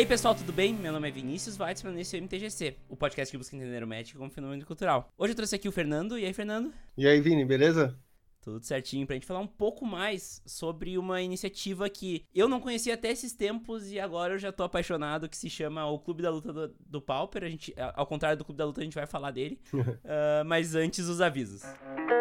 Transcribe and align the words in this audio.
E 0.00 0.02
aí, 0.02 0.06
pessoal, 0.06 0.34
tudo 0.34 0.50
bem? 0.50 0.72
Meu 0.72 0.94
nome 0.94 1.08
é 1.08 1.10
Vinícius 1.10 1.60
Weitzman 1.60 1.92
nesse 1.92 2.16
é 2.16 2.18
o 2.18 2.22
MTGC, 2.22 2.74
o 2.88 2.96
podcast 2.96 3.30
que 3.30 3.36
busca 3.36 3.54
entender 3.54 3.84
o 3.84 3.86
Magic 3.86 4.16
como 4.16 4.30
fenômeno 4.30 4.64
cultural. 4.64 5.12
Hoje 5.18 5.32
eu 5.32 5.36
trouxe 5.36 5.54
aqui 5.54 5.68
o 5.68 5.72
Fernando. 5.72 6.18
E 6.18 6.24
aí, 6.24 6.32
Fernando? 6.32 6.72
E 6.96 7.06
aí, 7.06 7.20
Vini, 7.20 7.44
beleza? 7.44 7.94
Tudo 8.40 8.64
certinho, 8.64 9.06
pra 9.06 9.12
gente 9.12 9.26
falar 9.26 9.40
um 9.40 9.46
pouco 9.46 9.84
mais 9.84 10.40
sobre 10.46 10.96
uma 10.96 11.20
iniciativa 11.20 11.86
que 11.90 12.24
eu 12.34 12.48
não 12.48 12.60
conhecia 12.60 12.94
até 12.94 13.10
esses 13.10 13.34
tempos 13.34 13.92
e 13.92 14.00
agora 14.00 14.32
eu 14.32 14.38
já 14.38 14.50
tô 14.50 14.62
apaixonado, 14.62 15.28
que 15.28 15.36
se 15.36 15.50
chama 15.50 15.84
o 15.84 15.98
Clube 15.98 16.22
da 16.22 16.30
Luta 16.30 16.50
do, 16.50 16.74
do 16.80 17.02
Pauper. 17.02 17.44
A 17.44 17.50
gente, 17.50 17.74
ao 17.94 18.06
contrário 18.06 18.38
do 18.38 18.44
Clube 18.46 18.56
da 18.56 18.64
Luta, 18.64 18.80
a 18.80 18.84
gente 18.84 18.94
vai 18.94 19.06
falar 19.06 19.32
dele. 19.32 19.60
uh, 19.74 19.84
mas 20.48 20.74
antes, 20.74 21.08
os 21.08 21.20
avisos. 21.20 21.60
quarta 21.60 22.20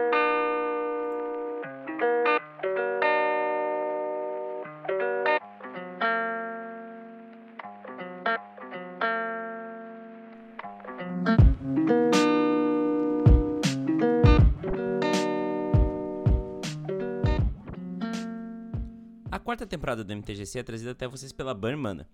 temporada 19.69 20.03
do 20.03 20.13
MTGC 20.13 20.59
é 20.59 20.63
trazida 20.63 20.91
até 20.91 21.07
vocês 21.07 21.31
pela 21.31 21.53
Burn 21.53 21.77
Mana. 21.77 22.09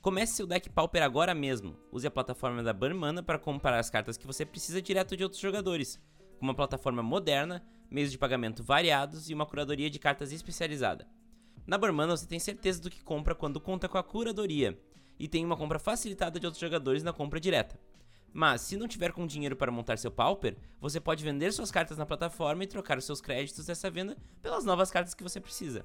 Comece 0.00 0.34
seu 0.34 0.46
deck 0.46 0.68
Pauper 0.70 1.02
agora 1.02 1.34
mesmo. 1.34 1.76
Use 1.90 2.06
a 2.06 2.10
plataforma 2.10 2.62
da 2.62 2.72
Burn 2.72 2.94
Mana 2.94 3.22
para 3.22 3.38
comprar 3.38 3.78
as 3.78 3.90
cartas 3.90 4.16
que 4.16 4.26
você 4.26 4.46
precisa 4.46 4.80
direto 4.80 5.16
de 5.16 5.24
outros 5.24 5.40
jogadores, 5.40 6.00
com 6.38 6.44
uma 6.46 6.54
plataforma 6.54 7.02
moderna, 7.02 7.62
meios 7.90 8.12
de 8.12 8.18
pagamento 8.18 8.62
variados 8.62 9.28
e 9.28 9.34
uma 9.34 9.46
curadoria 9.46 9.90
de 9.90 9.98
cartas 9.98 10.30
especializada. 10.30 11.08
Na 11.66 11.76
Burn 11.76 11.94
Mana 11.94 12.16
você 12.16 12.26
tem 12.26 12.38
certeza 12.38 12.80
do 12.80 12.90
que 12.90 13.02
compra 13.02 13.34
quando 13.34 13.60
conta 13.60 13.88
com 13.88 13.98
a 13.98 14.02
curadoria, 14.02 14.78
e 15.18 15.26
tem 15.26 15.44
uma 15.44 15.56
compra 15.56 15.78
facilitada 15.78 16.38
de 16.38 16.46
outros 16.46 16.60
jogadores 16.60 17.02
na 17.02 17.12
compra 17.12 17.40
direta. 17.40 17.78
Mas, 18.32 18.60
se 18.60 18.76
não 18.76 18.86
tiver 18.86 19.12
com 19.12 19.26
dinheiro 19.26 19.56
para 19.56 19.72
montar 19.72 19.98
seu 19.98 20.10
Pauper, 20.10 20.56
você 20.80 21.00
pode 21.00 21.24
vender 21.24 21.52
suas 21.52 21.70
cartas 21.70 21.98
na 21.98 22.06
plataforma 22.06 22.62
e 22.62 22.66
trocar 22.66 22.96
os 22.96 23.04
seus 23.04 23.20
créditos 23.20 23.66
dessa 23.66 23.90
venda 23.90 24.16
pelas 24.40 24.64
novas 24.64 24.90
cartas 24.90 25.14
que 25.14 25.22
você 25.22 25.40
precisa. 25.40 25.84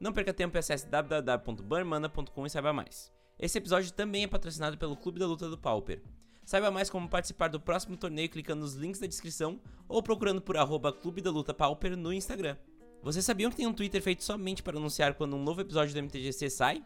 Não 0.00 0.12
perca 0.12 0.32
tempo 0.32 0.56
e 0.56 0.58
acesse 0.58 0.86
www.burnmana.com 0.86 2.46
e 2.46 2.50
saiba 2.50 2.72
mais. 2.72 3.12
Esse 3.38 3.58
episódio 3.58 3.92
também 3.92 4.24
é 4.24 4.28
patrocinado 4.28 4.78
pelo 4.78 4.96
Clube 4.96 5.18
da 5.18 5.26
Luta 5.26 5.48
do 5.48 5.58
Pauper. 5.58 6.02
Saiba 6.44 6.70
mais 6.70 6.88
como 6.88 7.08
participar 7.08 7.48
do 7.48 7.60
próximo 7.60 7.96
torneio 7.96 8.28
clicando 8.28 8.62
nos 8.62 8.74
links 8.74 9.00
da 9.00 9.06
descrição 9.06 9.60
ou 9.88 10.02
procurando 10.02 10.40
por 10.40 10.56
arroba 10.56 10.92
Clube 10.92 11.20
da 11.20 11.30
Luta 11.30 11.52
Pauper 11.52 11.96
no 11.96 12.12
Instagram. 12.12 12.56
Vocês 13.02 13.24
sabiam 13.24 13.50
que 13.50 13.56
tem 13.56 13.66
um 13.66 13.72
Twitter 13.72 14.02
feito 14.02 14.24
somente 14.24 14.62
para 14.62 14.76
anunciar 14.76 15.14
quando 15.14 15.36
um 15.36 15.42
novo 15.42 15.60
episódio 15.60 15.94
do 15.94 16.02
MTGC 16.02 16.50
sai? 16.50 16.84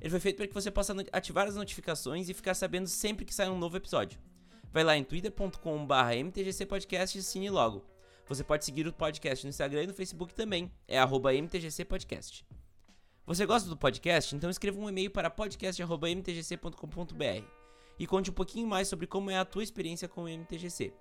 Ele 0.00 0.10
foi 0.10 0.20
feito 0.20 0.36
para 0.36 0.46
que 0.46 0.54
você 0.54 0.70
possa 0.70 0.94
ativar 1.12 1.48
as 1.48 1.56
notificações 1.56 2.28
e 2.28 2.34
ficar 2.34 2.54
sabendo 2.54 2.86
sempre 2.86 3.24
que 3.24 3.34
sai 3.34 3.48
um 3.48 3.58
novo 3.58 3.76
episódio. 3.76 4.18
Vai 4.72 4.84
lá 4.84 4.96
em 4.96 5.04
twitter.com/mtgcpodcast 5.04 7.16
e 7.16 7.20
assine 7.20 7.50
logo. 7.50 7.93
Você 8.26 8.42
pode 8.42 8.64
seguir 8.64 8.86
o 8.86 8.92
podcast 8.92 9.44
no 9.44 9.50
Instagram 9.50 9.82
e 9.82 9.86
no 9.86 9.94
Facebook 9.94 10.32
também, 10.34 10.72
é 10.88 10.98
@mtgcpodcast. 10.98 12.46
Você 13.26 13.44
gosta 13.44 13.68
do 13.68 13.76
podcast? 13.76 14.34
Então 14.34 14.48
escreva 14.48 14.78
um 14.78 14.88
e-mail 14.88 15.10
para 15.10 15.28
podcast@mtgc.com.br 15.30 17.44
e 17.98 18.06
conte 18.06 18.30
um 18.30 18.34
pouquinho 18.34 18.66
mais 18.66 18.88
sobre 18.88 19.06
como 19.06 19.30
é 19.30 19.36
a 19.38 19.44
tua 19.44 19.62
experiência 19.62 20.08
com 20.08 20.24
o 20.24 20.28
MTGC. 20.28 20.94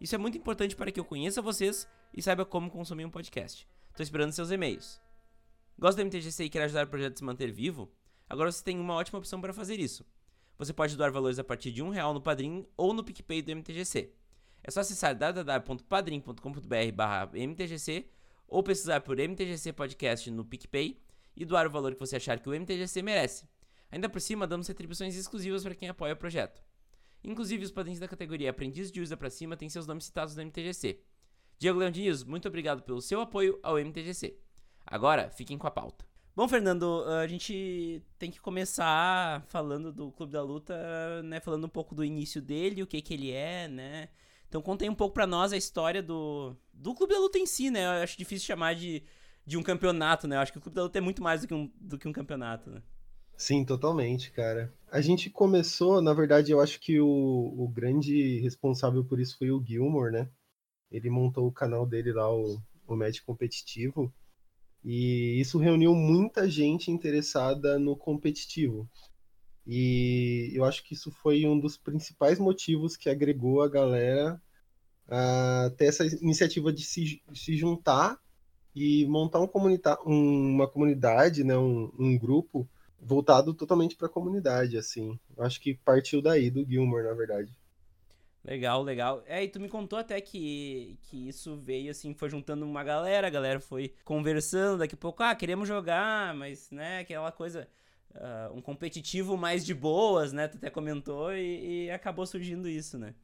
Isso 0.00 0.14
é 0.14 0.18
muito 0.18 0.38
importante 0.38 0.76
para 0.76 0.92
que 0.92 1.00
eu 1.00 1.04
conheça 1.04 1.42
vocês 1.42 1.88
e 2.14 2.22
saiba 2.22 2.44
como 2.44 2.70
consumir 2.70 3.04
um 3.04 3.10
podcast. 3.10 3.66
Estou 3.90 4.04
esperando 4.04 4.30
seus 4.32 4.50
e-mails. 4.50 5.00
Gosta 5.78 6.02
do 6.02 6.06
MTGC 6.06 6.44
e 6.44 6.50
quer 6.50 6.62
ajudar 6.62 6.86
o 6.86 6.90
projeto 6.90 7.14
a 7.14 7.16
se 7.16 7.24
manter 7.24 7.50
vivo? 7.50 7.90
Agora 8.28 8.52
você 8.52 8.62
tem 8.62 8.78
uma 8.78 8.94
ótima 8.94 9.18
opção 9.18 9.40
para 9.40 9.54
fazer 9.54 9.80
isso. 9.80 10.04
Você 10.58 10.72
pode 10.72 10.96
doar 10.96 11.12
valores 11.12 11.38
a 11.38 11.44
partir 11.44 11.72
de 11.72 11.82
um 11.82 11.88
real 11.88 12.12
no 12.12 12.20
Padrim 12.20 12.66
ou 12.76 12.92
no 12.92 13.04
PicPay 13.04 13.42
do 13.42 13.52
MTGC. 13.52 14.12
É 14.68 14.70
só 14.70 14.80
acessar 14.80 15.16
www.padrim.com.br 15.16 16.36
mtgc 17.32 18.04
ou 18.46 18.62
pesquisar 18.62 19.00
por 19.00 19.18
MTGC 19.18 19.72
Podcast 19.72 20.30
no 20.30 20.44
PicPay 20.44 21.00
e 21.34 21.46
doar 21.46 21.66
o 21.66 21.70
valor 21.70 21.94
que 21.94 22.00
você 22.00 22.16
achar 22.16 22.38
que 22.38 22.50
o 22.50 22.52
MTGC 22.52 23.00
merece. 23.00 23.48
Ainda 23.90 24.10
por 24.10 24.20
cima, 24.20 24.46
damos 24.46 24.68
retribuições 24.68 25.16
exclusivas 25.16 25.62
para 25.62 25.74
quem 25.74 25.88
apoia 25.88 26.12
o 26.12 26.16
projeto. 26.18 26.62
Inclusive, 27.24 27.64
os 27.64 27.70
padrinhos 27.70 27.98
da 27.98 28.06
categoria 28.06 28.50
Aprendiz 28.50 28.92
de 28.92 29.00
Usa 29.00 29.16
para 29.16 29.30
Cima 29.30 29.56
têm 29.56 29.70
seus 29.70 29.86
nomes 29.86 30.04
citados 30.04 30.36
no 30.36 30.42
MTGC. 30.42 31.00
Diego 31.58 31.78
Leão 31.78 31.90
Diniz, 31.90 32.22
muito 32.22 32.46
obrigado 32.46 32.82
pelo 32.82 33.00
seu 33.00 33.22
apoio 33.22 33.58
ao 33.62 33.78
MTGC. 33.78 34.38
Agora, 34.86 35.30
fiquem 35.30 35.56
com 35.56 35.66
a 35.66 35.70
pauta. 35.70 36.04
Bom, 36.36 36.46
Fernando, 36.46 37.06
a 37.06 37.26
gente 37.26 38.02
tem 38.18 38.30
que 38.30 38.38
começar 38.38 39.42
falando 39.48 39.90
do 39.90 40.12
Clube 40.12 40.34
da 40.34 40.42
Luta, 40.42 41.22
né? 41.22 41.40
Falando 41.40 41.64
um 41.64 41.70
pouco 41.70 41.94
do 41.94 42.04
início 42.04 42.42
dele, 42.42 42.82
o 42.82 42.86
que 42.86 43.00
que 43.00 43.14
ele 43.14 43.30
é, 43.30 43.66
né? 43.66 44.10
Então 44.48 44.62
contei 44.62 44.88
um 44.88 44.94
pouco 44.94 45.14
para 45.14 45.26
nós 45.26 45.52
a 45.52 45.56
história 45.56 46.02
do, 46.02 46.56
do 46.72 46.94
Clube 46.94 47.12
da 47.12 47.20
Luta 47.20 47.38
em 47.38 47.46
si, 47.46 47.70
né? 47.70 47.84
Eu 47.84 48.02
acho 48.02 48.16
difícil 48.16 48.46
chamar 48.46 48.74
de, 48.74 49.02
de 49.44 49.56
um 49.56 49.62
campeonato, 49.62 50.26
né? 50.26 50.36
Eu 50.36 50.40
acho 50.40 50.52
que 50.52 50.58
o 50.58 50.60
Clube 50.60 50.74
da 50.74 50.82
Luta 50.82 50.98
é 50.98 51.02
muito 51.02 51.22
mais 51.22 51.42
do 51.42 51.48
que 51.48 51.54
um, 51.54 51.70
do 51.78 51.98
que 51.98 52.08
um 52.08 52.12
campeonato, 52.12 52.70
né? 52.70 52.82
Sim, 53.36 53.64
totalmente, 53.64 54.32
cara. 54.32 54.74
A 54.90 55.00
gente 55.00 55.30
começou, 55.30 56.02
na 56.02 56.12
verdade, 56.12 56.50
eu 56.50 56.60
acho 56.60 56.80
que 56.80 56.98
o, 56.98 57.06
o 57.06 57.68
grande 57.68 58.40
responsável 58.40 59.04
por 59.04 59.20
isso 59.20 59.38
foi 59.38 59.50
o 59.50 59.62
Gilmore, 59.62 60.10
né? 60.10 60.28
Ele 60.90 61.10
montou 61.10 61.46
o 61.46 61.52
canal 61.52 61.86
dele 61.86 62.12
lá, 62.12 62.34
o, 62.34 62.60
o 62.86 62.96
Match 62.96 63.20
Competitivo, 63.20 64.12
e 64.82 65.38
isso 65.40 65.58
reuniu 65.58 65.94
muita 65.94 66.48
gente 66.48 66.90
interessada 66.90 67.78
no 67.78 67.96
competitivo. 67.96 68.88
E 69.68 70.50
eu 70.54 70.64
acho 70.64 70.82
que 70.82 70.94
isso 70.94 71.10
foi 71.10 71.46
um 71.46 71.60
dos 71.60 71.76
principais 71.76 72.38
motivos 72.38 72.96
que 72.96 73.10
agregou 73.10 73.60
a 73.60 73.68
galera 73.68 74.40
a 75.06 75.70
ter 75.76 75.86
essa 75.86 76.06
iniciativa 76.06 76.72
de 76.72 76.82
se, 76.82 77.22
se 77.34 77.54
juntar 77.54 78.18
e 78.74 79.06
montar 79.06 79.40
um 79.40 79.46
comunita 79.46 79.98
uma 80.06 80.66
comunidade, 80.66 81.44
né, 81.44 81.56
um, 81.58 81.92
um 81.98 82.18
grupo 82.18 82.66
voltado 82.98 83.52
totalmente 83.52 83.94
para 83.94 84.06
a 84.06 84.10
comunidade, 84.10 84.78
assim. 84.78 85.18
Eu 85.36 85.44
acho 85.44 85.60
que 85.60 85.74
partiu 85.74 86.22
daí, 86.22 86.50
do 86.50 86.64
Gilmore, 86.64 87.04
na 87.04 87.12
verdade. 87.12 87.52
Legal, 88.44 88.82
legal. 88.82 89.22
É, 89.26 89.44
e 89.44 89.48
tu 89.48 89.60
me 89.60 89.68
contou 89.68 89.98
até 89.98 90.18
que, 90.20 90.98
que 91.02 91.28
isso 91.28 91.56
veio 91.56 91.90
assim, 91.90 92.14
foi 92.14 92.30
juntando 92.30 92.64
uma 92.64 92.82
galera, 92.82 93.26
a 93.26 93.30
galera 93.30 93.60
foi 93.60 93.92
conversando, 94.04 94.78
daqui 94.78 94.94
a 94.94 94.98
pouco, 94.98 95.22
ah, 95.22 95.34
queremos 95.34 95.68
jogar, 95.68 96.34
mas, 96.34 96.70
né, 96.70 97.00
aquela 97.00 97.30
coisa 97.30 97.68
uh, 98.14 98.56
um 98.56 98.60
competitivo 98.60 99.36
mais 99.36 99.64
de 99.64 99.74
boas, 99.74 100.32
né? 100.32 100.48
Tu 100.48 100.56
até 100.56 100.70
comentou 100.70 101.32
e, 101.32 101.86
e, 101.86 101.90
acabou 101.90 102.26
surgindo 102.26 102.68
isso, 102.68 102.98
né? 102.98 103.14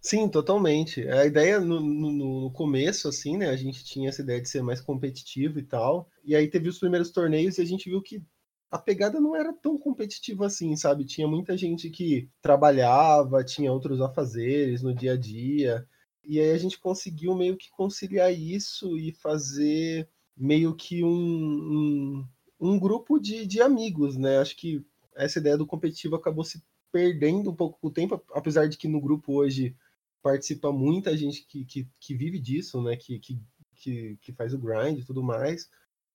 Sim, 0.00 0.28
totalmente. 0.28 1.08
A 1.08 1.24
ideia 1.24 1.58
no, 1.60 1.80
no, 1.80 2.12
no, 2.12 2.50
começo, 2.50 3.08
assim, 3.08 3.38
né? 3.38 3.48
A 3.48 3.56
gente 3.56 3.82
tinha 3.84 4.10
essa 4.10 4.20
ideia 4.22 4.40
de 4.40 4.48
ser 4.48 4.62
mais 4.62 4.80
competitivo 4.80 5.58
e 5.58 5.62
tal. 5.62 6.10
E 6.22 6.36
aí 6.36 6.48
teve 6.48 6.68
os 6.68 6.78
primeiros 6.78 7.10
torneios 7.10 7.56
e 7.56 7.62
a 7.62 7.64
gente 7.64 7.88
viu 7.88 8.02
que 8.02 8.22
a 8.70 8.78
pegada 8.78 9.20
não 9.20 9.34
era 9.34 9.52
tão 9.52 9.78
competitiva 9.78 10.46
assim, 10.46 10.76
sabe? 10.76 11.04
Tinha 11.04 11.28
muita 11.28 11.56
gente 11.56 11.88
que 11.88 12.28
trabalhava, 12.42 13.44
tinha 13.44 13.72
outros 13.72 14.00
afazeres 14.00 14.82
no 14.82 14.94
dia 14.94 15.12
a 15.12 15.16
dia. 15.16 15.86
E 16.22 16.40
aí 16.40 16.50
a 16.50 16.58
gente 16.58 16.78
conseguiu 16.78 17.34
meio 17.34 17.56
que 17.56 17.70
conciliar 17.70 18.32
isso 18.32 18.98
e 18.98 19.12
fazer 19.12 20.08
meio 20.36 20.74
que 20.74 21.04
um, 21.04 21.08
um 21.08 22.28
um 22.64 22.78
grupo 22.78 23.18
de, 23.18 23.46
de 23.46 23.60
amigos, 23.60 24.16
né? 24.16 24.38
Acho 24.38 24.56
que 24.56 24.84
essa 25.14 25.38
ideia 25.38 25.56
do 25.56 25.66
competitivo 25.66 26.16
acabou 26.16 26.44
se 26.44 26.62
perdendo 26.90 27.50
um 27.50 27.54
pouco 27.54 27.78
com 27.78 27.88
o 27.88 27.92
tempo, 27.92 28.22
apesar 28.32 28.66
de 28.66 28.78
que 28.78 28.88
no 28.88 29.00
grupo 29.00 29.34
hoje 29.34 29.76
participa 30.22 30.72
muita 30.72 31.16
gente 31.16 31.44
que, 31.46 31.64
que, 31.66 31.88
que 32.00 32.14
vive 32.14 32.38
disso, 32.38 32.82
né? 32.82 32.96
Que, 32.96 33.18
que, 33.18 33.38
que, 33.76 34.16
que 34.20 34.32
faz 34.32 34.54
o 34.54 34.58
grind 34.58 34.98
e 34.98 35.04
tudo 35.04 35.22
mais. 35.22 35.68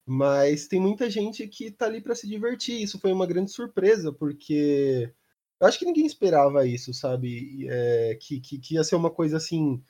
Mas 0.04 0.66
tem 0.66 0.80
muita 0.80 1.08
gente 1.08 1.46
que 1.46 1.70
tá 1.70 1.86
ali 1.86 2.00
para 2.00 2.16
se 2.16 2.26
divertir. 2.26 2.82
Isso 2.82 2.98
foi 2.98 3.12
uma 3.12 3.26
grande 3.26 3.52
surpresa, 3.52 4.12
porque 4.12 5.12
eu 5.60 5.66
acho 5.68 5.78
que 5.78 5.84
ninguém 5.84 6.06
esperava 6.06 6.66
isso, 6.66 6.92
sabe? 6.92 7.68
É, 7.68 8.18
que, 8.20 8.40
que, 8.40 8.58
que 8.58 8.74
ia 8.74 8.82
ser 8.82 8.96
uma 8.96 9.10
coisa 9.10 9.36
assim, 9.36 9.80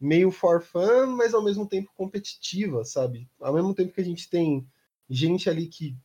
meio 0.00 0.30
for 0.30 0.62
fun, 0.62 1.08
mas 1.08 1.34
ao 1.34 1.44
mesmo 1.44 1.68
tempo 1.68 1.90
competitiva, 1.94 2.82
sabe? 2.84 3.28
Ao 3.38 3.52
mesmo 3.52 3.74
tempo 3.74 3.92
que 3.92 4.00
a 4.00 4.04
gente 4.04 4.30
tem 4.30 4.66
gente 5.08 5.48
ali 5.48 5.66
que, 5.66 5.96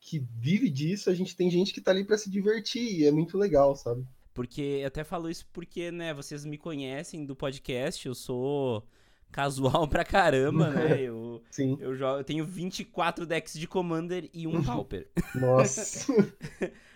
que 0.00 0.18
vive 0.38 0.70
disso, 0.70 1.10
a 1.10 1.14
gente 1.14 1.36
tem 1.36 1.50
gente 1.50 1.72
que 1.72 1.80
tá 1.80 1.90
ali 1.90 2.04
para 2.04 2.18
se 2.18 2.30
divertir, 2.30 3.00
e 3.00 3.06
é 3.06 3.10
muito 3.10 3.36
legal, 3.36 3.74
sabe? 3.76 4.06
Porque, 4.34 4.62
eu 4.80 4.86
até 4.86 5.04
falo 5.04 5.28
isso 5.28 5.46
porque, 5.52 5.90
né, 5.90 6.14
vocês 6.14 6.44
me 6.44 6.56
conhecem 6.56 7.24
do 7.24 7.36
podcast, 7.36 8.06
eu 8.06 8.14
sou 8.14 8.86
casual 9.30 9.86
pra 9.88 10.04
caramba, 10.04 10.70
né? 10.70 11.00
Eu, 11.02 11.42
Sim. 11.50 11.76
Eu, 11.80 11.94
jogo, 11.94 12.20
eu 12.20 12.24
tenho 12.24 12.44
24 12.44 13.26
decks 13.26 13.58
de 13.58 13.66
Commander 13.66 14.28
e 14.32 14.46
um 14.46 14.62
Pauper. 14.62 15.08
Nossa! 15.34 16.12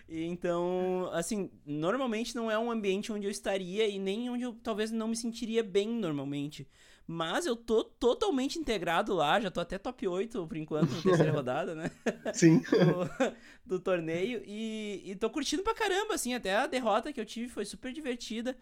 então, 0.09 1.09
assim, 1.13 1.51
normalmente 1.65 2.35
não 2.37 2.51
é 2.51 2.59
um 2.59 2.71
ambiente 2.71 3.13
onde 3.13 3.27
eu 3.27 3.31
estaria 3.31 3.89
e 3.89 3.99
nem 3.99 4.31
onde 4.31 4.45
eu 4.45 4.53
talvez 4.53 4.93
não 4.93 5.09
me 5.09 5.17
sentiria 5.17 5.63
bem 5.63 5.89
normalmente. 5.89 6.69
Mas 7.07 7.47
eu 7.47 7.55
tô 7.55 7.85
totalmente 7.85 8.59
integrado 8.59 9.15
lá, 9.15 9.39
já 9.39 9.49
tô 9.49 9.61
até 9.61 9.79
top 9.79 10.09
8 10.09 10.45
por 10.45 10.57
enquanto, 10.57 10.91
na 10.91 11.03
terceira 11.03 11.31
rodada, 11.33 11.75
né? 11.75 11.91
Sim. 12.35 12.59
do, 12.59 13.37
do, 13.65 13.81
torneio. 13.81 14.43
E, 14.45 15.03
e 15.05 15.15
tô 15.15 15.31
curtindo 15.31 15.63
pra 15.63 15.73
caramba, 15.73 16.15
assim, 16.15 16.35
até 16.35 16.57
a 16.57 16.67
derrota 16.67 17.13
que 17.13 17.21
eu 17.21 17.25
tive 17.25 17.49
foi 17.49 17.65
super 17.65 17.93
divertida. 17.93 18.57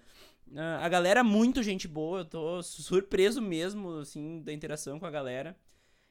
Uh, 0.48 0.78
a 0.82 0.88
galera, 0.90 1.24
muito 1.24 1.62
gente 1.62 1.88
boa, 1.88 2.20
eu 2.20 2.24
tô 2.26 2.62
surpreso 2.62 3.40
mesmo, 3.40 4.00
assim, 4.00 4.42
da 4.42 4.52
interação 4.52 5.00
com 5.00 5.06
a 5.06 5.10
galera. 5.10 5.56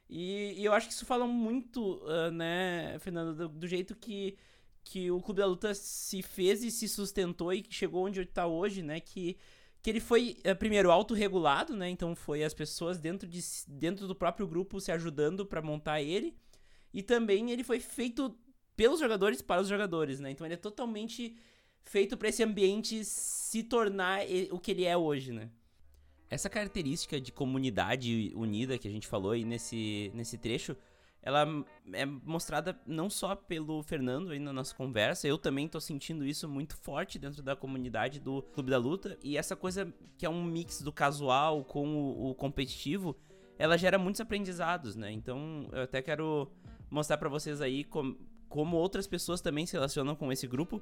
E, 0.10 0.56
e 0.58 0.66
eu 0.66 0.74
acho 0.74 0.88
que 0.88 0.94
isso 0.94 1.06
fala 1.06 1.28
muito, 1.28 2.02
uh, 2.04 2.32
né, 2.32 2.98
Fernando, 3.00 3.36
do, 3.36 3.48
do, 3.48 3.68
jeito 3.68 3.96
que, 3.96 4.36
que 4.84 5.12
o 5.12 5.22
Clube 5.22 5.40
da 5.40 5.46
Luta 5.46 5.74
se 5.76 6.24
fez 6.24 6.64
e 6.64 6.72
se 6.72 6.90
sustentou 6.90 7.54
e 7.54 7.64
chegou 7.70 8.06
onde 8.06 8.22
está 8.22 8.48
hoje, 8.48 8.82
né, 8.82 9.00
que 9.00 9.38
que 9.84 9.90
ele 9.90 10.00
foi, 10.00 10.38
é, 10.46 10.54
primeiro, 10.54 10.90
autorregulado, 10.90 11.76
né? 11.76 11.90
Então 11.90 12.16
foi 12.16 12.42
as 12.42 12.54
pessoas 12.54 12.98
dentro, 12.98 13.28
de, 13.28 13.42
dentro 13.68 14.08
do 14.08 14.16
próprio 14.16 14.48
grupo 14.48 14.80
se 14.80 14.94
ajudando 14.94 15.46
para 15.46 15.62
montar 15.62 16.02
ele. 16.02 16.34
E 16.94 17.04
também 17.04 17.52
ele 17.52 17.66
foi 17.66 17.82
feito 17.82 18.34
pelos 18.78 19.02
jogadores 19.02 19.42
para 19.42 19.62
os 19.62 19.68
jogadores, 19.68 20.22
né? 20.22 20.32
Então 20.32 20.48
ele 20.48 20.54
é 20.54 20.58
totalmente 20.58 21.36
feito 21.84 22.16
para 22.16 22.30
esse 22.30 22.42
ambiente 22.42 23.04
se 23.04 23.62
tornar 23.62 24.22
o 24.52 24.58
que 24.58 24.72
ele 24.72 24.86
é 24.86 24.96
hoje, 24.96 25.34
né? 25.34 25.50
Essa 26.30 26.50
característica 26.50 27.20
de 27.20 27.34
comunidade 27.34 28.32
unida 28.36 28.78
que 28.78 28.88
a 28.88 28.92
gente 28.92 29.06
falou 29.06 29.32
aí 29.32 29.44
nesse, 29.44 30.12
nesse 30.16 30.38
trecho 30.38 30.78
ela 31.24 31.48
é 31.94 32.06
mostrada 32.06 32.78
não 32.86 33.10
só 33.10 33.34
pelo 33.34 33.82
Fernando 33.82 34.32
aí 34.32 34.40
na 34.40 34.52
nossa 34.52 34.76
conversa, 34.76 35.26
eu 35.26 35.38
também 35.38 35.70
tô 35.70 35.80
sentindo 35.80 36.26
isso 36.26 36.50
muito 36.50 36.76
forte 36.76 37.18
dentro 37.18 37.42
da 37.42 37.56
comunidade 37.56 38.20
do 38.20 38.42
Clube 38.42 38.70
da 38.70 38.78
Luta, 38.78 39.18
e 39.24 39.38
essa 39.38 39.56
coisa 39.56 39.92
que 40.18 40.26
é 40.26 40.30
um 40.30 40.44
mix 40.44 40.82
do 40.82 40.92
casual 40.92 41.64
com 41.64 41.88
o, 41.96 42.32
o 42.32 42.36
competitivo, 42.36 43.16
ela 43.58 43.78
gera 43.78 43.98
muitos 43.98 44.20
aprendizados, 44.20 44.96
né? 44.98 45.12
Então, 45.12 45.70
eu 45.72 45.84
até 45.84 46.02
quero 46.02 46.52
mostrar 46.92 47.18
para 47.18 47.30
vocês 47.30 47.62
aí 47.62 47.86
com, 47.86 48.18
como 48.50 48.76
outras 48.76 49.08
pessoas 49.08 49.40
também 49.40 49.66
se 49.66 49.74
relacionam 49.74 50.16
com 50.16 50.32
esse 50.32 50.46
grupo. 50.46 50.82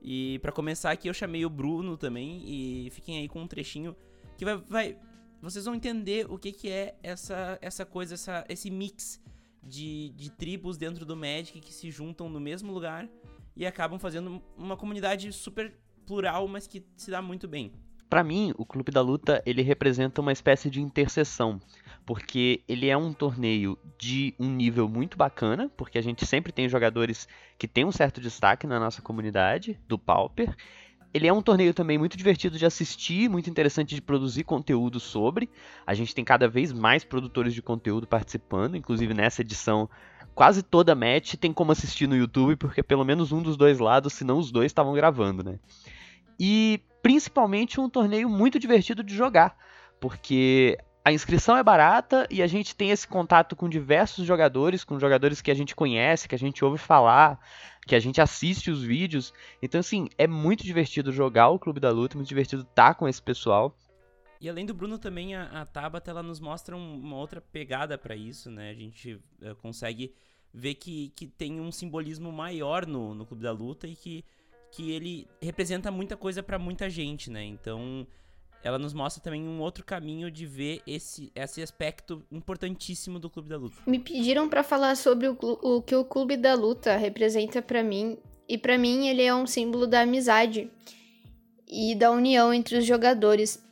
E 0.00 0.38
para 0.40 0.52
começar 0.52 0.90
aqui 0.90 1.08
eu 1.08 1.14
chamei 1.14 1.44
o 1.44 1.50
Bruno 1.50 1.96
também 1.96 2.42
e 2.44 2.90
fiquem 2.90 3.18
aí 3.18 3.28
com 3.28 3.40
um 3.40 3.46
trechinho 3.46 3.94
que 4.36 4.44
vai, 4.44 4.56
vai 4.56 4.98
vocês 5.40 5.64
vão 5.64 5.74
entender 5.74 6.26
o 6.28 6.38
que 6.38 6.50
que 6.52 6.68
é 6.68 6.96
essa 7.02 7.56
essa 7.62 7.86
coisa, 7.86 8.14
essa, 8.14 8.44
esse 8.48 8.68
mix 8.68 9.22
de, 9.62 10.10
de 10.10 10.30
tribos 10.30 10.76
dentro 10.76 11.04
do 11.04 11.16
Magic 11.16 11.60
que 11.60 11.72
se 11.72 11.90
juntam 11.90 12.28
no 12.28 12.40
mesmo 12.40 12.72
lugar 12.72 13.08
e 13.56 13.66
acabam 13.66 13.98
fazendo 13.98 14.42
uma 14.56 14.76
comunidade 14.76 15.32
super 15.32 15.72
plural, 16.06 16.48
mas 16.48 16.66
que 16.66 16.84
se 16.96 17.10
dá 17.10 17.22
muito 17.22 17.46
bem. 17.46 17.72
Para 18.08 18.22
mim, 18.22 18.52
o 18.58 18.66
Clube 18.66 18.92
da 18.92 19.00
Luta 19.00 19.42
ele 19.46 19.62
representa 19.62 20.20
uma 20.20 20.32
espécie 20.32 20.68
de 20.68 20.82
interseção, 20.82 21.58
porque 22.04 22.62
ele 22.68 22.88
é 22.88 22.96
um 22.96 23.12
torneio 23.12 23.78
de 23.98 24.34
um 24.38 24.50
nível 24.50 24.86
muito 24.86 25.16
bacana, 25.16 25.70
porque 25.76 25.96
a 25.96 26.02
gente 26.02 26.26
sempre 26.26 26.52
tem 26.52 26.68
jogadores 26.68 27.26
que 27.58 27.66
têm 27.66 27.86
um 27.86 27.92
certo 27.92 28.20
destaque 28.20 28.66
na 28.66 28.78
nossa 28.78 29.00
comunidade 29.00 29.80
do 29.88 29.98
Pauper, 29.98 30.54
ele 31.14 31.26
é 31.26 31.32
um 31.32 31.42
torneio 31.42 31.74
também 31.74 31.98
muito 31.98 32.16
divertido 32.16 32.56
de 32.56 32.64
assistir, 32.64 33.28
muito 33.28 33.50
interessante 33.50 33.94
de 33.94 34.00
produzir 34.00 34.44
conteúdo 34.44 34.98
sobre. 34.98 35.48
A 35.86 35.94
gente 35.94 36.14
tem 36.14 36.24
cada 36.24 36.48
vez 36.48 36.72
mais 36.72 37.04
produtores 37.04 37.52
de 37.52 37.60
conteúdo 37.60 38.06
participando, 38.06 38.76
inclusive 38.76 39.12
nessa 39.12 39.42
edição, 39.42 39.88
quase 40.34 40.62
toda 40.62 40.94
match 40.94 41.34
tem 41.34 41.52
como 41.52 41.72
assistir 41.72 42.06
no 42.06 42.16
YouTube, 42.16 42.56
porque 42.56 42.82
pelo 42.82 43.04
menos 43.04 43.30
um 43.32 43.42
dos 43.42 43.56
dois 43.56 43.78
lados, 43.78 44.14
se 44.14 44.24
não 44.24 44.38
os 44.38 44.50
dois, 44.50 44.66
estavam 44.66 44.94
gravando, 44.94 45.42
né? 45.44 45.58
E 46.40 46.80
principalmente 47.02 47.78
um 47.78 47.90
torneio 47.90 48.28
muito 48.28 48.58
divertido 48.58 49.02
de 49.02 49.14
jogar, 49.14 49.56
porque 50.00 50.78
a 51.04 51.12
inscrição 51.12 51.56
é 51.56 51.62
barata 51.62 52.28
e 52.30 52.42
a 52.42 52.46
gente 52.46 52.76
tem 52.76 52.90
esse 52.90 53.08
contato 53.08 53.56
com 53.56 53.68
diversos 53.68 54.24
jogadores, 54.24 54.84
com 54.84 55.00
jogadores 55.00 55.42
que 55.42 55.50
a 55.50 55.54
gente 55.54 55.74
conhece, 55.74 56.28
que 56.28 56.34
a 56.34 56.38
gente 56.38 56.64
ouve 56.64 56.78
falar, 56.78 57.40
que 57.86 57.94
a 57.96 58.00
gente 58.00 58.20
assiste 58.20 58.70
os 58.70 58.82
vídeos. 58.82 59.32
Então, 59.60 59.80
assim, 59.80 60.08
é 60.16 60.28
muito 60.28 60.62
divertido 60.62 61.10
jogar 61.10 61.48
o 61.48 61.58
Clube 61.58 61.80
da 61.80 61.90
Luta, 61.90 62.16
muito 62.16 62.28
divertido 62.28 62.62
estar 62.62 62.94
com 62.94 63.08
esse 63.08 63.20
pessoal. 63.20 63.76
E 64.40 64.48
além 64.48 64.64
do 64.64 64.74
Bruno, 64.74 64.98
também 64.98 65.34
a, 65.34 65.62
a 65.62 65.66
Tabata 65.66 66.10
ela 66.10 66.22
nos 66.22 66.38
mostra 66.38 66.76
um, 66.76 66.94
uma 67.00 67.16
outra 67.16 67.40
pegada 67.40 67.98
para 67.98 68.14
isso, 68.14 68.50
né? 68.50 68.70
A 68.70 68.74
gente 68.74 69.14
uh, 69.14 69.54
consegue 69.60 70.12
ver 70.54 70.74
que, 70.74 71.12
que 71.16 71.26
tem 71.26 71.60
um 71.60 71.72
simbolismo 71.72 72.30
maior 72.30 72.86
no, 72.86 73.14
no 73.14 73.26
Clube 73.26 73.42
da 73.42 73.52
Luta 73.52 73.88
e 73.88 73.96
que, 73.96 74.24
que 74.70 74.92
ele 74.92 75.28
representa 75.40 75.90
muita 75.90 76.16
coisa 76.16 76.42
para 76.42 76.58
muita 76.58 76.88
gente, 76.88 77.30
né? 77.30 77.44
Então, 77.44 78.06
ela 78.62 78.78
nos 78.78 78.92
mostra 78.92 79.22
também 79.22 79.42
um 79.42 79.60
outro 79.60 79.84
caminho 79.84 80.30
de 80.30 80.46
ver 80.46 80.80
esse, 80.86 81.32
esse 81.34 81.62
aspecto 81.62 82.22
importantíssimo 82.30 83.18
do 83.18 83.28
Clube 83.28 83.48
da 83.48 83.56
Luta. 83.56 83.76
Me 83.86 83.98
pediram 83.98 84.48
para 84.48 84.62
falar 84.62 84.96
sobre 84.96 85.28
o, 85.28 85.36
o, 85.40 85.82
que 85.82 85.94
o 85.94 86.04
Clube 86.04 86.36
da 86.36 86.54
Luta 86.54 86.96
representa 86.96 87.60
para 87.60 87.82
mim, 87.82 88.18
e 88.48 88.56
para 88.56 88.78
mim 88.78 89.08
ele 89.08 89.22
é 89.22 89.34
um 89.34 89.46
símbolo 89.46 89.86
da 89.86 90.02
amizade 90.02 90.70
e 91.68 91.94
da 91.94 92.10
união 92.10 92.52
entre 92.52 92.76
os 92.78 92.84
jogadores. 92.84 93.62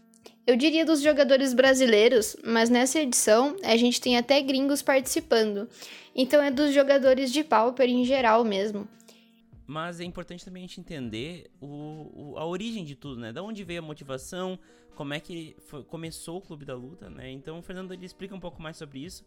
Eu 0.46 0.56
diria 0.56 0.84
dos 0.84 1.00
jogadores 1.00 1.54
brasileiros, 1.54 2.36
mas 2.44 2.68
nessa 2.70 2.98
edição 2.98 3.54
a 3.62 3.76
gente 3.76 4.00
tem 4.00 4.16
até 4.16 4.40
gringos 4.40 4.82
participando. 4.82 5.68
Então 6.14 6.42
é 6.42 6.50
dos 6.50 6.74
jogadores 6.74 7.32
de 7.32 7.44
Pauper 7.44 7.88
em 7.88 8.04
geral 8.04 8.42
mesmo. 8.42 8.88
Mas 9.70 10.00
é 10.00 10.04
importante 10.04 10.44
também 10.44 10.64
a 10.64 10.66
gente 10.66 10.80
entender 10.80 11.48
o, 11.60 12.32
o, 12.32 12.36
a 12.36 12.44
origem 12.44 12.84
de 12.84 12.96
tudo, 12.96 13.20
né? 13.20 13.32
Da 13.32 13.40
onde 13.40 13.62
veio 13.62 13.78
a 13.78 13.82
motivação, 13.82 14.58
como 14.96 15.14
é 15.14 15.20
que 15.20 15.54
foi, 15.60 15.84
começou 15.84 16.38
o 16.38 16.40
Clube 16.40 16.64
da 16.64 16.74
Luta, 16.74 17.08
né? 17.08 17.30
Então 17.30 17.56
o 17.56 17.62
Fernando 17.62 17.92
ele 17.92 18.04
explica 18.04 18.34
um 18.34 18.40
pouco 18.40 18.60
mais 18.60 18.76
sobre 18.76 18.98
isso, 18.98 19.24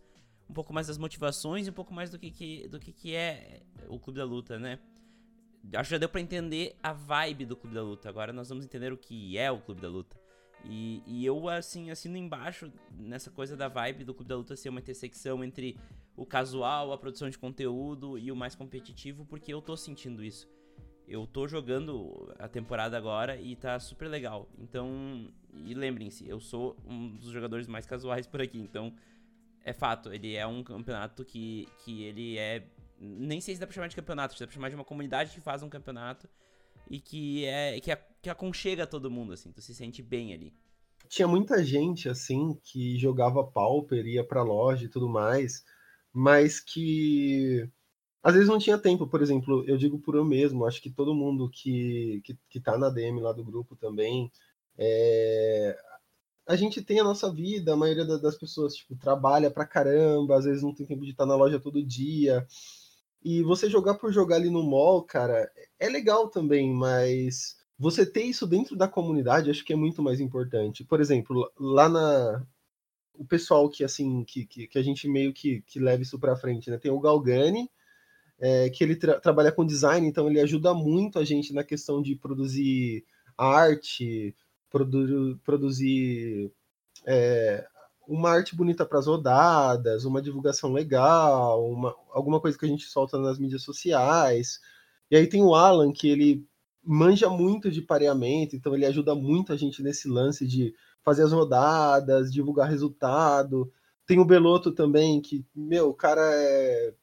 um 0.50 0.54
pouco 0.54 0.74
mais 0.74 0.88
das 0.88 0.98
motivações 0.98 1.66
e 1.66 1.70
um 1.70 1.74
pouco 1.74 1.94
mais 1.94 2.10
do 2.10 2.20
que, 2.20 2.30
que, 2.30 2.68
do 2.68 2.78
que, 2.78 2.92
que 2.92 3.16
é 3.16 3.62
o 3.88 3.98
Clube 3.98 4.20
da 4.20 4.26
Luta, 4.26 4.60
né? 4.60 4.80
Acho 5.76 5.88
que 5.88 5.96
já 5.96 5.98
deu 5.98 6.10
para 6.10 6.20
entender 6.20 6.76
a 6.84 6.92
vibe 6.92 7.46
do 7.46 7.56
Clube 7.56 7.74
da 7.74 7.82
Luta. 7.82 8.10
Agora 8.10 8.34
nós 8.34 8.50
vamos 8.50 8.66
entender 8.66 8.92
o 8.92 8.98
que 8.98 9.38
é 9.38 9.50
o 9.50 9.62
Clube 9.62 9.80
da 9.80 9.88
Luta. 9.88 10.20
E, 10.64 11.04
e 11.06 11.26
eu, 11.26 11.50
assim, 11.50 11.92
assino 11.92 12.18
embaixo 12.18 12.72
nessa 12.98 13.30
coisa 13.30 13.56
da 13.56 13.68
vibe 13.68 14.04
do 14.04 14.14
Clube 14.14 14.30
da 14.30 14.38
Luta 14.38 14.56
ser 14.56 14.70
uma 14.70 14.80
intersecção 14.80 15.44
entre 15.44 15.78
o 16.16 16.26
casual, 16.26 16.92
a 16.92 16.98
produção 16.98 17.30
de 17.30 17.38
conteúdo 17.38 18.18
e 18.18 18.32
o 18.32 18.36
mais 18.36 18.56
competitivo, 18.56 19.26
porque 19.26 19.54
eu 19.54 19.62
tô 19.62 19.76
sentindo 19.76 20.24
isso. 20.24 20.48
Eu 21.08 21.28
tô 21.28 21.48
jogando 21.48 22.34
a 22.40 22.48
temporada 22.48 22.98
agora 22.98 23.36
e 23.36 23.56
tá 23.56 23.78
super 23.80 24.08
legal. 24.08 24.48
Então, 24.58 25.30
e 25.54 25.74
lembrem-se, 25.74 26.28
eu 26.28 26.40
sou 26.40 26.78
um 26.86 27.10
dos 27.18 27.30
jogadores 27.30 27.68
mais 27.68 27.86
casuais 27.86 28.26
por 28.26 28.42
aqui, 28.42 28.58
então 28.58 28.94
é 29.66 29.74
fato, 29.74 30.14
ele 30.14 30.36
é 30.36 30.48
um 30.48 30.64
campeonato 30.64 31.26
que, 31.26 31.68
que 31.84 32.04
ele 32.04 32.38
é. 32.38 32.66
Nem 33.00 33.42
sei 33.42 33.56
se 33.56 33.60
dá 33.60 33.68
pra 33.68 33.74
chamar 33.74 33.88
de 33.88 33.96
campeonato, 33.96 34.40
dá 34.40 34.46
pra 34.46 34.54
chamar 34.54 34.70
de 34.70 34.76
uma 34.76 34.86
comunidade 34.86 35.32
que 35.32 35.42
faz 35.42 35.62
um 35.62 35.70
campeonato 35.70 36.30
e 36.90 37.00
que 37.00 37.46
é. 37.46 37.80
que, 37.80 37.96
que 38.22 38.30
aconchega 38.30 38.88
todo 38.88 39.12
mundo, 39.12 39.34
assim, 39.34 39.52
tu 39.52 39.62
se 39.62 39.74
sente 39.74 40.02
bem 40.02 40.34
ali. 40.34 40.54
Tinha 41.10 41.28
muita 41.28 41.64
gente, 41.64 42.10
assim, 42.10 42.58
que 42.64 42.98
jogava 42.98 43.44
Pauper, 43.44 44.06
ia 44.06 44.24
pra 44.24 44.42
loja 44.42 44.86
e 44.86 44.90
tudo 44.90 45.08
mais 45.08 45.64
mas 46.14 46.60
que 46.60 47.68
às 48.22 48.34
vezes 48.36 48.48
não 48.48 48.60
tinha 48.60 48.78
tempo, 48.78 49.08
por 49.08 49.22
exemplo, 49.22 49.66
eu 49.68 49.78
digo 49.78 50.00
por 50.00 50.16
eu 50.16 50.24
mesmo, 50.24 50.66
acho 50.66 50.82
que 50.82 50.90
todo 50.90 51.16
mundo 51.16 51.50
que, 51.50 52.22
que, 52.24 52.38
que 52.50 52.60
tá 52.62 52.78
na 52.78 52.90
DM 52.90 53.20
lá 53.20 53.34
do 53.34 53.44
grupo 53.44 53.76
também, 53.76 54.32
é... 54.78 55.78
a 56.48 56.56
gente 56.56 56.82
tem 56.82 57.00
a 57.00 57.04
nossa 57.04 57.32
vida, 57.34 57.74
a 57.74 57.76
maioria 57.76 58.06
das 58.06 58.38
pessoas, 58.38 58.76
tipo, 58.76 58.96
trabalha 58.96 59.52
pra 59.52 59.66
caramba, 59.66 60.38
às 60.38 60.46
vezes 60.46 60.64
não 60.64 60.74
tem 60.74 60.86
tempo 60.86 61.04
de 61.04 61.12
estar 61.12 61.26
na 61.26 61.36
loja 61.36 61.60
todo 61.60 61.84
dia, 61.84 62.46
e 63.24 63.42
você 63.44 63.70
jogar 63.70 63.96
por 63.96 64.12
jogar 64.12 64.36
ali 64.36 64.50
no 64.50 64.64
mall, 64.64 65.04
cara, 65.04 65.52
é 65.80 65.90
legal 65.90 66.28
também, 66.28 66.74
mas 66.74 67.58
você 67.78 68.06
ter 68.06 68.24
isso 68.24 68.46
dentro 68.46 68.76
da 68.76 68.88
comunidade 68.88 69.50
acho 69.50 69.64
que 69.64 69.74
é 69.74 69.76
muito 69.76 70.02
mais 70.02 70.20
importante. 70.20 70.84
Por 70.84 71.00
exemplo, 71.00 71.52
lá 71.60 71.90
na, 71.90 72.46
o 73.16 73.26
pessoal 73.26 73.70
que 73.70 73.84
assim 73.84 74.24
que, 74.24 74.46
que, 74.46 74.68
que, 74.68 74.78
a 74.78 74.84
gente 74.84 75.08
meio 75.08 75.34
que, 75.34 75.62
que 75.62 75.80
leva 75.80 76.02
isso 76.02 76.20
para 76.20 76.36
frente, 76.36 76.70
né? 76.70 76.78
Tem 76.78 76.92
o 76.92 77.00
Galgani, 77.00 77.70
é, 78.40 78.70
que 78.70 78.84
ele 78.84 78.96
tra 78.96 79.20
trabalha 79.20 79.52
com 79.52 79.66
design, 79.66 80.06
então 80.08 80.28
ele 80.28 80.40
ajuda 80.40 80.74
muito 80.74 81.20
a 81.20 81.24
gente 81.24 81.54
na 81.54 81.64
questão 81.64 82.02
de 82.02 82.16
produzir 82.16 83.06
arte, 83.38 84.36
produ 84.70 85.40
produzir 85.44 86.52
é, 87.06 87.66
uma 88.08 88.30
arte 88.32 88.56
bonita 88.56 88.86
para 88.86 89.00
as 89.00 89.08
rodadas, 89.08 90.06
uma 90.06 90.22
divulgação 90.22 90.72
legal, 90.74 91.70
uma, 91.72 91.96
alguma 92.12 92.40
coisa 92.40 92.58
que 92.58 92.66
a 92.66 92.68
gente 92.68 92.86
solta 92.86 93.18
nas 93.18 93.40
mídias 93.40 93.64
sociais. 93.64 94.60
E 95.10 95.16
aí 95.16 95.28
tem 95.28 95.42
o 95.44 95.56
Alan, 95.56 95.92
que 95.92 96.10
ele 96.10 96.46
manja 96.84 97.30
muito 97.30 97.72
de 97.72 97.82
pareamento, 97.82 98.56
então 98.56 98.76
ele 98.76 98.86
ajuda 98.86 99.16
muito 99.16 99.54
a 99.54 99.56
gente 99.56 99.82
nesse 99.82 100.08
lance 100.08 100.46
de 100.46 100.74
fazer 101.02 101.24
as 101.24 101.32
rodadas, 101.32 102.32
divulgar 102.32 102.70
resultado. 102.70 103.72
Tem 104.06 104.20
o 104.20 104.26
Beloto 104.26 104.72
também, 104.72 105.22
que, 105.22 105.46
meu, 105.56 105.90
o 105.90 105.94
cara 105.94 106.22
é. 106.34 106.94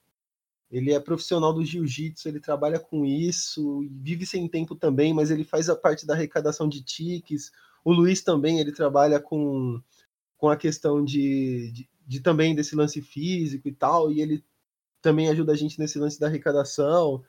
Ele 0.71 0.93
é 0.93 1.01
profissional 1.01 1.53
do 1.53 1.65
jiu-jitsu, 1.65 2.29
ele 2.29 2.39
trabalha 2.39 2.79
com 2.79 3.05
isso, 3.05 3.85
vive 3.91 4.25
sem 4.25 4.47
tempo 4.47 4.77
também, 4.77 5.13
mas 5.13 5.29
ele 5.29 5.43
faz 5.43 5.69
a 5.69 5.75
parte 5.75 6.07
da 6.07 6.15
arrecadação 6.15 6.69
de 6.69 6.81
tiques. 6.81 7.51
O 7.85 7.93
Luiz 7.93 8.23
também, 8.23 8.61
ele 8.61 8.71
trabalha 8.71 9.19
com, 9.19 9.83
com 10.41 10.49
a 10.49 10.57
questão 10.57 11.05
de, 11.05 11.71
de, 11.71 11.91
de, 12.07 12.21
também 12.21 12.55
desse 12.55 12.75
lance 12.75 13.03
físico 13.03 13.69
e 13.69 13.73
tal, 13.73 14.11
e 14.11 14.23
ele 14.23 14.43
também 15.03 15.29
ajuda 15.29 15.53
a 15.53 15.57
gente 15.57 15.79
nesse 15.79 15.99
lance 15.99 16.19
da 16.19 16.29
arrecadação. 16.29 17.23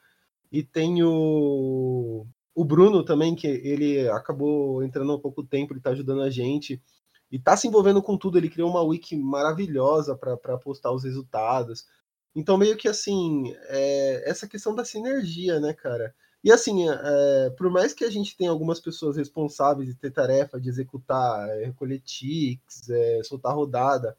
E 0.49 0.63
tem 0.63 1.03
o, 1.03 2.25
o 2.55 2.65
Bruno 2.65 3.03
também, 3.03 3.35
que 3.35 3.47
ele 3.47 4.07
acabou 4.09 4.81
entrando 4.81 5.11
há 5.11 5.19
pouco 5.19 5.43
tempo, 5.43 5.73
ele 5.73 5.81
está 5.81 5.89
ajudando 5.89 6.21
a 6.21 6.29
gente. 6.29 6.81
E 7.29 7.35
está 7.35 7.57
se 7.57 7.67
envolvendo 7.67 8.01
com 8.01 8.17
tudo, 8.17 8.37
ele 8.37 8.49
criou 8.49 8.69
uma 8.69 8.81
wiki 8.81 9.17
maravilhosa 9.17 10.15
para 10.15 10.57
postar 10.57 10.91
os 10.93 11.03
resultados. 11.03 11.85
Então, 12.33 12.57
meio 12.57 12.77
que 12.77 12.87
assim, 12.87 13.53
é, 13.67 14.29
essa 14.29 14.47
questão 14.47 14.73
da 14.73 14.85
sinergia, 14.85 15.59
né, 15.59 15.73
cara? 15.73 16.15
E 16.43 16.51
assim, 16.51 16.89
é, 16.89 17.49
por 17.51 17.69
mais 17.69 17.93
que 17.93 18.03
a 18.03 18.09
gente 18.09 18.35
tenha 18.35 18.49
algumas 18.49 18.79
pessoas 18.79 19.15
responsáveis 19.15 19.87
de 19.87 19.95
ter 19.95 20.11
tarefa 20.11 20.59
de 20.59 20.69
executar, 20.69 21.47
é, 21.49 21.65
recolher 21.65 21.99
ticks, 21.99 22.89
é, 22.89 23.23
soltar 23.23 23.55
rodada, 23.55 24.17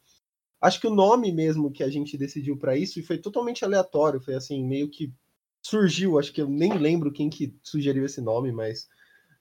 acho 0.61 0.79
que 0.79 0.87
o 0.87 0.95
nome 0.95 1.31
mesmo 1.31 1.71
que 1.71 1.83
a 1.83 1.89
gente 1.89 2.17
decidiu 2.17 2.57
para 2.57 2.77
isso 2.77 2.99
e 2.99 3.03
foi 3.03 3.17
totalmente 3.17 3.65
aleatório, 3.65 4.21
foi 4.21 4.35
assim, 4.35 4.63
meio 4.65 4.89
que 4.89 5.13
surgiu, 5.61 6.17
acho 6.17 6.31
que 6.31 6.41
eu 6.41 6.49
nem 6.49 6.77
lembro 6.77 7.11
quem 7.11 7.29
que 7.29 7.55
sugeriu 7.61 8.05
esse 8.05 8.21
nome, 8.21 8.51
mas 8.51 8.87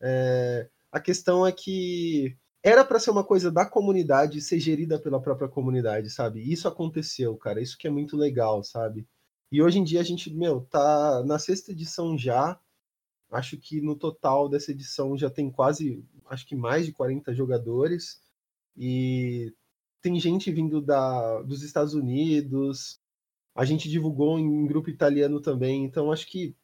é, 0.01 0.69
a 0.91 1.01
questão 1.01 1.47
é 1.47 1.53
que 1.53 2.37
era 2.63 2.85
para 2.85 3.01
ser 3.01 3.11
uma 3.11 3.25
coisa 3.25 3.51
da 3.51 3.67
comunidade 3.67 4.41
ser 4.41 4.61
gerida 4.61 4.99
pela 4.99 5.21
própria 5.21 5.49
comunidade, 5.49 6.11
sabe? 6.11 6.41
Isso 6.41 6.69
aconteceu, 6.69 7.37
cara. 7.37 7.61
Isso 7.61 7.77
que 7.77 7.89
é 7.89 7.91
muito 7.91 8.17
legal, 8.17 8.63
sabe? 8.63 9.07
E 9.51 9.61
hoje 9.61 9.79
em 9.79 9.85
dia 9.85 10.01
a 10.01 10.05
gente, 10.05 10.33
meu, 10.33 10.61
tá 10.71 11.25
na 11.27 11.39
sexta 11.39 11.73
edição 11.73 12.17
já. 12.17 12.59
Acho 13.33 13.57
que 13.57 13.81
no 13.81 13.97
total 13.97 14.47
dessa 14.47 14.73
edição 14.73 15.17
já 15.17 15.31
tem 15.31 15.51
quase, 15.51 16.05
acho 16.27 16.47
que 16.47 16.55
mais 16.55 16.85
de 16.85 16.93
40 16.93 17.35
jogadores. 17.35 18.21
E 18.77 19.55
tem 20.03 20.21
gente 20.21 20.53
vindo 20.53 20.83
da, 20.83 21.41
dos 21.41 21.63
Estados 21.63 21.95
Unidos. 21.95 23.01
A 23.55 23.65
gente 23.65 23.89
divulgou 23.89 24.39
em 24.39 24.67
grupo 24.67 24.91
italiano 24.91 25.41
também. 25.41 25.83
Então 25.83 26.13
acho 26.13 26.27
que 26.27 26.55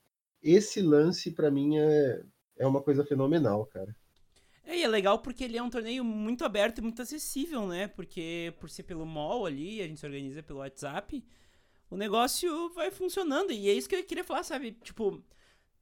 esse 0.43 0.83
lance 0.83 1.31
para 1.31 1.51
mim 1.51 1.79
é, 1.79 2.23
é 2.59 2.67
uma 2.67 2.83
coisa 2.83 3.03
fenomenal, 3.03 3.65
cara. 3.65 3.97
É, 4.63 4.77
e 4.77 4.83
é 4.83 4.89
legal 4.89 5.21
porque 5.21 5.45
ele 5.45 5.57
é 5.57 5.63
um 5.63 5.71
torneio 5.71 6.05
muito 6.05 6.45
aberto 6.45 6.79
e 6.79 6.83
muito 6.83 7.01
acessível, 7.01 7.67
né? 7.67 7.89
Porque 7.89 8.53
por 8.61 8.69
ser 8.69 8.83
pelo 8.83 9.07
mall 9.07 9.47
ali, 9.47 9.81
a 9.81 9.89
gente 9.89 10.01
se 10.01 10.05
organiza 10.05 10.43
pelo 10.43 10.59
WhatsApp, 10.59 11.25
o 11.91 11.97
negócio 11.97 12.69
vai 12.75 12.91
funcionando. 12.91 13.53
E 13.53 13.71
é 13.71 13.73
isso 13.73 13.89
que 13.89 13.97
eu 13.97 14.05
queria 14.05 14.23
falar, 14.23 14.43
sabe? 14.43 14.73
Tipo, 14.73 15.25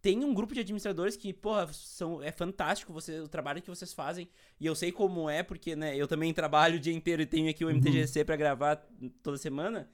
tem 0.06 0.24
um 0.24 0.32
grupo 0.32 0.54
de 0.54 0.60
administradores 0.60 1.16
que, 1.16 1.32
porra, 1.32 1.66
são, 1.72 2.22
é 2.22 2.30
fantástico 2.30 2.92
você, 2.92 3.18
o 3.18 3.26
trabalho 3.26 3.60
que 3.60 3.68
vocês 3.68 3.92
fazem. 3.92 4.28
E 4.60 4.64
eu 4.64 4.72
sei 4.72 4.92
como 4.92 5.28
é, 5.28 5.42
porque, 5.42 5.74
né, 5.74 5.96
eu 5.96 6.06
também 6.06 6.32
trabalho 6.32 6.76
o 6.76 6.78
dia 6.78 6.94
inteiro 6.94 7.22
e 7.22 7.26
tenho 7.26 7.50
aqui 7.50 7.64
o 7.64 7.68
MTGC 7.68 8.20
uhum. 8.20 8.24
para 8.24 8.36
gravar 8.36 8.86
toda 9.20 9.36
semana. 9.36 9.90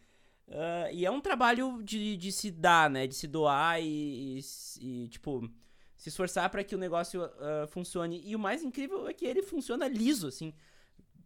Uh, 0.46 0.92
e 0.92 1.06
é 1.06 1.10
um 1.10 1.18
trabalho 1.18 1.82
de, 1.82 2.14
de 2.18 2.30
se 2.30 2.50
dar, 2.50 2.90
né? 2.90 3.06
De 3.06 3.14
se 3.14 3.26
doar 3.26 3.80
e, 3.80 4.38
e, 4.38 5.04
e 5.04 5.08
tipo 5.08 5.50
se 5.96 6.10
esforçar 6.10 6.50
para 6.50 6.62
que 6.62 6.74
o 6.74 6.78
negócio 6.78 7.24
uh, 7.24 7.66
funcione. 7.68 8.20
E 8.22 8.36
o 8.36 8.38
mais 8.38 8.62
incrível 8.62 9.08
é 9.08 9.14
que 9.14 9.24
ele 9.24 9.42
funciona 9.42 9.88
liso, 9.88 10.26
assim. 10.26 10.52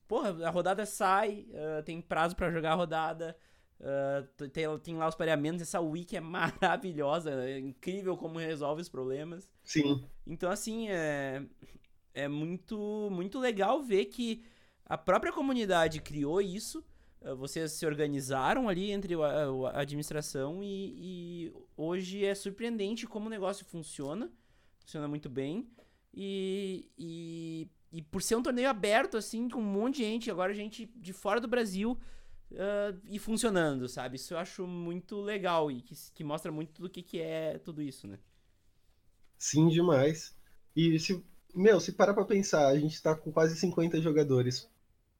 Porra, 0.06 0.46
a 0.46 0.50
rodada 0.50 0.86
sai, 0.86 1.48
uh, 1.50 1.82
tem 1.82 2.00
prazo 2.00 2.36
para 2.36 2.52
jogar 2.52 2.70
a 2.70 2.76
rodada, 2.76 3.36
uh, 3.80 4.48
tem, 4.48 4.78
tem 4.78 4.96
lá 4.96 5.08
os 5.08 5.14
pareamentos. 5.14 5.62
Essa 5.62 5.80
wiki 5.80 6.16
é 6.16 6.20
maravilhosa, 6.20 7.30
é 7.44 7.58
incrível 7.58 8.16
como 8.16 8.38
resolve 8.38 8.82
os 8.82 8.88
problemas. 8.88 9.50
Sim. 9.64 10.04
Então, 10.26 10.50
assim, 10.50 10.88
é, 10.88 11.42
é 12.14 12.28
muito, 12.28 13.08
muito 13.10 13.38
legal 13.38 13.82
ver 13.82 14.06
que 14.06 14.44
a 14.84 14.96
própria 14.96 15.32
comunidade 15.32 16.00
criou 16.00 16.40
isso. 16.40 16.84
Vocês 17.38 17.72
se 17.72 17.84
organizaram 17.84 18.68
ali 18.68 18.92
entre 18.92 19.14
a, 19.14 19.46
a 19.72 19.80
administração 19.80 20.62
e, 20.62 21.48
e 21.48 21.52
hoje 21.76 22.24
é 22.24 22.34
surpreendente 22.34 23.06
como 23.06 23.26
o 23.26 23.30
negócio 23.30 23.64
funciona 23.64 24.30
funciona 24.86 25.08
muito 25.08 25.28
bem. 25.28 25.68
E, 26.14 26.88
e, 26.96 27.68
e 27.92 28.00
por 28.00 28.22
ser 28.22 28.36
um 28.36 28.42
torneio 28.42 28.70
aberto, 28.70 29.16
assim, 29.16 29.48
com 29.48 29.58
um 29.58 29.64
monte 29.64 29.96
de 29.96 30.04
gente, 30.04 30.30
agora 30.30 30.54
gente 30.54 30.86
de 30.94 31.12
fora 31.12 31.40
do 31.40 31.48
Brasil 31.48 31.98
uh, 32.52 32.98
e 33.08 33.18
funcionando, 33.18 33.88
sabe? 33.88 34.16
Isso 34.16 34.34
eu 34.34 34.38
acho 34.38 34.66
muito 34.66 35.20
legal 35.20 35.70
e 35.70 35.80
que, 35.80 35.94
que 36.14 36.24
mostra 36.24 36.50
muito 36.50 36.80
do 36.80 36.88
que, 36.88 37.02
que 37.02 37.20
é 37.20 37.58
tudo 37.58 37.82
isso, 37.82 38.06
né? 38.06 38.18
Sim, 39.38 39.68
demais. 39.68 40.34
E 40.74 40.98
se, 40.98 41.24
meu, 41.54 41.80
se 41.80 41.92
parar 41.92 42.14
pra 42.14 42.24
pensar, 42.24 42.68
a 42.68 42.78
gente 42.78 43.02
tá 43.02 43.14
com 43.14 43.32
quase 43.32 43.56
50 43.56 44.00
jogadores. 44.00 44.68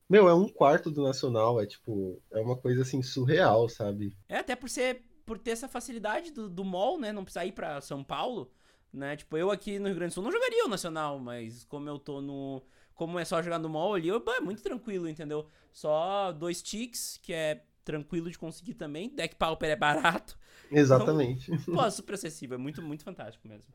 Meu, 0.09 0.28
é 0.28 0.35
um 0.35 0.49
quarto 0.49 0.90
do 0.90 1.02
Nacional, 1.02 1.61
é 1.61 1.66
tipo, 1.66 2.23
é 2.30 2.40
uma 2.40 2.56
coisa 2.56 2.83
assim 2.83 3.02
surreal, 3.02 3.68
sabe? 3.68 4.16
É, 4.28 4.38
até 4.38 4.54
por 4.54 4.71
ser, 4.71 5.02
por 5.25 5.38
ter 5.38 5.50
essa 5.50 5.68
facilidade 5.68 6.30
do, 6.30 6.49
do 6.49 6.64
mall, 6.64 6.99
né? 6.99 7.12
Não 7.12 7.25
precisar 7.25 7.45
ir 7.45 7.52
pra 7.52 7.80
São 7.80 8.04
Paulo 8.04 8.50
né? 8.97 9.16
Tipo, 9.16 9.37
eu 9.37 9.50
aqui 9.50 9.78
no 9.78 9.87
Rio 9.87 9.97
Grande 9.97 10.11
do 10.11 10.14
Sul 10.14 10.25
não 10.25 10.33
jogaria 10.33 10.64
o 10.64 10.68
Nacional, 10.68 11.18
mas 11.18 11.64
como 11.64 11.88
eu 11.88 11.99
tô 11.99 12.21
no. 12.21 12.62
Como 12.97 13.19
é 13.19 13.25
só 13.25 13.41
jogar 13.43 13.59
no 13.59 13.69
mall 13.69 13.95
ali, 13.95 14.09
eu, 14.09 14.25
é 14.37 14.41
muito 14.41 14.62
tranquilo, 14.62 15.09
entendeu? 15.09 15.47
Só 15.73 16.33
dois 16.33 16.62
ticks, 16.62 17.21
que 17.23 17.33
é 17.33 17.62
tranquilo 17.85 18.31
de 18.31 18.38
conseguir 18.38 18.75
também. 18.75 19.11
Deck 19.11 19.37
Pauper 19.37 19.71
é 19.71 19.76
barato. 19.76 20.37
Exatamente. 20.73 21.53
Então, 21.53 21.75
pô, 21.75 21.91
super 21.91 22.15
acessível. 22.15 22.57
É 22.57 22.59
muito, 22.59 22.83
muito 22.83 23.05
fantástico 23.05 23.47
mesmo. 23.47 23.67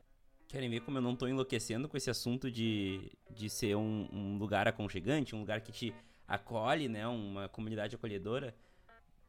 Querem 0.48 0.68
ver 0.68 0.80
como 0.80 0.98
eu 0.98 1.02
não 1.02 1.16
tô 1.16 1.26
enlouquecendo 1.26 1.88
com 1.88 1.96
esse 1.96 2.10
assunto 2.10 2.50
de, 2.50 3.10
de 3.30 3.48
ser 3.48 3.74
um, 3.76 4.08
um 4.12 4.36
lugar 4.36 4.68
aconchegante, 4.68 5.34
um 5.34 5.40
lugar 5.40 5.62
que 5.62 5.72
te 5.72 5.94
acolhe, 6.28 6.88
né? 6.88 7.06
Uma 7.06 7.48
comunidade 7.48 7.94
acolhedora. 7.94 8.54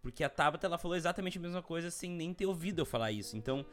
Porque 0.02 0.24
a 0.24 0.30
Tabata, 0.30 0.68
ela 0.68 0.78
falou 0.78 0.98
exatamente 0.98 1.38
a 1.38 1.42
mesma 1.42 1.62
coisa 1.62 1.90
sem 1.90 2.12
nem 2.12 2.34
ter 2.34 2.46
ouvido 2.46 2.82
eu 2.82 2.86
falar 2.86 3.12
isso. 3.12 3.38
Então, 3.38 3.66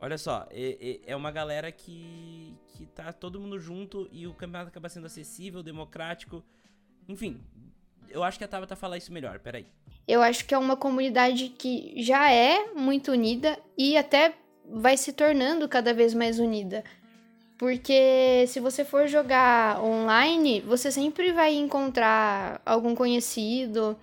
Olha 0.00 0.16
só, 0.16 0.46
é, 0.50 1.00
é, 1.06 1.14
uma 1.14 1.30
galera 1.30 1.70
que, 1.70 2.54
que 2.68 2.86
tá 2.86 3.12
todo 3.12 3.38
mundo 3.38 3.58
junto 3.58 4.08
e 4.10 4.26
o 4.26 4.32
campeonato 4.32 4.68
acaba 4.68 4.88
sendo 4.88 5.06
acessível, 5.06 5.62
democrático. 5.62 6.42
Enfim, 7.06 7.38
eu 8.08 8.22
acho 8.22 8.38
que 8.38 8.44
a 8.44 8.48
Tabata 8.48 8.74
fala 8.74 8.96
isso 8.96 9.12
melhor, 9.12 9.38
peraí. 9.40 9.66
Eu 10.08 10.22
acho 10.22 10.46
que 10.46 10.54
é 10.54 10.58
uma 10.58 10.74
comunidade 10.74 11.50
que 11.50 11.94
já 12.02 12.32
é 12.32 12.72
muito 12.72 13.12
unida 13.12 13.58
e 13.76 13.96
até 13.96 14.34
vai 14.64 14.96
se 14.96 15.12
tornando 15.12 15.68
cada 15.68 15.92
vez 15.92 16.14
mais 16.14 16.38
unida. 16.38 16.82
Porque 17.58 18.46
se 18.48 18.58
você 18.58 18.86
for 18.86 19.06
jogar 19.06 19.84
online, 19.84 20.62
você 20.62 20.90
sempre 20.90 21.30
vai 21.30 21.54
encontrar 21.54 22.62
algum 22.64 22.94
conhecido, 22.94 23.98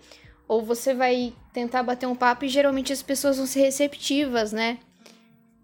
ou 0.47 0.61
você 0.61 0.93
vai 0.93 1.33
tentar 1.51 1.81
bater 1.81 2.05
um 2.05 2.15
papo 2.15 2.45
e 2.45 2.49
geralmente 2.49 2.93
as 2.93 3.01
pessoas 3.01 3.37
vão 3.37 3.47
ser 3.47 3.61
receptivas, 3.61 4.53
né? 4.53 4.77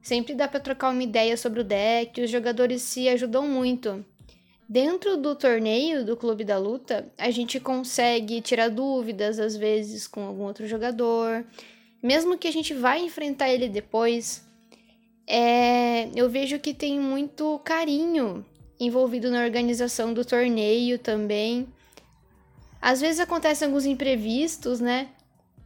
Sempre 0.04 0.36
dá 0.36 0.50
para 0.50 0.60
trocar 0.60 0.90
uma 0.90 1.02
ideia 1.02 1.38
sobre 1.38 1.62
o 1.62 1.64
deck, 1.64 2.22
os 2.22 2.30
jogadores 2.30 2.82
se 2.82 3.08
ajudam 3.08 3.48
muito. 3.48 4.06
Dentro 4.68 5.16
do 5.16 5.34
torneio 5.34 6.06
do 6.06 6.18
Clube 6.18 6.44
da 6.44 6.58
Luta, 6.58 7.10
a 7.18 7.32
gente 7.32 7.58
consegue 7.58 8.42
tirar 8.42 8.70
dúvidas 8.70 9.40
às 9.40 9.56
vezes 9.56 10.06
com 10.06 10.26
algum 10.26 10.44
outro 10.44 10.68
jogador, 10.68 11.46
mesmo 12.02 12.38
que 12.38 12.50
a 12.50 12.52
gente 12.52 12.74
vá 12.74 12.98
enfrentar 12.98 13.50
ele 13.50 13.70
depois. 13.70 14.46
É, 15.26 16.10
eu 16.14 16.30
vejo 16.30 16.60
que 16.60 16.74
tem 16.74 17.00
muito 17.00 17.58
carinho 17.64 18.46
envolvido 18.78 19.32
na 19.32 19.42
organização 19.42 20.14
do 20.14 20.26
torneio 20.26 21.00
também. 21.00 21.66
Às 22.82 23.00
vezes 23.00 23.22
acontecem 23.22 23.68
alguns 23.68 23.86
imprevistos, 23.86 24.82
né? 24.82 25.08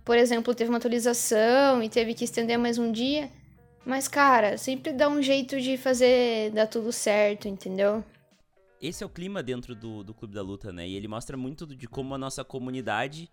Por 0.06 0.15
exemplo, 0.15 0.53
teve 0.53 0.70
uma 0.70 0.77
atualização 0.77 1.82
e 1.82 1.89
teve 1.89 2.13
que 2.13 2.24
estender 2.24 2.60
mais 2.60 2.77
um 2.77 2.91
dia. 2.91 3.32
Mas, 3.88 4.10
cara, 4.10 4.58
sempre 4.58 4.91
dá 4.91 5.08
um 5.08 5.22
jeito 5.22 5.62
de 5.62 5.77
fazer 5.77 6.51
dar 6.51 6.67
tudo 6.67 6.91
certo, 6.91 7.48
entendeu? 7.48 8.03
Esse 8.82 9.01
é 9.01 9.08
o 9.08 9.10
clima 9.10 9.41
dentro 9.41 9.74
do, 9.74 10.03
do 10.03 10.13
Clube 10.13 10.36
da 10.36 10.41
Luta, 10.41 10.74
né? 10.74 10.86
E 10.86 10.94
ele 10.94 11.08
mostra 11.08 11.38
muito 11.38 11.65
de 11.65 11.88
como 11.88 12.13
a 12.13 12.17
nossa 12.17 12.44
comunidade 12.44 13.32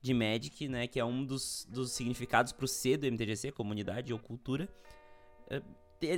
de 0.00 0.12
Magic, 0.12 0.68
né? 0.68 0.88
Que 0.88 0.98
é 0.98 1.04
um 1.04 1.24
dos, 1.24 1.68
dos 1.70 1.92
significados 1.92 2.50
pro 2.50 2.66
C 2.66 2.96
do 2.96 3.06
MTGC, 3.06 3.52
comunidade 3.52 4.12
ou 4.12 4.18
cultura. 4.18 4.68
Eh, 5.48 5.62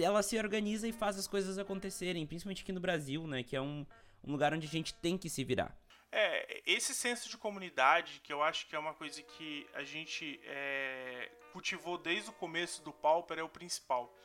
ela 0.03 0.23
se 0.23 0.39
organiza 0.39 0.89
e 0.89 0.93
faz 0.93 1.19
as 1.19 1.27
coisas 1.27 1.59
acontecerem, 1.59 2.27
principalmente 2.27 2.63
aqui 2.63 2.73
no 2.73 2.81
Brasil, 2.81 3.27
né? 3.27 3.43
Que 3.43 3.55
é 3.55 3.61
um, 3.61 3.85
um 4.27 4.33
lugar 4.33 4.55
onde 4.55 4.67
a 4.67 4.71
gente 4.71 4.95
tem 4.95 5.19
que 5.19 5.29
se 5.29 5.45
virar. 5.45 5.77
É, 6.17 6.63
esse 6.65 6.95
senso 6.95 7.29
de 7.29 7.37
comunidade, 7.37 8.21
que 8.23 8.33
eu 8.33 8.41
acho 8.41 8.69
que 8.69 8.77
é 8.77 8.79
uma 8.79 8.95
coisa 8.95 9.21
que 9.21 9.67
a 9.75 9.83
gente 9.83 10.41
é, 10.45 11.29
cultivou 11.53 11.99
desde 11.99 12.31
o 12.31 12.33
começo 12.33 12.85
do 12.85 12.93
Pauper, 12.93 13.41
é 13.41 13.43
o 13.43 13.49
principal. 13.49 14.17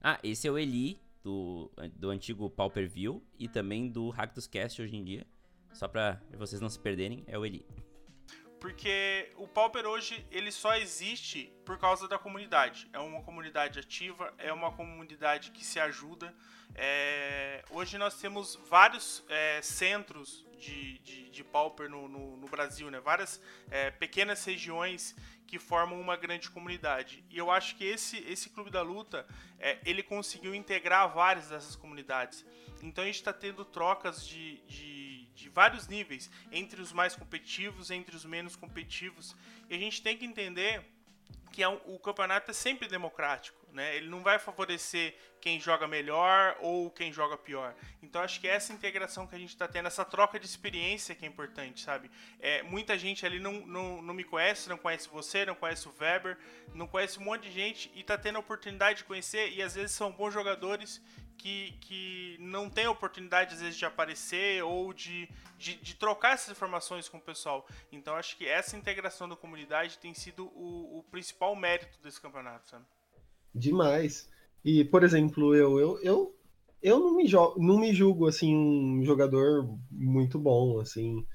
Ah, 0.00 0.20
esse 0.22 0.46
é 0.46 0.52
o 0.52 0.56
Eli, 0.56 1.00
do, 1.20 1.68
do 1.96 2.10
antigo 2.10 2.48
Pauper 2.48 2.88
View, 2.88 3.20
e 3.36 3.48
também 3.48 3.88
do 3.88 4.08
Hack 4.10 4.32
dos 4.32 4.46
Cast 4.46 4.80
hoje 4.80 4.94
em 4.94 5.02
dia. 5.02 5.26
Só 5.72 5.88
pra 5.88 6.22
vocês 6.38 6.60
não 6.60 6.68
se 6.68 6.78
perderem, 6.78 7.24
é 7.26 7.36
o 7.36 7.44
Eli. 7.44 7.66
Porque 8.62 9.28
o 9.38 9.48
Pauper 9.48 9.86
hoje 9.86 10.24
ele 10.30 10.52
só 10.52 10.76
existe 10.76 11.52
por 11.64 11.76
causa 11.78 12.06
da 12.06 12.16
comunidade. 12.16 12.88
É 12.92 12.98
uma 13.00 13.20
comunidade 13.20 13.80
ativa, 13.80 14.32
é 14.38 14.52
uma 14.52 14.70
comunidade 14.70 15.50
que 15.50 15.64
se 15.64 15.80
ajuda. 15.80 16.32
É... 16.76 17.64
Hoje 17.70 17.98
nós 17.98 18.14
temos 18.20 18.54
vários 18.70 19.24
é, 19.28 19.60
centros 19.60 20.46
de, 20.60 20.98
de, 21.00 21.30
de 21.30 21.42
Pauper 21.42 21.90
no, 21.90 22.06
no, 22.06 22.36
no, 22.36 22.46
Brasil, 22.46 22.88
né? 22.88 23.00
várias 23.00 23.42
é, 23.68 23.90
pequenas 23.90 24.44
regiões 24.44 25.16
que 25.44 25.58
formam 25.58 26.00
uma 26.00 26.16
grande 26.16 26.48
comunidade. 26.48 27.24
E 27.28 27.36
eu 27.36 27.50
acho 27.50 27.74
que 27.74 27.84
esse, 27.84 28.18
esse 28.18 28.48
Clube 28.50 28.70
da 28.70 28.80
Luta 28.80 29.26
é, 29.58 29.80
ele 29.84 30.04
conseguiu 30.04 30.54
integrar 30.54 31.12
várias 31.12 31.48
dessas 31.48 31.74
comunidades. 31.74 32.46
Então 32.80 33.02
a 33.02 33.06
gente 33.08 33.16
está 33.16 33.32
tendo 33.32 33.64
trocas 33.64 34.24
de, 34.24 34.58
de 34.68 35.01
de 35.34 35.48
vários 35.48 35.88
níveis, 35.88 36.30
entre 36.50 36.80
os 36.80 36.92
mais 36.92 37.14
competitivos, 37.14 37.90
entre 37.90 38.14
os 38.14 38.24
menos 38.24 38.56
competitivos. 38.56 39.36
E 39.68 39.74
a 39.74 39.78
gente 39.78 40.02
tem 40.02 40.16
que 40.16 40.24
entender 40.24 40.84
que 41.52 41.62
é 41.62 41.68
um, 41.68 41.78
o 41.84 41.98
campeonato 41.98 42.50
é 42.50 42.54
sempre 42.54 42.88
democrático, 42.88 43.58
né? 43.72 43.94
Ele 43.96 44.08
não 44.08 44.22
vai 44.22 44.38
favorecer 44.38 45.14
quem 45.40 45.60
joga 45.60 45.86
melhor 45.86 46.56
ou 46.60 46.90
quem 46.90 47.12
joga 47.12 47.36
pior. 47.36 47.74
Então 48.02 48.22
acho 48.22 48.40
que 48.40 48.48
essa 48.48 48.72
integração 48.72 49.26
que 49.26 49.34
a 49.34 49.38
gente 49.38 49.50
está 49.50 49.68
tendo, 49.68 49.86
essa 49.86 50.04
troca 50.04 50.40
de 50.40 50.46
experiência 50.46 51.14
que 51.14 51.26
é 51.26 51.28
importante, 51.28 51.82
sabe? 51.82 52.10
É, 52.40 52.62
muita 52.62 52.98
gente 52.98 53.26
ali 53.26 53.38
não, 53.38 53.66
não, 53.66 54.00
não 54.00 54.14
me 54.14 54.24
conhece, 54.24 54.68
não 54.68 54.78
conhece 54.78 55.08
você, 55.08 55.44
não 55.44 55.54
conhece 55.54 55.86
o 55.86 55.94
Weber, 56.00 56.38
não 56.74 56.86
conhece 56.86 57.18
um 57.18 57.24
monte 57.24 57.42
de 57.42 57.52
gente 57.52 57.90
e 57.94 58.00
está 58.00 58.16
tendo 58.16 58.36
a 58.36 58.40
oportunidade 58.40 58.98
de 58.98 59.04
conhecer 59.04 59.52
e 59.52 59.62
às 59.62 59.74
vezes 59.74 59.92
são 59.92 60.10
bons 60.10 60.32
jogadores 60.32 61.02
que, 61.42 61.72
que 61.80 62.36
não 62.38 62.70
tem 62.70 62.86
oportunidade, 62.86 63.54
às 63.54 63.60
vezes, 63.60 63.76
de 63.76 63.84
aparecer 63.84 64.62
ou 64.62 64.92
de, 64.92 65.28
de, 65.58 65.74
de, 65.74 65.96
trocar 65.96 66.34
essas 66.34 66.50
informações 66.52 67.08
com 67.08 67.18
o 67.18 67.20
pessoal. 67.20 67.66
Então, 67.90 68.14
acho 68.14 68.38
que 68.38 68.46
essa 68.46 68.76
integração 68.76 69.28
da 69.28 69.34
comunidade 69.34 69.98
tem 69.98 70.14
sido 70.14 70.46
o, 70.54 70.98
o 70.98 71.04
principal 71.10 71.56
mérito 71.56 71.98
desse 72.00 72.20
campeonato, 72.20 72.68
sabe? 72.68 72.84
Demais. 73.52 74.30
E, 74.64 74.84
por 74.84 75.02
exemplo, 75.02 75.52
eu, 75.52 75.80
eu, 75.80 76.00
eu, 76.00 76.36
eu 76.80 77.00
não, 77.00 77.16
me 77.16 77.28
não 77.56 77.80
me 77.80 77.92
julgo, 77.92 78.28
assim, 78.28 78.54
um 78.54 79.04
jogador 79.04 79.68
muito 79.90 80.38
bom, 80.38 80.78
assim... 80.80 81.26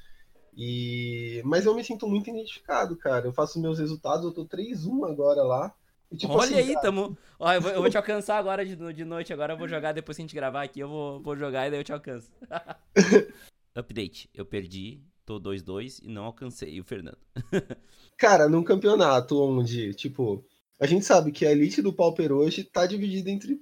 E... 0.59 1.39
Mas 1.45 1.65
eu 1.65 1.75
me 1.75 1.83
sinto 1.83 2.07
muito 2.07 2.31
identificado, 2.31 2.97
cara. 2.97 3.27
Eu 3.27 3.33
faço 3.33 3.61
meus 3.61 3.77
resultados, 3.77 4.25
eu 4.25 4.33
tô 4.33 4.43
3-1 4.43 5.07
agora 5.07 5.43
lá. 5.43 5.75
Tipo 6.15 6.33
Olha 6.33 6.43
assim, 6.43 6.55
aí, 6.55 6.67
cara... 6.69 6.81
tamo. 6.81 7.17
Ó, 7.39 7.51
eu, 7.51 7.61
vou, 7.61 7.71
eu 7.71 7.81
vou 7.81 7.89
te 7.89 7.97
alcançar 7.97 8.37
agora 8.37 8.65
de, 8.65 8.75
de 8.93 9.05
noite. 9.05 9.33
Agora 9.33 9.53
eu 9.53 9.57
vou 9.57 9.67
jogar 9.67 9.91
depois 9.91 10.15
que 10.15 10.21
a 10.21 10.25
gente 10.25 10.35
gravar 10.35 10.63
aqui. 10.63 10.79
Eu 10.79 10.87
vou, 10.87 11.21
vou 11.21 11.35
jogar 11.35 11.67
e 11.67 11.71
daí 11.71 11.79
eu 11.79 11.83
te 11.83 11.91
alcanço. 11.91 12.31
Update. 13.75 14.29
Eu 14.33 14.45
perdi, 14.45 15.01
tô 15.25 15.39
2-2 15.39 15.99
e 16.01 16.07
não 16.07 16.23
alcancei 16.23 16.79
o 16.79 16.83
Fernando. 16.83 17.17
cara, 18.17 18.47
num 18.47 18.63
campeonato 18.63 19.41
onde, 19.41 19.93
tipo, 19.93 20.45
a 20.79 20.85
gente 20.85 21.05
sabe 21.05 21.31
que 21.31 21.45
a 21.45 21.51
elite 21.51 21.81
do 21.81 21.93
Pauper 21.93 22.31
hoje 22.31 22.63
tá 22.63 22.85
dividida 22.85 23.29
entre. 23.29 23.59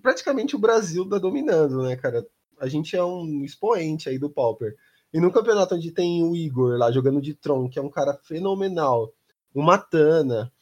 Praticamente 0.00 0.56
o 0.56 0.58
Brasil 0.58 1.08
tá 1.08 1.18
dominando, 1.18 1.82
né, 1.82 1.96
cara? 1.96 2.26
A 2.58 2.68
gente 2.68 2.96
é 2.96 3.04
um 3.04 3.44
expoente 3.44 4.08
aí 4.08 4.18
do 4.18 4.30
Pauper. 4.30 4.74
E 5.12 5.20
num 5.20 5.30
campeonato 5.30 5.74
onde 5.74 5.92
tem 5.92 6.24
o 6.24 6.34
Igor 6.34 6.78
lá 6.78 6.90
jogando 6.90 7.20
de 7.20 7.34
Tron, 7.34 7.68
que 7.68 7.78
é 7.78 7.82
um 7.82 7.90
cara 7.90 8.18
fenomenal, 8.24 9.12
o 9.52 9.62
Matana, 9.62 10.52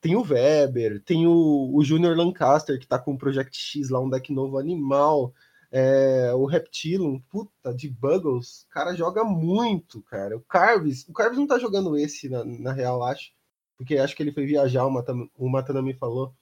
tem 0.00 0.16
o 0.16 0.22
Weber, 0.22 1.02
tem 1.02 1.26
o, 1.26 1.70
o 1.74 1.84
Junior 1.84 2.16
Lancaster, 2.16 2.78
que 2.78 2.86
tá 2.86 2.98
com 2.98 3.12
o 3.12 3.18
Project 3.18 3.56
X 3.56 3.90
lá, 3.90 4.00
um 4.00 4.08
deck 4.10 4.32
novo 4.32 4.58
animal. 4.58 5.32
É, 5.70 6.32
o 6.34 6.46
Reptilum, 6.46 7.20
puta, 7.28 7.74
de 7.74 7.88
Buggles, 7.88 8.62
o 8.62 8.68
cara 8.68 8.94
joga 8.94 9.22
muito, 9.22 10.00
cara. 10.02 10.36
O 10.36 10.40
Carves, 10.40 11.06
o 11.08 11.12
Carves 11.12 11.38
não 11.38 11.46
tá 11.46 11.58
jogando 11.58 11.96
esse, 11.96 12.28
na, 12.28 12.44
na 12.44 12.72
real, 12.72 13.02
acho. 13.02 13.32
Porque 13.76 13.98
acho 13.98 14.16
que 14.16 14.22
ele 14.22 14.32
foi 14.32 14.46
viajar, 14.46 14.86
o, 14.86 14.90
Matan, 14.90 15.28
o 15.36 15.48
Matana 15.48 15.82
me 15.82 15.94
falou. 15.94 16.34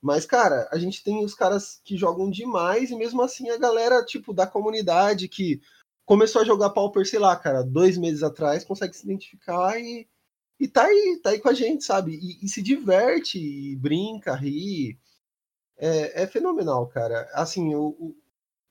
Mas, 0.00 0.26
cara, 0.26 0.68
a 0.72 0.78
gente 0.78 1.04
tem 1.04 1.24
os 1.24 1.34
caras 1.34 1.80
que 1.84 1.96
jogam 1.96 2.30
demais, 2.30 2.90
e 2.90 2.96
mesmo 2.96 3.22
assim 3.22 3.50
a 3.50 3.58
galera, 3.58 4.04
tipo, 4.04 4.32
da 4.34 4.46
comunidade 4.46 5.28
que 5.28 5.60
começou 6.04 6.42
a 6.42 6.44
jogar 6.44 6.70
Pauper, 6.70 7.06
sei 7.06 7.18
lá, 7.18 7.36
cara, 7.36 7.62
dois 7.62 7.96
meses 7.96 8.22
atrás, 8.22 8.64
consegue 8.64 8.96
se 8.96 9.04
identificar 9.04 9.78
e 9.78 10.08
e 10.62 10.68
tá 10.68 10.84
aí, 10.84 11.18
tá 11.20 11.30
aí 11.30 11.40
com 11.40 11.48
a 11.48 11.52
gente, 11.52 11.82
sabe? 11.82 12.14
E, 12.14 12.44
e 12.44 12.48
se 12.48 12.62
diverte, 12.62 13.36
e 13.36 13.74
brinca, 13.74 14.32
ri. 14.32 14.96
É, 15.76 16.22
é, 16.22 16.26
fenomenal, 16.28 16.86
cara. 16.86 17.28
Assim, 17.34 17.72
eu, 17.72 18.16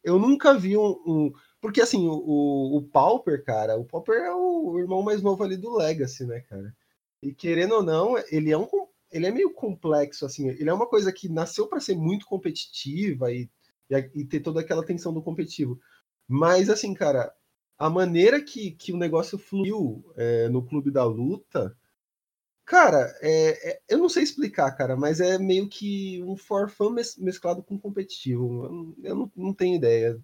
eu 0.02 0.18
nunca 0.18 0.58
vi 0.58 0.78
um. 0.78 0.92
um 1.06 1.34
porque, 1.60 1.82
assim, 1.82 2.08
o, 2.08 2.78
o 2.78 2.82
Pauper, 2.84 3.44
cara, 3.44 3.78
o 3.78 3.84
Pauper 3.84 4.16
é 4.22 4.34
o 4.34 4.80
irmão 4.80 5.04
mais 5.04 5.22
novo 5.22 5.44
ali 5.44 5.58
do 5.58 5.76
Legacy, 5.76 6.26
né, 6.26 6.40
cara? 6.40 6.74
E 7.22 7.34
querendo 7.34 7.76
ou 7.76 7.84
não, 7.84 8.18
ele 8.32 8.52
é 8.52 8.58
um. 8.58 8.68
Ele 9.12 9.28
é 9.28 9.32
meio 9.32 9.54
complexo, 9.54 10.26
assim. 10.26 10.48
Ele 10.48 10.70
é 10.70 10.74
uma 10.74 10.88
coisa 10.88 11.12
que 11.12 11.28
nasceu 11.28 11.68
para 11.68 11.82
ser 11.82 11.96
muito 11.96 12.26
competitiva 12.26 13.34
e, 13.34 13.50
e, 13.90 14.22
e 14.22 14.26
ter 14.26 14.40
toda 14.40 14.62
aquela 14.62 14.86
tensão 14.86 15.14
do 15.14 15.22
competitivo. 15.22 15.78
Mas, 16.26 16.70
assim, 16.70 16.94
cara, 16.94 17.34
a 17.78 17.90
maneira 17.90 18.42
que, 18.42 18.72
que 18.72 18.94
o 18.94 18.98
negócio 18.98 19.38
fluiu 19.38 20.06
é, 20.16 20.48
no 20.48 20.64
Clube 20.66 20.90
da 20.90 21.04
Luta 21.04 21.76
Cara, 22.72 23.14
é, 23.20 23.70
é, 23.70 23.82
eu 23.90 23.98
não 23.98 24.08
sei 24.08 24.24
explicar, 24.24 24.72
cara, 24.72 24.96
mas 24.96 25.20
é 25.20 25.38
meio 25.38 25.68
que 25.68 26.24
um 26.24 26.38
for 26.38 26.70
fun 26.70 26.92
mes 26.92 27.18
mesclado 27.18 27.62
com 27.62 27.78
competitivo. 27.78 28.64
Eu, 28.64 29.10
eu 29.10 29.14
não, 29.18 29.32
não, 29.36 29.54
tenho 29.54 29.76
ideia 29.76 30.18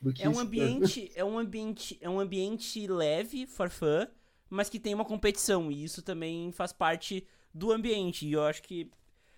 do 0.00 0.10
que 0.10 0.22
é 0.22 0.28
um 0.30 0.32
isso... 0.32 0.40
ambiente, 0.40 1.12
é 1.14 1.22
um 1.22 1.38
ambiente, 1.38 1.98
é 2.00 2.08
um 2.08 2.18
ambiente 2.18 2.86
leve, 2.86 3.46
for 3.46 3.68
fun, 3.68 4.06
mas 4.48 4.70
que 4.70 4.80
tem 4.80 4.94
uma 4.94 5.04
competição 5.04 5.70
e 5.70 5.84
isso 5.84 6.00
também 6.00 6.50
faz 6.52 6.72
parte 6.72 7.26
do 7.52 7.70
ambiente. 7.70 8.26
E 8.26 8.32
eu 8.32 8.44
acho 8.44 8.62
que 8.62 8.90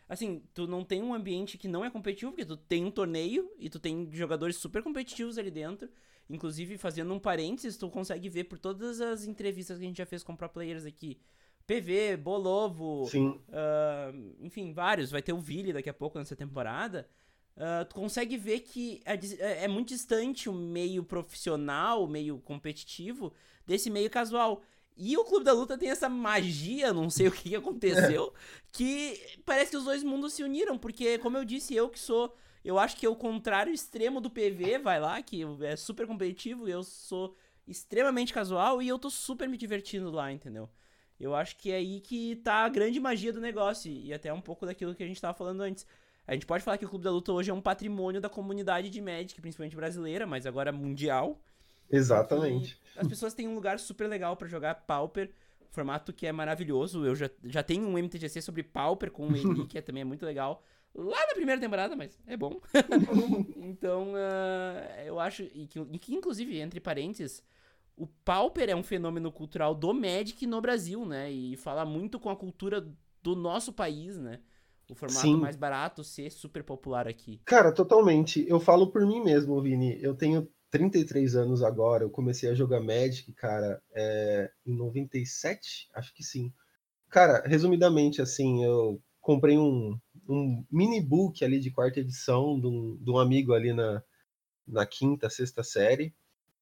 assim, 0.09 0.40
tu 0.55 0.68
não 0.68 0.85
tem 0.85 1.03
um 1.03 1.12
ambiente 1.12 1.59
que 1.59 1.66
não 1.66 1.85
é 1.85 1.90
competitivo, 1.90 2.31
porque 2.31 2.46
tu 2.46 2.57
tem 2.57 2.85
um 2.85 2.92
torneio 2.92 3.51
e 3.59 3.68
tu 3.68 3.81
tem 3.81 4.09
jogadores 4.12 4.55
super 4.55 4.85
competitivos 4.85 5.37
ali 5.37 5.51
dentro. 5.51 5.88
Inclusive, 6.31 6.79
fazendo 6.79 7.12
um 7.12 7.18
parênteses, 7.18 7.77
tu 7.77 7.90
consegue 7.90 8.29
ver 8.29 8.44
por 8.44 8.57
todas 8.57 9.01
as 9.01 9.25
entrevistas 9.25 9.79
que 9.79 9.85
a 9.85 9.88
gente 9.88 9.98
já 9.98 10.07
fez 10.07 10.22
com 10.22 10.37
pro 10.37 10.48
players 10.48 10.87
aqui 10.87 11.18
PV, 11.66 12.16
Bolovo, 12.16 13.05
uh, 13.05 14.35
enfim, 14.40 14.72
vários. 14.72 15.11
Vai 15.11 15.22
ter 15.22 15.33
o 15.33 15.38
Vili 15.38 15.72
daqui 15.72 15.88
a 15.88 15.94
pouco 15.94 16.18
nessa 16.18 16.37
temporada. 16.37 17.09
Uh, 17.57 17.85
tu 17.85 17.94
consegue 17.94 18.37
ver 18.37 18.61
que 18.61 19.03
é, 19.05 19.14
é, 19.14 19.64
é, 19.64 19.68
muito 19.68 19.88
distante 19.88 20.48
o 20.48 20.55
meio 20.55 21.05
profissional, 21.05 22.03
o 22.03 22.09
meio 22.09 22.38
competitivo, 22.38 23.33
desse 23.66 23.90
meio 23.90 24.09
casual. 24.11 24.62
E 24.96 25.16
o 25.16 25.25
Clube 25.25 25.44
da 25.44 25.53
Luta 25.53 25.77
tem 25.77 25.90
essa 25.90 26.09
magia, 26.09 26.92
não 26.92 27.09
sei 27.11 27.29
o 27.29 27.33
que 27.33 27.55
aconteceu, 27.55 28.33
que 28.72 29.20
parece 29.44 29.70
que 29.70 29.77
os 29.77 29.85
dois 29.85 30.03
mundos 30.03 30.33
se 30.33 30.42
uniram, 30.42 30.79
porque, 30.79 31.18
como 31.18 31.37
eu 31.37 31.44
disse, 31.44 31.75
eu 31.75 31.88
que 31.88 31.98
sou. 31.98 32.35
Eu 32.64 32.79
acho 32.79 32.96
que 32.96 33.05
é 33.05 33.09
o 33.09 33.16
contrário 33.16 33.72
extremo 33.72 34.20
do 34.20 34.31
PV, 34.31 34.79
vai 34.79 35.01
lá, 35.01 35.20
que 35.20 35.42
é 35.62 35.75
super 35.75 36.07
competitivo, 36.07 36.68
eu 36.68 36.85
sou 36.85 37.35
extremamente 37.66 38.33
casual 38.33 38.81
e 38.81 38.88
eu 38.88 38.98
tô 38.98 39.11
super 39.11 39.48
me 39.48 39.57
divertindo 39.57 40.11
lá, 40.11 40.31
entendeu? 40.31 40.70
Eu 41.23 41.37
acho 41.37 41.57
que 41.57 41.71
é 41.71 41.77
aí 41.77 42.01
que 42.01 42.35
tá 42.35 42.65
a 42.65 42.69
grande 42.69 42.99
magia 42.99 43.33
do 43.33 43.41
negócio 43.41 43.89
e 43.89 44.13
até 44.13 44.33
um 44.33 44.41
pouco 44.41 44.67
daquilo 44.67 44.93
que 44.93 45.05
a 45.05 45.07
gente 45.07 45.21
tava 45.21 45.33
falando 45.33 45.61
antes. 45.61 45.87
A 46.27 46.35
gente 46.35 46.45
pode 46.45 46.65
falar 46.65 46.79
que 46.79 46.85
o 46.85 46.89
Clube 46.89 47.05
da 47.05 47.13
Luta 47.13 47.33
hoje 47.33 47.49
é 47.49 47.55
um 47.55 47.61
patrimônio 47.61 48.21
da 48.21 48.29
comunidade 48.29 48.91
de 48.91 49.01
Magic, 49.01 49.41
principalmente 49.41 49.77
brasileira, 49.77 50.27
mas 50.27 50.47
agora 50.47 50.73
mundial. 50.73 51.41
Exatamente. 51.89 52.77
as 52.97 53.07
pessoas 53.07 53.35
têm 53.35 53.47
um 53.47 53.55
lugar 53.55 53.79
super 53.79 54.09
legal 54.09 54.37
para 54.37 54.49
jogar 54.49 54.75
Pauper, 54.75 55.31
formato 55.71 56.13
que 56.13 56.27
é 56.27 56.33
maravilhoso. 56.33 57.07
Eu 57.07 57.15
já, 57.15 57.31
já 57.45 57.63
tenho 57.63 57.87
um 57.87 57.97
MTGC 57.97 58.43
sobre 58.43 58.65
Pauper 58.65 59.13
com 59.13 59.29
o 59.29 59.37
Eli, 59.37 59.65
que 59.69 59.79
é, 59.79 59.81
também 59.81 60.01
é 60.01 60.05
muito 60.05 60.27
legal. 60.27 60.61
Lá 60.93 61.25
na 61.29 61.35
primeira 61.35 61.61
temporada, 61.61 61.95
mas 61.95 62.19
é 62.27 62.37
bom. 62.37 62.61
então, 63.63 64.13
uh, 64.15 65.07
eu 65.07 65.21
acho. 65.21 65.45
E 65.45 65.69
e 65.93 65.99
que, 66.01 66.15
inclusive, 66.15 66.59
entre 66.59 66.81
parênteses, 66.81 67.45
o 67.97 68.07
Pauper 68.07 68.69
é 68.69 68.77
um 68.77 68.83
fenômeno 68.83 69.31
cultural 69.31 69.75
do 69.75 69.93
Magic 69.93 70.47
no 70.47 70.61
Brasil, 70.61 71.05
né? 71.07 71.31
E 71.31 71.57
fala 71.57 71.85
muito 71.85 72.19
com 72.19 72.31
a 72.31 72.37
cultura 72.37 72.87
do 73.23 73.37
nosso 73.37 73.73
país, 73.73 74.19
né? 74.19 74.41
O 74.89 74.95
formato 74.95 75.21
Sim. 75.21 75.37
mais 75.37 75.57
barato 75.57 76.05
ser 76.05 76.31
super 76.31 76.63
popular 76.63 77.09
aqui. 77.09 77.41
Cara, 77.45 77.73
totalmente. 77.73 78.45
Eu 78.49 78.61
falo 78.61 78.91
por 78.91 79.07
mim 79.07 79.23
mesmo, 79.23 79.61
Vini. 79.63 79.99
Eu 80.03 80.15
tenho 80.15 80.49
33 80.71 81.37
anos 81.37 81.63
agora. 81.63 82.05
Eu 82.05 82.11
comecei 82.11 82.51
a 82.51 82.55
jogar 82.55 82.81
Magic, 82.81 83.33
cara, 83.33 83.83
é... 83.95 84.51
em 84.67 84.75
97? 84.75 85.89
Acho 85.95 86.13
que 86.15 86.23
sim. 86.23 86.53
Cara, 87.09 87.43
resumidamente, 87.47 88.21
assim, 88.21 88.65
eu 88.65 89.01
comprei 89.21 89.57
um, 89.57 89.99
um 90.29 90.65
mini 90.71 91.01
book 91.01 91.45
ali 91.45 91.61
de 91.61 91.71
quarta 91.71 92.01
edição 92.01 92.59
de 92.61 92.67
um, 92.67 92.97
de 92.97 93.11
um 93.11 93.19
amigo 93.19 93.55
ali 93.55 93.73
na, 93.73 94.03
na 94.67 94.85
quinta, 94.85 95.31
sexta 95.31 95.63
série. 95.63 96.15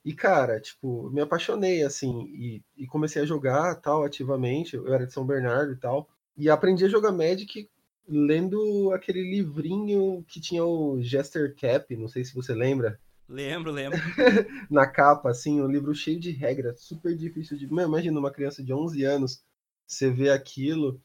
E, 0.05 0.15
cara, 0.15 0.61
tipo, 0.61 1.11
me 1.11 1.21
apaixonei, 1.21 1.83
assim, 1.83 2.23
e, 2.35 2.63
e, 2.77 2.87
comecei 2.87 3.23
a 3.23 3.27
jogar 3.27 3.75
tal, 3.77 4.05
ativamente. 4.05 4.75
Eu 4.75 4.93
era 4.93 5.07
de 5.07 5.13
São 5.13 5.27
Bernardo 5.27 5.73
e 5.73 5.77
tal. 5.77 6.09
E 6.37 6.49
aprendi 6.49 6.85
a 6.85 6.89
jogar 6.89 7.13
Magic 7.13 7.69
lendo 8.09 8.93
aquele 8.93 9.23
livrinho 9.23 10.25
que 10.27 10.41
tinha 10.41 10.65
o 10.65 11.01
Jester 11.03 11.55
Cap, 11.55 11.95
não 11.97 12.09
sei 12.09 12.25
se 12.25 12.35
você 12.35 12.55
lembra. 12.55 12.99
Lembro, 13.29 13.71
lembro. 13.71 13.99
Na 14.71 14.87
capa, 14.87 15.31
assim, 15.31 15.61
um 15.61 15.69
livro 15.69 15.95
cheio 15.95 16.19
de 16.19 16.31
regras, 16.31 16.81
super 16.81 17.15
difícil 17.15 17.57
de. 17.57 17.67
Imagina 17.67 18.19
uma 18.19 18.33
criança 18.33 18.65
de 18.65 18.73
11 18.73 19.05
anos 19.05 19.45
você 19.87 20.11
vê 20.11 20.31
aquilo. 20.31 21.01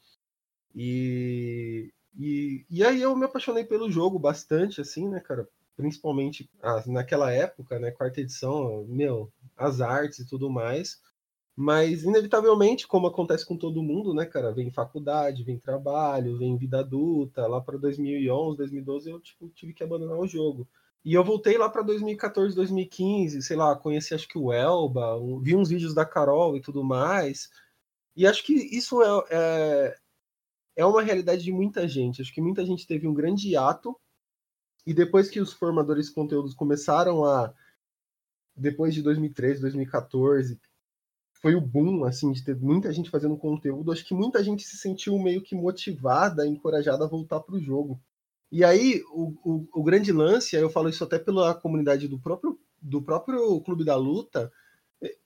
E, 0.73 1.91
e, 2.17 2.65
e 2.69 2.84
aí 2.84 3.01
eu 3.01 3.15
me 3.15 3.25
apaixonei 3.25 3.63
pelo 3.63 3.89
jogo 3.89 4.19
bastante, 4.19 4.81
assim, 4.81 5.08
né, 5.10 5.19
cara? 5.19 5.47
Principalmente 5.76 6.50
ah, 6.62 6.84
naquela 6.88 7.32
época, 7.32 7.80
né? 7.80 7.92
Quarta 7.92 8.22
edição, 8.22 8.86
meu, 8.88 9.32
as 9.58 9.82
artes 9.82 10.20
e 10.20 10.28
tudo 10.28 10.50
mais. 10.50 11.02
Mas, 11.56 12.04
inevitavelmente, 12.04 12.86
como 12.88 13.08
acontece 13.08 13.46
com 13.46 13.58
todo 13.58 13.82
mundo, 13.82 14.14
né, 14.14 14.26
cara? 14.26 14.52
Vem 14.52 14.72
faculdade, 14.72 15.44
vem 15.44 15.58
trabalho, 15.58 16.38
vem 16.38 16.58
vida 16.58 16.80
adulta. 16.80 17.48
Lá 17.48 17.62
para 17.62 17.78
2011, 17.78 18.58
2012, 18.58 19.10
eu 19.10 19.20
tipo, 19.22 19.50
tive 19.50 19.74
que 19.74 19.84
abandonar 19.84 20.18
o 20.18 20.28
jogo. 20.28 20.68
E 21.06 21.14
eu 21.14 21.24
voltei 21.24 21.58
lá 21.58 21.70
para 21.70 21.84
2014, 21.84 22.56
2015, 22.56 23.42
sei 23.44 23.56
lá, 23.56 23.76
conheci 23.76 24.14
acho 24.16 24.28
que 24.28 24.40
o 24.40 24.52
Elba, 24.52 25.20
vi 25.42 25.56
uns 25.56 25.70
vídeos 25.70 25.94
da 25.94 26.04
Carol 26.04 26.58
e 26.58 26.62
tudo 26.62 26.84
mais. 26.84 27.50
E 28.16 28.26
acho 28.26 28.44
que 28.44 28.54
isso 28.54 29.02
é, 29.04 29.08
é, 29.30 29.98
é 30.78 30.86
uma 30.86 31.04
realidade 31.04 31.44
de 31.44 31.52
muita 31.52 31.88
gente. 31.88 32.22
Acho 32.22 32.34
que 32.34 32.42
muita 32.42 32.66
gente 32.66 32.88
teve 32.88 33.08
um 33.08 33.14
grande 33.14 33.56
ato. 33.56 33.96
E 34.86 34.93
depois 34.93 35.30
que 35.30 35.39
os 35.39 35.52
formadores 35.52 36.08
de 36.08 36.13
conteúdos 36.13 36.54
começaram 36.54 37.26
a. 37.26 37.54
Depois 38.56 38.93
de 38.93 39.02
2013, 39.02 39.60
2014, 39.62 40.60
foi 41.34 41.56
o 41.56 41.62
boom, 41.62 42.06
assim, 42.06 42.32
de 42.32 42.43
ter 42.43 42.56
muita 42.56 42.91
gente 42.93 43.10
fazendo 43.10 43.36
conteúdo. 43.38 43.91
Acho 43.91 44.06
que 44.06 44.13
muita 44.13 44.43
gente 44.43 44.63
se 44.63 44.78
sentiu 44.78 45.19
meio 45.19 45.41
que 45.41 45.54
motivada, 45.54 46.48
encorajada 46.48 47.04
a 47.04 47.08
voltar 47.08 47.41
para 47.41 47.56
o 47.56 47.60
jogo. 47.60 48.00
E 48.52 48.63
aí, 48.63 49.04
o, 49.12 49.34
o, 49.43 49.67
o, 49.74 49.84
grande 49.84 50.12
lance, 50.12 50.56
eu 50.56 50.69
falo 50.69 50.88
isso 50.88 51.04
até 51.04 51.19
pela 51.19 51.54
comunidade 51.54 52.08
do 52.08 52.17
próprio, 52.17 52.58
do 52.82 53.02
próprio 53.02 53.60
Clube 53.62 53.84
da 53.84 53.95
Luta, 53.98 54.52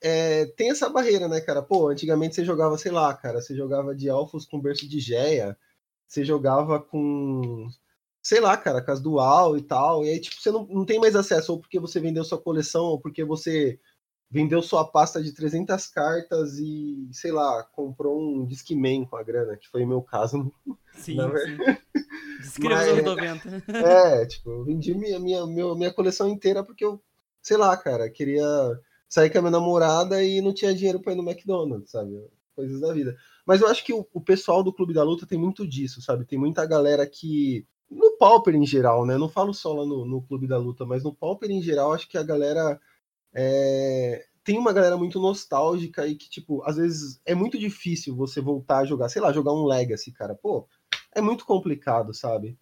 é, 0.01 0.45
tem 0.57 0.71
essa 0.71 0.89
barreira, 0.89 1.27
né, 1.27 1.39
cara? 1.41 1.61
Pô, 1.61 1.89
antigamente 1.89 2.35
você 2.35 2.43
jogava, 2.43 2.77
sei 2.77 2.91
lá, 2.91 3.13
cara, 3.13 3.41
você 3.41 3.55
jogava 3.55 3.95
de 3.95 4.09
Alphos 4.09 4.45
com 4.45 4.59
berço 4.59 4.87
de 4.89 4.99
Geia, 4.99 5.57
você 6.07 6.25
jogava 6.25 6.81
com, 6.81 7.67
sei 8.29 8.39
lá, 8.39 8.55
cara, 8.55 8.79
com 8.79 8.91
as 8.91 9.01
dual 9.01 9.57
e 9.57 9.61
tal, 9.63 10.05
e 10.05 10.09
aí, 10.09 10.19
tipo, 10.19 10.39
você 10.39 10.51
não, 10.51 10.63
não 10.67 10.85
tem 10.85 10.99
mais 10.99 11.15
acesso, 11.15 11.53
ou 11.53 11.59
porque 11.59 11.79
você 11.79 11.99
vendeu 11.99 12.23
sua 12.23 12.39
coleção, 12.39 12.83
ou 12.83 12.99
porque 12.99 13.23
você 13.23 13.79
vendeu 14.29 14.61
sua 14.61 14.85
pasta 14.85 15.19
de 15.19 15.33
300 15.33 15.87
cartas 15.87 16.59
e, 16.59 17.09
sei 17.11 17.31
lá, 17.31 17.63
comprou 17.63 18.21
um 18.21 18.45
Discman 18.45 19.03
com 19.03 19.15
a 19.15 19.23
grana, 19.23 19.57
que 19.57 19.67
foi 19.67 19.83
o 19.83 19.87
meu 19.87 20.03
caso. 20.03 20.53
Sim, 20.93 21.17
sim. 21.17 21.57
Descreva 22.39 22.75
Mas, 22.75 22.97
os 22.97 23.03
90. 23.03 23.63
É, 23.87 24.25
tipo, 24.25 24.51
eu 24.51 24.63
vendi 24.63 24.93
minha, 24.93 25.17
minha, 25.17 25.47
minha, 25.47 25.73
minha 25.73 25.93
coleção 25.93 26.27
inteira 26.27 26.63
porque 26.63 26.83
eu, 26.83 27.01
sei 27.41 27.57
lá, 27.57 27.75
cara, 27.77 28.09
queria 28.09 28.45
sair 29.07 29.29
com 29.31 29.39
a 29.39 29.41
minha 29.41 29.51
namorada 29.51 30.21
e 30.21 30.41
não 30.41 30.53
tinha 30.53 30.75
dinheiro 30.75 30.99
para 30.99 31.13
ir 31.13 31.15
no 31.15 31.27
McDonald's, 31.27 31.89
sabe? 31.89 32.21
Coisas 32.55 32.81
da 32.81 32.93
vida. 32.93 33.15
Mas 33.45 33.61
eu 33.61 33.67
acho 33.67 33.83
que 33.83 33.93
o, 33.93 34.05
o 34.13 34.21
pessoal 34.21 34.61
do 34.61 34.73
Clube 34.73 34.93
da 34.93 35.03
Luta 35.03 35.25
tem 35.25 35.39
muito 35.39 35.65
disso, 35.65 36.01
sabe? 36.01 36.25
Tem 36.25 36.37
muita 36.37 36.65
galera 36.65 37.07
que 37.07 37.65
no 37.89 38.17
Pauper 38.17 38.55
em 38.55 38.65
geral, 38.65 39.05
né? 39.05 39.17
Não 39.17 39.29
falo 39.29 39.53
só 39.53 39.73
lá 39.73 39.85
no, 39.85 40.05
no 40.05 40.21
Clube 40.21 40.47
da 40.47 40.57
Luta, 40.57 40.85
mas 40.85 41.03
no 41.03 41.13
Pauper 41.13 41.49
em 41.49 41.61
geral, 41.61 41.93
acho 41.93 42.07
que 42.07 42.17
a 42.17 42.23
galera 42.23 42.79
é, 43.33 44.25
tem 44.43 44.57
uma 44.57 44.73
galera 44.73 44.97
muito 44.97 45.19
nostálgica 45.19 46.07
e 46.07 46.15
que, 46.15 46.29
tipo, 46.29 46.63
às 46.63 46.77
vezes 46.77 47.21
é 47.25 47.35
muito 47.35 47.57
difícil 47.57 48.15
você 48.15 48.41
voltar 48.41 48.79
a 48.79 48.85
jogar, 48.85 49.09
sei 49.09 49.21
lá, 49.21 49.31
jogar 49.31 49.53
um 49.53 49.65
Legacy, 49.65 50.11
cara. 50.11 50.33
Pô, 50.33 50.67
é 51.13 51.21
muito 51.21 51.45
complicado, 51.45 52.13
sabe? 52.13 52.57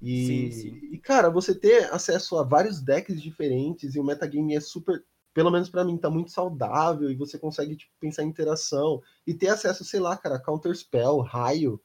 E, 0.00 0.26
sim, 0.26 0.50
sim. 0.52 0.88
e 0.92 0.98
cara, 0.98 1.28
você 1.28 1.54
ter 1.54 1.92
acesso 1.92 2.38
a 2.38 2.44
vários 2.44 2.80
decks 2.80 3.20
diferentes 3.20 3.94
e 3.94 3.98
o 3.98 4.04
metagame 4.04 4.54
é 4.54 4.60
super, 4.60 5.04
pelo 5.34 5.50
menos 5.50 5.68
para 5.68 5.84
mim, 5.84 5.96
tá 5.96 6.08
muito 6.08 6.30
saudável 6.30 7.10
e 7.10 7.16
você 7.16 7.36
consegue 7.36 7.76
tipo, 7.76 7.92
pensar 7.98 8.22
em 8.22 8.28
interação 8.28 9.02
e 9.26 9.34
ter 9.34 9.48
acesso, 9.48 9.84
sei 9.84 9.98
lá, 9.98 10.16
cara, 10.16 10.38
Counter 10.38 10.74
Spell, 10.76 11.18
raio. 11.18 11.80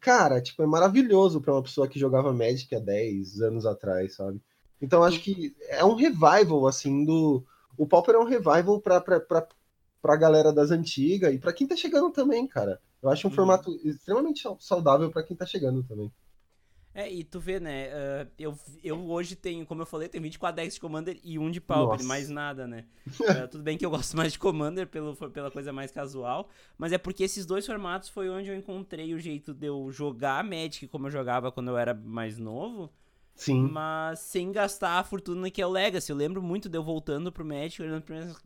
Cara, 0.00 0.40
tipo, 0.40 0.62
é 0.62 0.66
maravilhoso 0.66 1.40
para 1.40 1.52
uma 1.52 1.62
pessoa 1.62 1.88
que 1.88 1.98
jogava 1.98 2.32
Magic 2.32 2.74
há 2.74 2.78
10 2.78 3.40
anos 3.40 3.66
atrás, 3.66 4.14
sabe? 4.14 4.40
Então 4.80 5.02
acho 5.02 5.20
que 5.20 5.56
é 5.68 5.84
um 5.84 5.94
revival, 5.94 6.66
assim, 6.66 7.04
do. 7.04 7.44
O 7.76 7.86
Pauper 7.86 8.14
é 8.14 8.18
um 8.18 8.24
revival 8.24 8.80
pra, 8.80 9.00
pra, 9.00 9.20
pra, 9.20 9.46
pra 10.00 10.16
galera 10.16 10.52
das 10.52 10.70
antigas 10.70 11.34
e 11.34 11.38
pra 11.38 11.52
quem 11.52 11.66
tá 11.66 11.76
chegando 11.76 12.10
também, 12.10 12.46
cara. 12.46 12.80
Eu 13.02 13.08
acho 13.10 13.26
um 13.26 13.30
uhum. 13.30 13.36
formato 13.36 13.80
extremamente 13.84 14.42
saudável 14.60 15.10
para 15.10 15.22
quem 15.22 15.36
tá 15.36 15.46
chegando 15.46 15.82
também. 15.82 16.12
É, 16.94 17.10
e 17.12 17.22
tu 17.22 17.38
vê, 17.38 17.60
né? 17.60 17.88
Uh, 17.88 18.30
eu, 18.38 18.58
eu 18.82 19.10
hoje 19.10 19.36
tenho, 19.36 19.64
como 19.64 19.82
eu 19.82 19.86
falei, 19.86 20.08
tenho 20.08 20.22
24 20.22 20.56
decks 20.56 20.74
de 20.74 20.80
Commander 20.80 21.18
e 21.22 21.38
um 21.38 21.50
de 21.50 21.60
Pauper, 21.60 22.04
mais 22.04 22.28
nada, 22.28 22.66
né? 22.66 22.84
uh, 23.06 23.46
tudo 23.48 23.62
bem 23.62 23.78
que 23.78 23.86
eu 23.86 23.90
gosto 23.90 24.16
mais 24.16 24.32
de 24.32 24.38
Commander 24.38 24.86
pelo, 24.86 25.14
pela 25.30 25.50
coisa 25.50 25.72
mais 25.72 25.92
casual, 25.92 26.48
mas 26.76 26.92
é 26.92 26.98
porque 26.98 27.22
esses 27.22 27.46
dois 27.46 27.64
formatos 27.66 28.08
foi 28.08 28.28
onde 28.28 28.48
eu 28.48 28.56
encontrei 28.56 29.14
o 29.14 29.18
jeito 29.18 29.54
de 29.54 29.66
eu 29.66 29.90
jogar 29.92 30.42
Magic 30.42 30.88
como 30.88 31.06
eu 31.06 31.10
jogava 31.10 31.52
quando 31.52 31.68
eu 31.68 31.76
era 31.76 31.94
mais 31.94 32.38
novo. 32.38 32.90
Sim. 33.38 33.68
Mas 33.70 34.18
sem 34.18 34.50
gastar 34.50 34.98
a 34.98 35.04
fortuna 35.04 35.48
que 35.48 35.62
é 35.62 35.66
o 35.66 35.70
Legacy. 35.70 36.10
Eu 36.10 36.16
lembro 36.16 36.42
muito 36.42 36.68
de 36.68 36.76
eu 36.76 36.82
voltando 36.82 37.30
pro 37.30 37.44
Magic, 37.44 37.80
olhando 37.80 38.02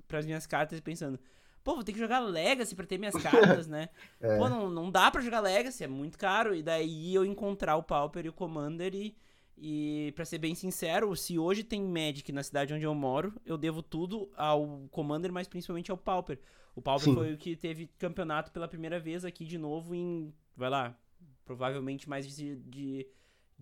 para 0.06 0.18
as 0.18 0.26
minhas 0.26 0.46
cartas 0.46 0.78
e 0.78 0.82
pensando: 0.82 1.18
pô, 1.62 1.74
vou 1.74 1.84
ter 1.84 1.92
que 1.92 1.98
jogar 1.98 2.20
Legacy 2.20 2.74
pra 2.74 2.86
ter 2.86 2.98
minhas 2.98 3.14
cartas, 3.14 3.66
né? 3.66 3.88
é. 4.20 4.38
Pô, 4.38 4.48
não, 4.48 4.70
não 4.70 4.90
dá 4.90 5.10
pra 5.10 5.20
jogar 5.20 5.40
Legacy, 5.40 5.84
é 5.84 5.88
muito 5.88 6.18
caro. 6.18 6.54
E 6.54 6.62
daí 6.62 7.14
eu 7.14 7.24
encontrar 7.24 7.76
o 7.76 7.82
Pauper 7.82 8.26
e 8.26 8.28
o 8.28 8.32
Commander 8.32 8.94
e. 8.94 9.16
E 9.64 10.12
pra 10.16 10.24
ser 10.24 10.38
bem 10.38 10.56
sincero, 10.56 11.14
se 11.14 11.38
hoje 11.38 11.62
tem 11.62 11.80
Magic 11.82 12.32
na 12.32 12.42
cidade 12.42 12.74
onde 12.74 12.84
eu 12.84 12.94
moro, 12.94 13.32
eu 13.46 13.56
devo 13.56 13.80
tudo 13.80 14.28
ao 14.34 14.88
Commander, 14.90 15.30
mas 15.30 15.46
principalmente 15.46 15.90
ao 15.90 15.96
Pauper. 15.96 16.40
O 16.74 16.82
Pauper 16.82 17.04
Sim. 17.04 17.14
foi 17.14 17.32
o 17.34 17.36
que 17.36 17.54
teve 17.54 17.86
campeonato 17.98 18.50
pela 18.50 18.66
primeira 18.66 18.98
vez 18.98 19.24
aqui 19.24 19.44
de 19.44 19.58
novo 19.58 19.94
em. 19.94 20.34
Vai 20.56 20.68
lá, 20.68 20.98
provavelmente 21.44 22.08
mais 22.08 22.26
de, 22.26 22.56
de 22.56 23.06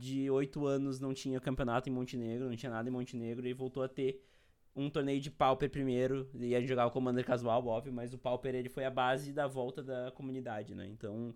de 0.00 0.30
oito 0.30 0.66
anos 0.66 0.98
não 0.98 1.12
tinha 1.12 1.38
campeonato 1.38 1.90
em 1.90 1.92
Montenegro, 1.92 2.48
não 2.48 2.56
tinha 2.56 2.70
nada 2.70 2.88
em 2.88 2.92
Montenegro, 2.92 3.46
e 3.46 3.52
voltou 3.52 3.82
a 3.82 3.88
ter 3.88 4.24
um 4.74 4.88
torneio 4.88 5.20
de 5.20 5.30
Pauper 5.30 5.70
primeiro, 5.70 6.28
e 6.34 6.54
a 6.54 6.60
gente 6.60 6.68
jogava 6.68 6.88
o 6.88 6.92
Commander 6.92 7.24
casual, 7.24 7.66
óbvio, 7.66 7.92
mas 7.92 8.14
o 8.14 8.18
Pauper 8.18 8.54
ele 8.54 8.68
foi 8.68 8.84
a 8.84 8.90
base 8.90 9.32
da 9.32 9.46
volta 9.46 9.82
da 9.82 10.10
comunidade, 10.12 10.74
né? 10.74 10.86
Então, 10.86 11.34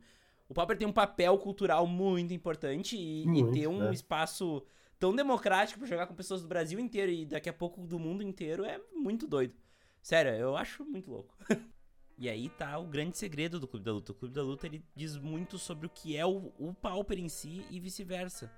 o 0.49 0.55
Pauper 0.55 0.77
tem 0.77 0.87
um 0.87 0.93
papel 0.93 1.37
cultural 1.39 1.87
muito 1.87 2.33
importante 2.33 2.97
e, 2.97 3.27
muito, 3.27 3.51
e 3.51 3.61
ter 3.61 3.67
um 3.67 3.89
é. 3.89 3.93
espaço 3.93 4.63
tão 4.99 5.15
democrático 5.15 5.81
para 5.81 5.89
jogar 5.89 6.07
com 6.07 6.15
pessoas 6.15 6.43
do 6.43 6.49
Brasil 6.49 6.79
inteiro 6.79 7.11
e 7.11 7.27
daqui 7.27 7.49
a 7.49 7.53
pouco 7.53 7.87
do 7.87 7.99
mundo 7.99 8.23
inteiro 8.23 8.65
é 8.65 8.81
muito 8.95 9.27
doido. 9.27 9.55
Sério, 10.01 10.33
eu 10.33 10.57
acho 10.57 10.85
muito 10.85 11.11
louco. 11.11 11.35
e 12.17 12.29
aí 12.29 12.49
tá 12.51 12.79
o 12.79 12.87
grande 12.87 13.17
segredo 13.17 13.59
do 13.59 13.67
Clube 13.67 13.85
da 13.85 13.93
Luta. 13.93 14.13
O 14.13 14.15
Clube 14.15 14.35
da 14.35 14.43
Luta 14.43 14.67
ele 14.67 14.85
diz 14.95 15.17
muito 15.17 15.59
sobre 15.59 15.87
o 15.87 15.91
que 15.91 16.17
é 16.17 16.25
o, 16.25 16.53
o 16.59 16.73
Pauper 16.75 17.19
em 17.19 17.29
si 17.29 17.65
e 17.71 17.81
vice-versa 17.81 18.51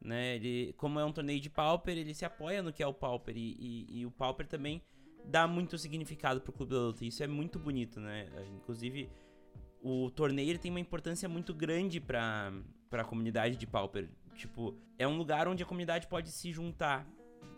né? 0.00 0.36
Ele, 0.36 0.72
como 0.76 0.98
é 0.98 1.04
um 1.04 1.12
torneio 1.12 1.40
de 1.40 1.50
Pauper, 1.50 1.96
ele 1.96 2.14
se 2.14 2.24
apoia 2.24 2.62
no 2.62 2.72
que 2.72 2.82
é 2.82 2.86
o 2.86 2.94
Pauper 2.94 3.36
e, 3.36 3.56
e, 3.58 4.00
e 4.00 4.06
o 4.06 4.10
Pauper 4.10 4.46
também 4.46 4.82
dá 5.24 5.46
muito 5.46 5.76
significado 5.76 6.40
pro 6.40 6.52
Clube 6.52 6.72
da 6.72 6.80
Luta. 6.80 7.04
Isso 7.04 7.22
é 7.22 7.26
muito 7.26 7.58
bonito, 7.58 8.00
né? 8.00 8.26
Inclusive, 8.56 9.10
o 9.82 10.10
torneio 10.10 10.58
tem 10.58 10.70
uma 10.70 10.80
importância 10.80 11.28
muito 11.28 11.54
grande 11.54 12.00
pra, 12.00 12.52
pra 12.88 13.04
comunidade 13.04 13.56
de 13.56 13.66
Pauper. 13.66 14.08
Tipo, 14.34 14.74
é 14.98 15.06
um 15.06 15.16
lugar 15.16 15.48
onde 15.48 15.62
a 15.62 15.66
comunidade 15.66 16.06
pode 16.06 16.30
se 16.30 16.52
juntar. 16.52 17.06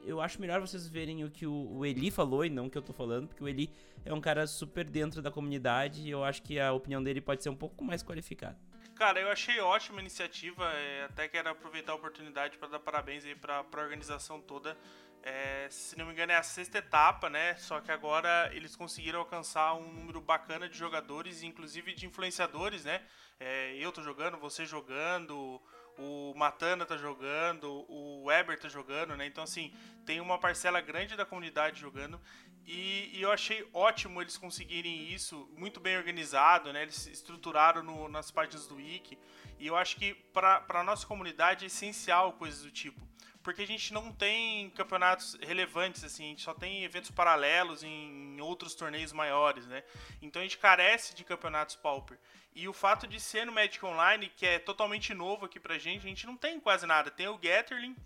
Eu 0.04 0.20
acho 0.20 0.40
melhor 0.40 0.60
vocês 0.60 0.88
verem 0.88 1.24
o 1.24 1.30
que 1.30 1.46
o, 1.46 1.76
o 1.76 1.86
Eli 1.86 2.10
falou 2.10 2.44
e 2.44 2.50
não 2.50 2.66
o 2.66 2.70
que 2.70 2.76
eu 2.76 2.82
tô 2.82 2.92
falando, 2.92 3.28
porque 3.28 3.42
o 3.42 3.48
Eli 3.48 3.70
é 4.04 4.12
um 4.12 4.20
cara 4.20 4.46
super 4.48 4.84
dentro 4.84 5.22
da 5.22 5.30
comunidade 5.30 6.02
e 6.02 6.10
eu 6.10 6.24
acho 6.24 6.42
que 6.42 6.58
a 6.58 6.72
opinião 6.72 7.02
dele 7.02 7.20
pode 7.20 7.42
ser 7.42 7.50
um 7.50 7.56
pouco 7.56 7.84
mais 7.84 8.02
qualificada. 8.02 8.58
Cara, 9.02 9.18
eu 9.18 9.32
achei 9.32 9.58
ótima 9.58 9.98
a 9.98 10.00
iniciativa, 10.00 10.64
é, 10.74 11.06
até 11.06 11.26
quero 11.26 11.48
aproveitar 11.48 11.90
a 11.90 11.96
oportunidade 11.96 12.56
para 12.56 12.68
dar 12.68 12.78
parabéns 12.78 13.24
aí 13.24 13.34
para 13.34 13.56
a 13.58 13.80
organização 13.82 14.40
toda. 14.40 14.78
É, 15.24 15.66
se 15.68 15.98
não 15.98 16.06
me 16.06 16.12
engano 16.12 16.30
é 16.30 16.36
a 16.36 16.42
sexta 16.44 16.78
etapa, 16.78 17.28
né? 17.28 17.56
Só 17.56 17.80
que 17.80 17.90
agora 17.90 18.48
eles 18.54 18.76
conseguiram 18.76 19.18
alcançar 19.18 19.74
um 19.74 19.92
número 19.92 20.20
bacana 20.20 20.68
de 20.68 20.78
jogadores, 20.78 21.42
inclusive 21.42 21.92
de 21.94 22.06
influenciadores, 22.06 22.84
né? 22.84 23.02
É, 23.40 23.74
eu 23.74 23.90
tô 23.90 24.02
jogando, 24.02 24.38
você 24.38 24.64
jogando, 24.64 25.60
o 25.98 26.32
Matana 26.36 26.84
tá 26.84 26.96
jogando, 26.96 27.84
o 27.88 28.24
Weber 28.24 28.58
tá 28.58 28.68
jogando, 28.68 29.16
né? 29.16 29.26
Então, 29.26 29.44
assim, 29.44 29.72
tem 30.04 30.20
uma 30.20 30.38
parcela 30.38 30.80
grande 30.80 31.16
da 31.16 31.24
comunidade 31.24 31.80
jogando 31.80 32.20
e, 32.66 33.10
e, 33.14 33.22
eu 33.22 33.32
achei 33.32 33.68
ótimo 33.72 34.20
eles 34.20 34.36
conseguirem 34.36 35.12
isso, 35.12 35.48
muito 35.56 35.80
bem 35.80 35.96
organizado, 35.96 36.72
né? 36.72 36.82
Eles 36.82 37.06
estruturaram 37.06 37.82
no, 37.82 38.08
nas 38.08 38.30
páginas 38.30 38.66
do 38.66 38.76
Wiki. 38.76 39.18
E 39.58 39.66
eu 39.66 39.76
acho 39.76 39.96
que 39.96 40.14
para 40.32 40.64
a 40.68 40.82
nossa 40.82 41.06
comunidade 41.06 41.64
é 41.64 41.66
essencial 41.66 42.32
coisas 42.34 42.62
do 42.62 42.70
tipo. 42.70 43.00
Porque 43.42 43.62
a 43.62 43.66
gente 43.66 43.92
não 43.92 44.12
tem 44.12 44.70
campeonatos 44.70 45.36
relevantes, 45.42 46.04
assim, 46.04 46.24
a 46.24 46.28
gente 46.28 46.42
só 46.42 46.54
tem 46.54 46.84
eventos 46.84 47.10
paralelos 47.10 47.82
em, 47.82 48.40
outros 48.40 48.74
torneios 48.74 49.12
maiores, 49.12 49.66
né? 49.66 49.82
Então 50.20 50.40
a 50.40 50.44
gente 50.44 50.58
carece 50.58 51.14
de 51.14 51.24
campeonatos 51.24 51.76
Pauper. 51.76 52.18
E 52.54 52.68
o 52.68 52.72
fato 52.72 53.06
de 53.06 53.18
ser 53.18 53.46
no 53.46 53.52
Magic 53.52 53.84
Online, 53.84 54.28
que 54.28 54.46
é 54.46 54.58
totalmente 54.58 55.14
novo 55.14 55.46
aqui 55.46 55.58
pra 55.58 55.78
gente, 55.78 56.04
a 56.04 56.08
gente 56.08 56.26
não 56.26 56.36
tem 56.36 56.60
quase 56.60 56.86
nada. 56.86 57.10
Tem 57.10 57.28
o 57.28 57.38
Gatherling, 57.38 57.96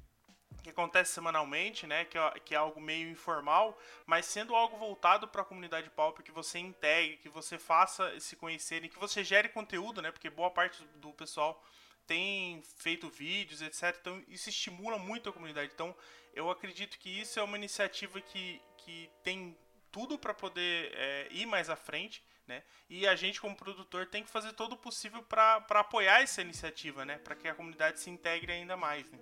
que 0.63 0.71
acontece 0.71 1.13
semanalmente, 1.13 1.87
né, 1.87 2.05
que 2.05 2.19
é, 2.19 2.31
que 2.45 2.55
é 2.55 2.59
algo 2.59 2.81
meio 2.81 3.09
informal, 3.09 3.79
mas 4.05 4.27
sendo 4.27 4.55
algo 4.55 4.77
voltado 4.77 5.29
para 5.29 5.43
a 5.43 5.45
comunidade 5.45 5.89
Pauper, 5.91 6.25
que 6.25 6.33
você 6.33 6.59
integre, 6.59 7.19
que 7.19 7.29
você 7.29 7.57
faça 7.57 8.19
se 8.19 8.35
conhecerem, 8.35 8.91
que 8.91 8.99
você 8.99 9.23
gere 9.23 9.49
conteúdo, 9.49 10.03
né, 10.03 10.11
porque 10.11 10.29
boa 10.29 10.51
parte 10.51 10.83
do 10.97 11.13
pessoal 11.13 11.63
tem 12.07 12.63
feito 12.79 13.09
vídeos, 13.09 13.63
etc. 13.63 13.97
Então 14.01 14.23
isso 14.29 14.49
estimula 14.49 14.99
muito 14.99 15.29
a 15.29 15.33
comunidade. 15.33 15.71
Então 15.75 15.95
eu 16.35 16.51
acredito 16.51 16.99
que 16.99 17.09
isso 17.09 17.39
é 17.39 17.43
uma 17.43 17.57
iniciativa 17.57 18.21
que, 18.21 18.61
que 18.79 19.11
tem 19.23 19.57
tudo 19.91 20.19
para 20.19 20.35
poder 20.35 20.93
é, 20.95 21.29
ir 21.31 21.47
mais 21.47 21.71
à 21.71 21.77
frente. 21.77 22.23
Né? 22.47 22.63
E 22.89 23.07
a 23.07 23.17
gente, 23.17 23.41
como 23.41 23.57
produtor, 23.57 24.07
tem 24.07 24.23
que 24.23 24.31
fazer 24.31 24.53
todo 24.53 24.75
o 24.75 24.77
possível 24.77 25.23
para 25.23 25.57
apoiar 25.71 26.23
essa 26.23 26.41
iniciativa, 26.43 27.05
né? 27.05 27.19
para 27.19 27.35
que 27.35 27.49
a 27.49 27.55
comunidade 27.55 27.99
se 27.99 28.09
integre 28.09 28.53
ainda 28.53 28.77
mais. 28.77 29.11
Né? 29.11 29.19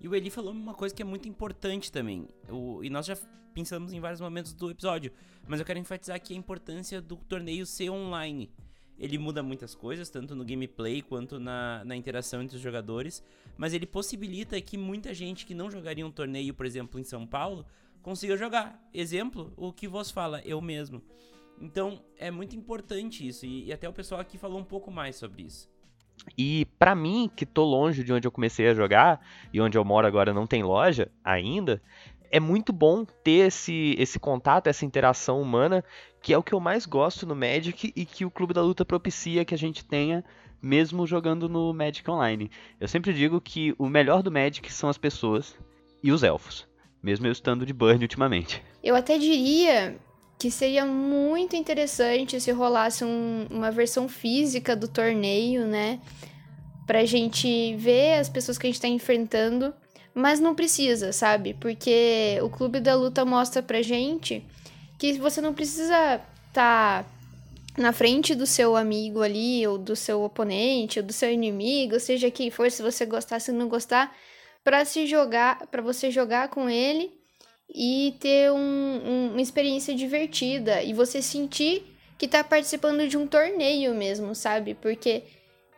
E 0.00 0.08
o 0.08 0.14
Eli 0.14 0.30
falou 0.30 0.52
uma 0.52 0.74
coisa 0.74 0.94
que 0.94 1.02
é 1.02 1.04
muito 1.04 1.28
importante 1.28 1.92
também. 1.92 2.28
O, 2.48 2.82
e 2.82 2.90
nós 2.90 3.06
já 3.06 3.16
pensamos 3.54 3.92
em 3.92 4.00
vários 4.00 4.20
momentos 4.20 4.52
do 4.52 4.70
episódio. 4.70 5.12
Mas 5.46 5.60
eu 5.60 5.66
quero 5.66 5.78
enfatizar 5.78 6.16
aqui 6.16 6.32
a 6.32 6.36
importância 6.36 7.00
do 7.00 7.16
torneio 7.16 7.66
ser 7.66 7.90
online. 7.90 8.50
Ele 9.00 9.16
muda 9.16 9.42
muitas 9.42 9.74
coisas, 9.74 10.10
tanto 10.10 10.36
no 10.36 10.44
gameplay 10.44 11.00
quanto 11.00 11.40
na, 11.40 11.82
na 11.86 11.96
interação 11.96 12.42
entre 12.42 12.56
os 12.56 12.62
jogadores. 12.62 13.24
Mas 13.56 13.72
ele 13.72 13.86
possibilita 13.86 14.60
que 14.60 14.76
muita 14.76 15.14
gente 15.14 15.46
que 15.46 15.54
não 15.54 15.70
jogaria 15.70 16.06
um 16.06 16.10
torneio, 16.10 16.52
por 16.52 16.66
exemplo, 16.66 17.00
em 17.00 17.04
São 17.04 17.26
Paulo, 17.26 17.64
consiga 18.02 18.36
jogar. 18.36 18.78
Exemplo, 18.92 19.52
o 19.56 19.72
que 19.72 19.88
vos 19.88 20.10
fala, 20.10 20.42
eu 20.44 20.60
mesmo. 20.60 21.02
Então 21.58 22.04
é 22.18 22.30
muito 22.30 22.54
importante 22.54 23.26
isso. 23.26 23.46
E, 23.46 23.64
e 23.66 23.72
até 23.72 23.88
o 23.88 23.92
pessoal 23.92 24.20
aqui 24.20 24.36
falou 24.36 24.60
um 24.60 24.64
pouco 24.64 24.90
mais 24.90 25.16
sobre 25.16 25.42
isso. 25.44 25.68
E 26.36 26.66
para 26.78 26.94
mim, 26.94 27.30
que 27.34 27.46
tô 27.46 27.64
longe 27.64 28.04
de 28.04 28.12
onde 28.12 28.28
eu 28.28 28.32
comecei 28.32 28.68
a 28.68 28.74
jogar 28.74 29.24
e 29.52 29.60
onde 29.60 29.78
eu 29.78 29.84
moro 29.84 30.06
agora 30.06 30.34
não 30.34 30.46
tem 30.46 30.62
loja 30.62 31.10
ainda, 31.24 31.82
é 32.30 32.38
muito 32.38 32.72
bom 32.72 33.04
ter 33.04 33.48
esse, 33.48 33.94
esse 33.98 34.18
contato, 34.18 34.68
essa 34.68 34.84
interação 34.84 35.40
humana, 35.42 35.84
que 36.22 36.32
é 36.32 36.38
o 36.38 36.42
que 36.42 36.52
eu 36.52 36.60
mais 36.60 36.86
gosto 36.86 37.26
no 37.26 37.34
Magic 37.34 37.92
e 37.94 38.04
que 38.04 38.24
o 38.24 38.30
Clube 38.30 38.54
da 38.54 38.62
Luta 38.62 38.84
propicia 38.84 39.44
que 39.44 39.54
a 39.54 39.58
gente 39.58 39.84
tenha 39.84 40.24
mesmo 40.62 41.06
jogando 41.06 41.48
no 41.48 41.72
Magic 41.72 42.08
Online. 42.10 42.50
Eu 42.78 42.86
sempre 42.86 43.12
digo 43.12 43.40
que 43.40 43.74
o 43.78 43.88
melhor 43.88 44.22
do 44.22 44.30
Magic 44.30 44.70
são 44.72 44.90
as 44.90 44.98
pessoas 44.98 45.56
e 46.02 46.12
os 46.12 46.22
elfos, 46.22 46.66
mesmo 47.02 47.26
eu 47.26 47.32
estando 47.32 47.64
de 47.64 47.72
burn 47.72 48.02
ultimamente. 48.02 48.62
Eu 48.82 48.94
até 48.94 49.16
diria 49.18 49.96
que 50.38 50.50
seria 50.50 50.86
muito 50.86 51.54
interessante 51.54 52.40
se 52.40 52.50
rolasse 52.50 53.04
um, 53.04 53.46
uma 53.50 53.70
versão 53.70 54.08
física 54.08 54.74
do 54.74 54.88
torneio, 54.88 55.66
né? 55.66 56.00
Pra 56.86 57.04
gente 57.04 57.76
ver 57.76 58.14
as 58.14 58.28
pessoas 58.28 58.58
que 58.58 58.66
a 58.66 58.70
gente 58.70 58.80
tá 58.80 58.88
enfrentando. 58.88 59.72
Mas 60.14 60.40
não 60.40 60.54
precisa, 60.54 61.12
sabe? 61.12 61.54
Porque 61.54 62.38
o 62.42 62.50
Clube 62.50 62.80
da 62.80 62.96
Luta 62.96 63.24
mostra 63.24 63.62
pra 63.62 63.80
gente 63.80 64.44
que 65.00 65.14
você 65.14 65.40
não 65.40 65.54
precisa 65.54 66.20
estar 66.48 67.02
tá 67.02 67.06
na 67.78 67.90
frente 67.90 68.34
do 68.34 68.46
seu 68.46 68.76
amigo 68.76 69.22
ali, 69.22 69.66
ou 69.66 69.78
do 69.78 69.96
seu 69.96 70.22
oponente, 70.22 71.00
ou 71.00 71.06
do 71.06 71.12
seu 71.12 71.32
inimigo, 71.32 71.98
seja 71.98 72.30
quem 72.30 72.50
for, 72.50 72.70
se 72.70 72.82
você 72.82 73.06
gostar, 73.06 73.40
se 73.40 73.50
não 73.50 73.66
gostar, 73.66 74.14
para 74.62 74.84
se 74.84 75.06
jogar, 75.06 75.66
para 75.68 75.80
você 75.80 76.10
jogar 76.10 76.48
com 76.48 76.68
ele 76.68 77.10
e 77.74 78.14
ter 78.20 78.52
um, 78.52 78.58
um, 78.58 79.30
uma 79.30 79.40
experiência 79.40 79.94
divertida 79.94 80.82
e 80.82 80.92
você 80.92 81.22
sentir 81.22 81.82
que 82.18 82.28
tá 82.28 82.44
participando 82.44 83.08
de 83.08 83.16
um 83.16 83.26
torneio 83.26 83.94
mesmo, 83.94 84.34
sabe? 84.34 84.74
Porque 84.74 85.22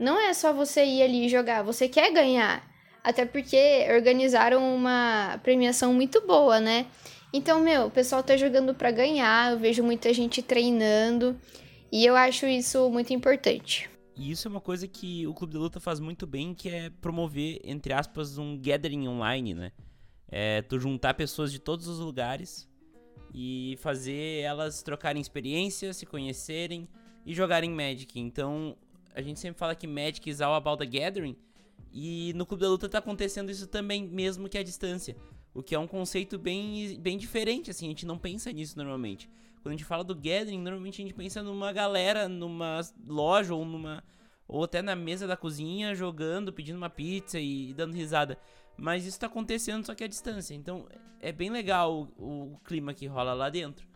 não 0.01 0.21
é 0.21 0.35
só 0.35 0.53
você 0.53 0.85
ir 0.85 1.01
ali 1.01 1.29
jogar, 1.29 1.63
você 1.63 1.89
quer 1.89 2.11
ganhar. 2.13 2.69
Até 3.05 3.25
porque 3.25 3.87
organizaram 3.95 4.75
uma 4.75 5.39
premiação 5.45 5.95
muito 5.95 6.21
boa, 6.27 6.59
né? 6.59 6.87
Então, 7.33 7.61
meu, 7.61 7.87
o 7.87 7.91
pessoal 7.91 8.23
tá 8.23 8.37
jogando 8.37 8.75
para 8.75 8.91
ganhar, 8.91 9.53
eu 9.53 9.59
vejo 9.59 9.83
muita 9.83 10.13
gente 10.13 10.43
treinando 10.43 11.39
e 11.91 12.05
eu 12.05 12.15
acho 12.15 12.47
isso 12.47 12.91
muito 12.91 13.13
importante. 13.13 13.89
E 14.15 14.31
isso 14.31 14.47
é 14.47 14.51
uma 14.51 14.61
coisa 14.61 14.87
que 14.87 15.27
o 15.27 15.33
Clube 15.33 15.55
da 15.55 15.59
Luta 15.59 15.81
faz 15.81 15.99
muito 15.99 16.27
bem, 16.27 16.53
que 16.53 16.69
é 16.69 16.91
promover, 16.91 17.59
entre 17.65 17.95
aspas, 17.95 18.37
um 18.37 18.59
gathering 18.61 19.09
online, 19.09 19.55
né? 19.55 19.73
É 20.29 20.61
tu 20.63 20.79
juntar 20.79 21.15
pessoas 21.15 21.51
de 21.51 21.59
todos 21.59 21.89
os 21.89 21.99
lugares 21.99 22.69
e 23.35 23.79
fazer 23.81 24.41
elas 24.41 24.83
trocarem 24.83 25.21
experiências, 25.21 25.97
se 25.97 26.05
conhecerem 26.05 26.87
e 27.25 27.35
jogarem 27.35 27.71
Magic. 27.71 28.21
Então, 28.21 28.77
a 29.15 29.23
gente 29.23 29.41
sempre 29.41 29.59
fala 29.59 29.75
que 29.75 29.87
Magic 29.87 30.29
is 30.29 30.43
all 30.43 30.55
about 30.55 30.79
the 30.79 30.87
gathering. 30.87 31.37
E 31.91 32.33
no 32.35 32.45
Clube 32.45 32.63
da 32.63 32.69
Luta 32.69 32.89
tá 32.89 32.99
acontecendo 32.99 33.51
isso 33.51 33.67
também, 33.67 34.07
mesmo 34.07 34.49
que 34.49 34.59
à 34.59 34.63
distância. 34.63 35.17
O 35.55 35.63
que 35.63 35.75
é 35.75 35.79
um 35.79 35.87
conceito 35.87 36.39
bem, 36.39 36.99
bem 36.99 37.19
diferente, 37.19 37.71
assim, 37.71 37.87
a 37.87 37.89
gente 37.91 38.07
não 38.07 38.19
pensa 38.19 38.51
nisso 38.51 38.77
normalmente. 38.77 39.29
Quando 39.63 39.75
a 39.75 39.77
gente 39.77 39.85
fala 39.85 40.03
do 40.03 40.15
gathering, 40.15 40.61
normalmente 40.61 41.01
a 41.01 41.05
gente 41.05 41.15
pensa 41.15 41.43
numa 41.43 41.73
galera, 41.73 42.29
numa 42.29 42.81
loja 43.07 43.55
ou 43.55 43.65
numa. 43.65 44.03
ou 44.49 44.65
até 44.65 44.83
na 44.83 44.97
mesa 44.97 45.27
da 45.27 45.37
cozinha, 45.37 45.95
jogando, 45.95 46.53
pedindo 46.53 46.77
uma 46.77 46.91
pizza 46.91 47.39
e, 47.39 47.73
dando 47.75 47.95
risada. 47.95 48.37
Mas 48.77 49.07
isso 49.07 49.21
tá 49.21 49.27
acontecendo 49.27 49.85
só 49.87 49.95
que 49.95 50.03
à 50.03 50.09
distância. 50.09 50.55
Então 50.55 50.89
é 51.21 51.31
bem 51.31 51.51
legal 51.51 52.09
o, 52.17 52.55
o 52.55 52.59
clima 52.65 52.93
que 52.93 53.07
rola 53.07 53.35
lá 53.35 53.49
dentro. 53.49 53.87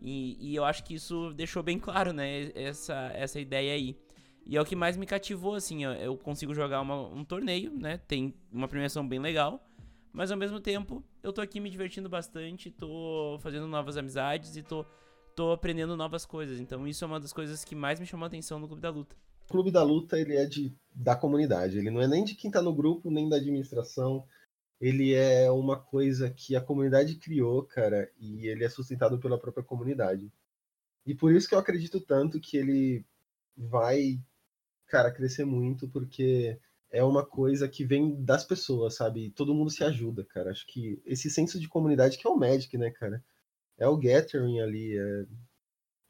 E, 0.00 0.36
e, 0.40 0.56
eu 0.56 0.64
acho 0.64 0.82
que 0.82 0.94
isso 0.94 1.32
deixou 1.34 1.62
bem 1.62 1.78
claro, 1.78 2.12
né? 2.12 2.50
Essa, 2.56 3.12
essa 3.14 3.38
ideia 3.38 3.74
aí. 3.74 3.96
E 4.44 4.56
é 4.56 4.60
o 4.60 4.64
que 4.64 4.74
mais 4.74 4.96
me 4.96 5.06
cativou, 5.06 5.54
assim. 5.54 5.84
Eu, 5.84 5.92
eu 5.92 6.16
consigo 6.16 6.52
jogar 6.52 6.80
uma, 6.80 7.00
um 7.00 7.24
torneio, 7.24 7.70
né? 7.72 7.98
Tem 7.98 8.34
uma 8.50 8.66
premiação 8.66 9.06
bem 9.06 9.20
legal. 9.20 9.64
Mas 10.12 10.30
ao 10.30 10.36
mesmo 10.36 10.60
tempo, 10.60 11.02
eu 11.22 11.32
tô 11.32 11.40
aqui 11.40 11.58
me 11.58 11.70
divertindo 11.70 12.08
bastante, 12.08 12.70
tô 12.70 13.38
fazendo 13.40 13.66
novas 13.66 13.96
amizades 13.96 14.56
e 14.56 14.62
tô, 14.62 14.84
tô 15.34 15.52
aprendendo 15.52 15.96
novas 15.96 16.26
coisas. 16.26 16.60
Então 16.60 16.86
isso 16.86 17.02
é 17.04 17.06
uma 17.06 17.18
das 17.18 17.32
coisas 17.32 17.64
que 17.64 17.74
mais 17.74 17.98
me 17.98 18.06
chamou 18.06 18.24
a 18.24 18.26
atenção 18.26 18.58
no 18.58 18.66
Clube 18.66 18.82
da 18.82 18.90
Luta. 18.90 19.16
O 19.48 19.52
Clube 19.52 19.70
da 19.70 19.82
Luta, 19.82 20.18
ele 20.18 20.36
é 20.36 20.44
de, 20.44 20.76
da 20.94 21.16
comunidade. 21.16 21.78
Ele 21.78 21.90
não 21.90 22.00
é 22.00 22.06
nem 22.06 22.24
de 22.24 22.34
quem 22.34 22.50
tá 22.50 22.60
no 22.60 22.74
grupo, 22.74 23.10
nem 23.10 23.28
da 23.28 23.36
administração. 23.36 24.26
Ele 24.78 25.14
é 25.14 25.50
uma 25.50 25.78
coisa 25.78 26.30
que 26.30 26.54
a 26.54 26.60
comunidade 26.60 27.14
criou, 27.16 27.62
cara, 27.62 28.10
e 28.18 28.46
ele 28.48 28.64
é 28.64 28.68
sustentado 28.68 29.18
pela 29.18 29.38
própria 29.38 29.64
comunidade. 29.64 30.30
E 31.06 31.14
por 31.14 31.32
isso 31.32 31.48
que 31.48 31.54
eu 31.54 31.58
acredito 31.58 32.00
tanto 32.00 32.40
que 32.40 32.56
ele 32.56 33.04
vai, 33.56 34.20
cara, 34.86 35.10
crescer 35.10 35.44
muito, 35.44 35.88
porque 35.88 36.58
é 36.92 37.02
uma 37.02 37.24
coisa 37.24 37.66
que 37.66 37.84
vem 37.84 38.22
das 38.22 38.44
pessoas, 38.44 38.96
sabe? 38.96 39.30
Todo 39.30 39.54
mundo 39.54 39.70
se 39.70 39.82
ajuda, 39.82 40.24
cara. 40.24 40.50
Acho 40.50 40.66
que 40.66 41.00
esse 41.06 41.30
senso 41.30 41.58
de 41.58 41.66
comunidade 41.66 42.18
que 42.18 42.26
é 42.26 42.30
o 42.30 42.36
Magic, 42.36 42.76
né, 42.76 42.90
cara? 42.90 43.24
É 43.78 43.88
o 43.88 43.96
Gathering 43.96 44.60
ali, 44.60 44.98
é, 44.98 45.24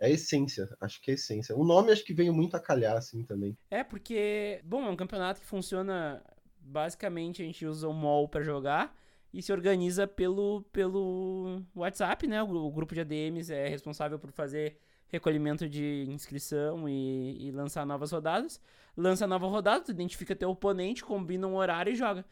é 0.00 0.06
a 0.06 0.10
essência, 0.10 0.68
acho 0.80 1.00
que 1.00 1.12
é 1.12 1.12
a 1.12 1.14
essência. 1.14 1.56
O 1.56 1.64
nome 1.64 1.92
acho 1.92 2.04
que 2.04 2.12
veio 2.12 2.34
muito 2.34 2.56
a 2.56 2.60
calhar, 2.60 2.96
assim, 2.96 3.22
também. 3.24 3.56
É, 3.70 3.84
porque, 3.84 4.60
bom, 4.64 4.84
é 4.84 4.90
um 4.90 4.96
campeonato 4.96 5.40
que 5.40 5.46
funciona, 5.46 6.20
basicamente 6.58 7.40
a 7.40 7.44
gente 7.44 7.64
usa 7.64 7.88
o 7.88 7.94
mall 7.94 8.28
para 8.28 8.42
jogar 8.42 8.98
e 9.32 9.40
se 9.40 9.52
organiza 9.52 10.06
pelo, 10.08 10.62
pelo 10.72 11.62
WhatsApp, 11.76 12.26
né? 12.26 12.42
O, 12.42 12.48
o 12.48 12.72
grupo 12.72 12.92
de 12.92 13.00
ADMs 13.00 13.52
é 13.52 13.68
responsável 13.68 14.18
por 14.18 14.32
fazer 14.32 14.78
recolhimento 15.12 15.68
de 15.68 16.06
inscrição 16.08 16.88
e, 16.88 17.48
e 17.48 17.50
lançar 17.50 17.84
novas 17.84 18.10
rodadas. 18.10 18.58
Lança 18.96 19.26
nova 19.26 19.46
rodada, 19.46 19.84
tu 19.84 19.90
identifica 19.90 20.34
teu 20.34 20.50
oponente, 20.50 21.04
combina 21.04 21.46
um 21.46 21.56
horário 21.56 21.92
e 21.92 21.96
joga. 21.96 22.24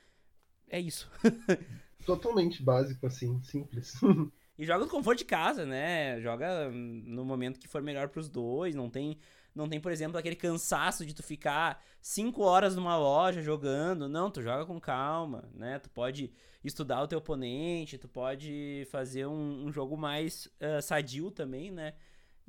É 0.68 0.80
isso. 0.80 1.10
Totalmente 2.06 2.62
básico, 2.62 3.06
assim, 3.06 3.40
simples. 3.42 3.92
e 4.58 4.64
joga 4.64 4.84
no 4.84 4.90
conforto 4.90 5.18
de 5.18 5.26
casa, 5.26 5.66
né? 5.66 6.20
Joga 6.22 6.70
no 6.70 7.24
momento 7.24 7.60
que 7.60 7.68
for 7.68 7.82
melhor 7.82 8.08
pros 8.08 8.30
dois. 8.30 8.74
Não 8.74 8.88
tem, 8.88 9.18
não 9.54 9.68
tem, 9.68 9.78
por 9.78 9.92
exemplo, 9.92 10.16
aquele 10.16 10.36
cansaço 10.36 11.04
de 11.04 11.14
tu 11.14 11.22
ficar 11.22 11.82
cinco 12.00 12.42
horas 12.42 12.74
numa 12.74 12.96
loja 12.96 13.42
jogando. 13.42 14.08
Não, 14.08 14.30
tu 14.30 14.40
joga 14.40 14.64
com 14.64 14.80
calma, 14.80 15.50
né? 15.54 15.78
Tu 15.78 15.90
pode 15.90 16.32
estudar 16.64 17.02
o 17.02 17.08
teu 17.08 17.18
oponente, 17.18 17.98
tu 17.98 18.08
pode 18.08 18.86
fazer 18.90 19.26
um, 19.26 19.66
um 19.66 19.72
jogo 19.72 19.96
mais 19.96 20.46
uh, 20.46 20.80
sadio 20.80 21.30
também, 21.30 21.70
né? 21.70 21.94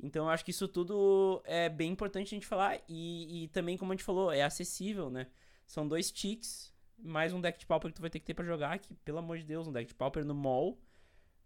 Então 0.02 0.24
eu 0.24 0.30
acho 0.30 0.44
que 0.44 0.50
isso 0.50 0.66
tudo 0.66 1.40
é 1.44 1.68
bem 1.68 1.92
importante 1.92 2.34
a 2.34 2.36
gente 2.36 2.46
falar. 2.46 2.80
E, 2.88 3.44
e 3.44 3.48
também, 3.48 3.76
como 3.76 3.92
a 3.92 3.94
gente 3.94 4.04
falou, 4.04 4.32
é 4.32 4.42
acessível, 4.42 5.08
né? 5.08 5.28
São 5.64 5.86
dois 5.86 6.10
ticks, 6.10 6.72
mais 6.98 7.32
um 7.32 7.40
deck 7.40 7.58
de 7.58 7.66
pauper 7.66 7.90
que 7.90 7.96
tu 7.96 8.00
vai 8.00 8.10
ter 8.10 8.18
que 8.18 8.26
ter 8.26 8.34
pra 8.34 8.44
jogar, 8.44 8.78
que, 8.80 8.94
pelo 8.96 9.18
amor 9.18 9.38
de 9.38 9.44
Deus, 9.44 9.68
um 9.68 9.72
deck 9.72 9.86
de 9.86 9.94
pauper 9.94 10.24
no 10.24 10.34
mall. 10.34 10.76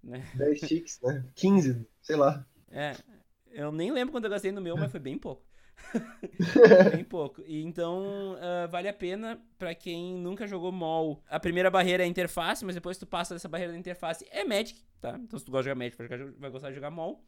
Né? 0.02 0.24
10 0.34 0.60
ticks, 0.60 1.00
né? 1.02 1.24
15, 1.34 1.86
sei 2.00 2.16
lá. 2.16 2.46
É. 2.70 2.96
Eu 3.50 3.70
nem 3.70 3.92
lembro 3.92 4.12
quando 4.12 4.24
eu 4.24 4.30
gastei 4.30 4.52
no 4.52 4.60
meu, 4.60 4.76
mas 4.76 4.90
foi 4.90 5.00
bem 5.00 5.18
pouco. 5.18 5.44
bem 6.92 7.04
pouco. 7.04 7.42
E 7.46 7.62
então 7.62 8.34
uh, 8.34 8.68
vale 8.70 8.88
a 8.88 8.92
pena 8.92 9.38
para 9.58 9.74
quem 9.74 10.16
nunca 10.16 10.46
jogou 10.46 10.72
mall. 10.72 11.22
A 11.28 11.38
primeira 11.38 11.70
barreira 11.70 12.02
é 12.02 12.06
a 12.06 12.08
interface, 12.08 12.64
mas 12.64 12.74
depois 12.74 12.96
tu 12.96 13.06
passa 13.06 13.34
dessa 13.34 13.48
barreira 13.48 13.72
da 13.72 13.78
interface 13.78 14.26
é 14.30 14.44
Magic, 14.44 14.82
tá? 15.00 15.18
Então 15.18 15.38
se 15.38 15.44
tu 15.44 15.50
gosta 15.50 15.64
de 15.64 15.68
jogar 15.68 15.78
Magic, 15.78 16.36
vai 16.38 16.50
gostar 16.50 16.70
de 16.70 16.74
jogar 16.74 16.90
mall. 16.90 17.22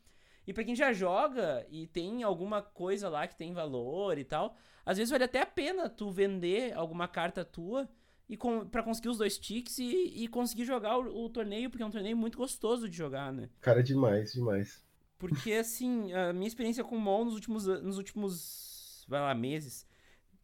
E 0.49 0.53
para 0.55 0.65
quem 0.65 0.75
já 0.75 0.95
joga 0.95 1.67
e 1.69 1.87
tem 1.87 2.23
alguma 2.23 2.63
coisa 2.63 3.11
lá 3.11 3.29
que 3.29 3.37
tem 3.37 3.53
valor 3.53 4.17
e 4.17 4.25
tal, 4.25 4.57
às 4.85 4.97
vezes 4.97 5.11
vale 5.11 5.25
até 5.25 5.43
a 5.43 5.47
pena 5.47 5.91
tu 5.91 6.11
vender 6.11 6.73
alguma 6.73 7.07
carta 7.07 7.45
tua 7.45 7.87
e 8.27 8.35
com, 8.35 8.67
para 8.67 8.83
conseguir 8.83 9.11
os 9.11 9.19
dois 9.19 9.37
ticks 9.37 9.79
e, 9.79 10.25
e 10.25 10.27
conseguir 10.27 10.65
jogar 10.65 10.97
o, 10.97 11.27
o, 11.27 11.29
torneio, 11.29 11.69
porque 11.69 11.83
é 11.83 11.87
um 11.87 11.91
torneio 11.91 12.17
muito 12.17 12.39
gostoso 12.39 12.89
de 12.89 12.97
jogar, 12.97 13.31
né? 13.31 13.51
Cara, 13.61 13.83
demais, 13.83 14.33
demais. 14.33 14.83
Porque, 15.19 15.53
assim, 15.53 16.15
a 16.15 16.33
minha 16.33 16.49
experiência 16.49 16.83
com 16.83 16.97
o 16.97 17.01
MOL 17.01 17.27
nos 17.27 17.35
últimos, 17.35 17.67
nos 17.67 17.99
últimos, 17.99 19.05
vai 19.07 19.21
lá, 19.21 19.35
meses, 19.35 19.87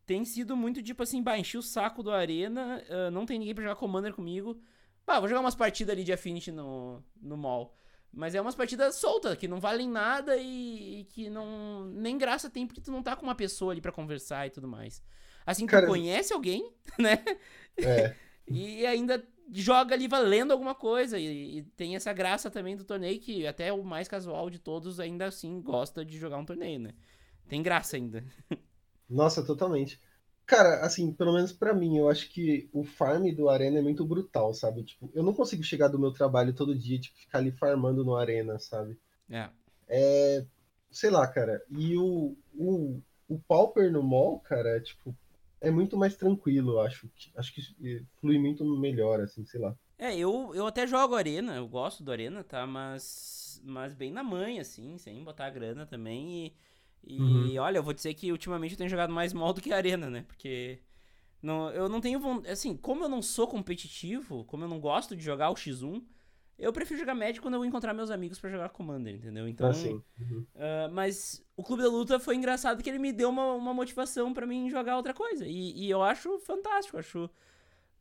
tem 0.05 0.23
sido 0.27 0.55
muito 0.55 0.83
tipo 0.83 1.03
assim, 1.03 1.23
bah, 1.23 1.38
enchi 1.38 1.57
o 1.57 1.62
saco 1.62 2.03
do 2.03 2.11
Arena, 2.11 2.85
uh, 2.90 3.11
não 3.11 3.25
tem 3.25 3.38
ninguém 3.38 3.55
pra 3.55 3.64
jogar 3.64 3.77
Commander 3.77 4.12
comigo. 4.12 4.61
Bah, 5.07 5.19
vou 5.19 5.31
jogar 5.31 5.40
umas 5.40 5.55
partidas 5.55 5.95
ali 5.95 6.05
de 6.05 6.12
Affinity 6.12 6.53
no, 6.53 7.03
no 7.23 7.38
mall. 7.38 7.75
Mas 8.16 8.35
é 8.35 8.40
umas 8.40 8.55
partidas 8.55 8.96
soltas, 8.96 9.37
que 9.37 9.48
não 9.48 9.61
valem 9.61 9.88
nada 9.88 10.37
e, 10.37 11.00
e, 11.00 11.05
que 11.05 11.29
não. 11.29 11.87
Nem 11.87 12.16
graça 12.16 12.48
tem, 12.48 12.66
porque 12.66 12.81
tu 12.81 12.92
não 12.92 13.03
tá 13.03 13.16
com 13.16 13.24
uma 13.24 13.35
pessoa 13.35 13.72
ali 13.72 13.81
para 13.81 13.92
conversar 13.92 14.46
e 14.46 14.50
tudo 14.50 14.68
mais. 14.68 15.03
Assim, 15.44 15.66
Cara, 15.66 15.87
tu 15.87 15.90
conhece 15.90 16.33
alguém, 16.33 16.72
né? 16.98 17.22
É. 17.77 18.14
e 18.48 18.87
ainda 18.87 19.22
joga 19.53 19.94
ali 19.94 20.09
valendo 20.09 20.53
alguma 20.53 20.74
coisa. 20.74 21.18
E, 21.18 21.59
e, 21.59 21.62
tem 21.77 21.96
essa 21.96 22.12
graça 22.12 22.50
também 22.50 22.77
do 22.77 22.85
torneio, 22.85 23.20
que 23.20 23.46
até 23.46 23.72
o 23.72 23.83
mais 23.83 24.09
casual 24.09 24.48
de 24.48 24.59
todos 24.59 25.00
ainda 25.00 25.27
assim 25.27 25.61
gosta 25.61 26.05
de 26.05 26.18
jogar 26.18 26.38
um 26.38 26.44
torneio, 26.44 26.79
né? 26.79 26.94
Tem 27.48 27.62
graça 27.62 27.96
ainda. 27.96 28.24
Nossa, 29.09 29.44
totalmente. 29.44 30.00
Cara, 30.47 30.85
assim, 30.85 31.13
pelo 31.13 31.33
menos 31.33 31.53
para 31.53 31.73
mim, 31.73 31.97
eu 31.97 32.09
acho 32.09 32.29
que 32.29 32.69
o 32.73 32.85
farm 32.85 33.33
do 33.35 33.49
Arena 33.49 33.79
é 33.79 33.83
muito 33.83 34.05
brutal, 34.05 34.53
sabe? 34.53 34.85
Tipo, 34.85 35.11
eu 35.15 35.23
não 35.23 35.33
consigo 35.33 35.63
chegar 35.63 35.89
do 35.89 35.99
meu 35.99 36.13
trabalho 36.13 36.53
todo 36.53 36.79
dia, 36.79 37.01
tipo, 37.01 37.17
ficar 37.19 37.39
ali 37.39 37.51
farmando 37.51 38.05
no 38.05 38.15
Arena, 38.15 38.59
sabe? 38.59 38.99
É. 39.31 39.49
É. 39.89 40.45
Sei 40.91 41.11
lá, 41.11 41.27
cara. 41.27 41.63
E 41.71 41.97
o, 41.97 42.37
o, 42.55 43.01
o 43.29 43.39
Pauper 43.49 43.91
no 43.91 44.03
mall, 44.03 44.39
cara, 44.41 44.77
é, 44.77 44.81
tipo, 44.81 45.17
é 45.61 45.71
muito 45.71 45.97
mais 45.97 46.15
tranquilo, 46.15 46.73
eu 46.73 46.81
acho. 46.81 47.11
Acho 47.37 47.55
que 47.55 47.63
flui 48.21 48.39
muito 48.39 48.65
melhor, 48.79 49.21
assim, 49.21 49.45
sei 49.47 49.61
lá. 49.61 49.75
É, 49.97 50.15
eu, 50.17 50.53
eu 50.55 50.67
até 50.67 50.87
jogo 50.87 51.15
Arena, 51.15 51.57
eu 51.57 51.67
gosto 51.67 52.05
do 52.05 52.13
Arena, 52.13 52.45
tá? 52.45 52.67
Mas, 52.67 53.63
mas 53.65 53.95
bem 53.95 54.13
na 54.13 54.23
mãe, 54.23 54.61
assim, 54.61 54.99
sem 54.99 55.25
botar 55.25 55.49
grana 55.51 55.87
também. 55.87 56.47
E 56.47 56.55
e 57.07 57.21
uhum. 57.21 57.57
olha, 57.59 57.79
eu 57.79 57.83
vou 57.83 57.93
dizer 57.93 58.14
que 58.14 58.33
ultimamente 58.33 58.73
eu 58.73 58.79
tenho 58.79 58.90
jogado 58.90 59.12
mais 59.12 59.33
mal 59.33 59.53
do 59.53 59.61
que 59.61 59.73
arena, 59.73 60.09
né? 60.09 60.25
Porque 60.27 60.81
não, 61.43 61.71
eu 61.71 61.88
não 61.88 62.01
tenho 62.01 62.21
assim, 62.51 62.77
como 62.77 63.05
eu 63.05 63.09
não 63.09 63.21
sou 63.21 63.47
competitivo, 63.47 64.45
como 64.45 64.64
eu 64.64 64.69
não 64.69 64.81
gosto 64.81 65.14
de 65.14 65.23
jogar 65.23 65.51
o 65.51 65.55
X1, 65.55 66.03
eu 66.59 66.73
prefiro 66.73 67.01
jogar 67.01 67.14
Magic 67.14 67.40
quando 67.40 67.55
eu 67.55 67.61
vou 67.61 67.67
encontrar 67.67 67.93
meus 67.93 68.11
amigos 68.11 68.38
para 68.38 68.49
jogar 68.49 68.69
Commander, 68.69 69.14
entendeu? 69.14 69.49
Então, 69.49 69.69
assim. 69.69 70.01
uhum. 70.21 70.47
uh, 70.55 70.93
mas 70.93 71.45
o 71.57 71.62
Clube 71.62 71.83
da 71.83 71.88
Luta 71.88 72.19
foi 72.21 72.37
engraçado 72.37 72.83
que 72.83 72.88
ele 72.88 72.99
me 72.99 73.12
deu 73.12 73.29
uma, 73.29 73.55
uma 73.55 73.75
motivação 73.75 74.33
para 74.33 74.47
mim 74.47 74.71
jogar 74.71 74.97
outra 74.97 75.12
coisa. 75.12 75.47
E, 75.47 75.85
e 75.85 75.90
eu 75.90 76.03
acho 76.03 76.38
fantástico, 76.38 76.97
acho 76.97 77.29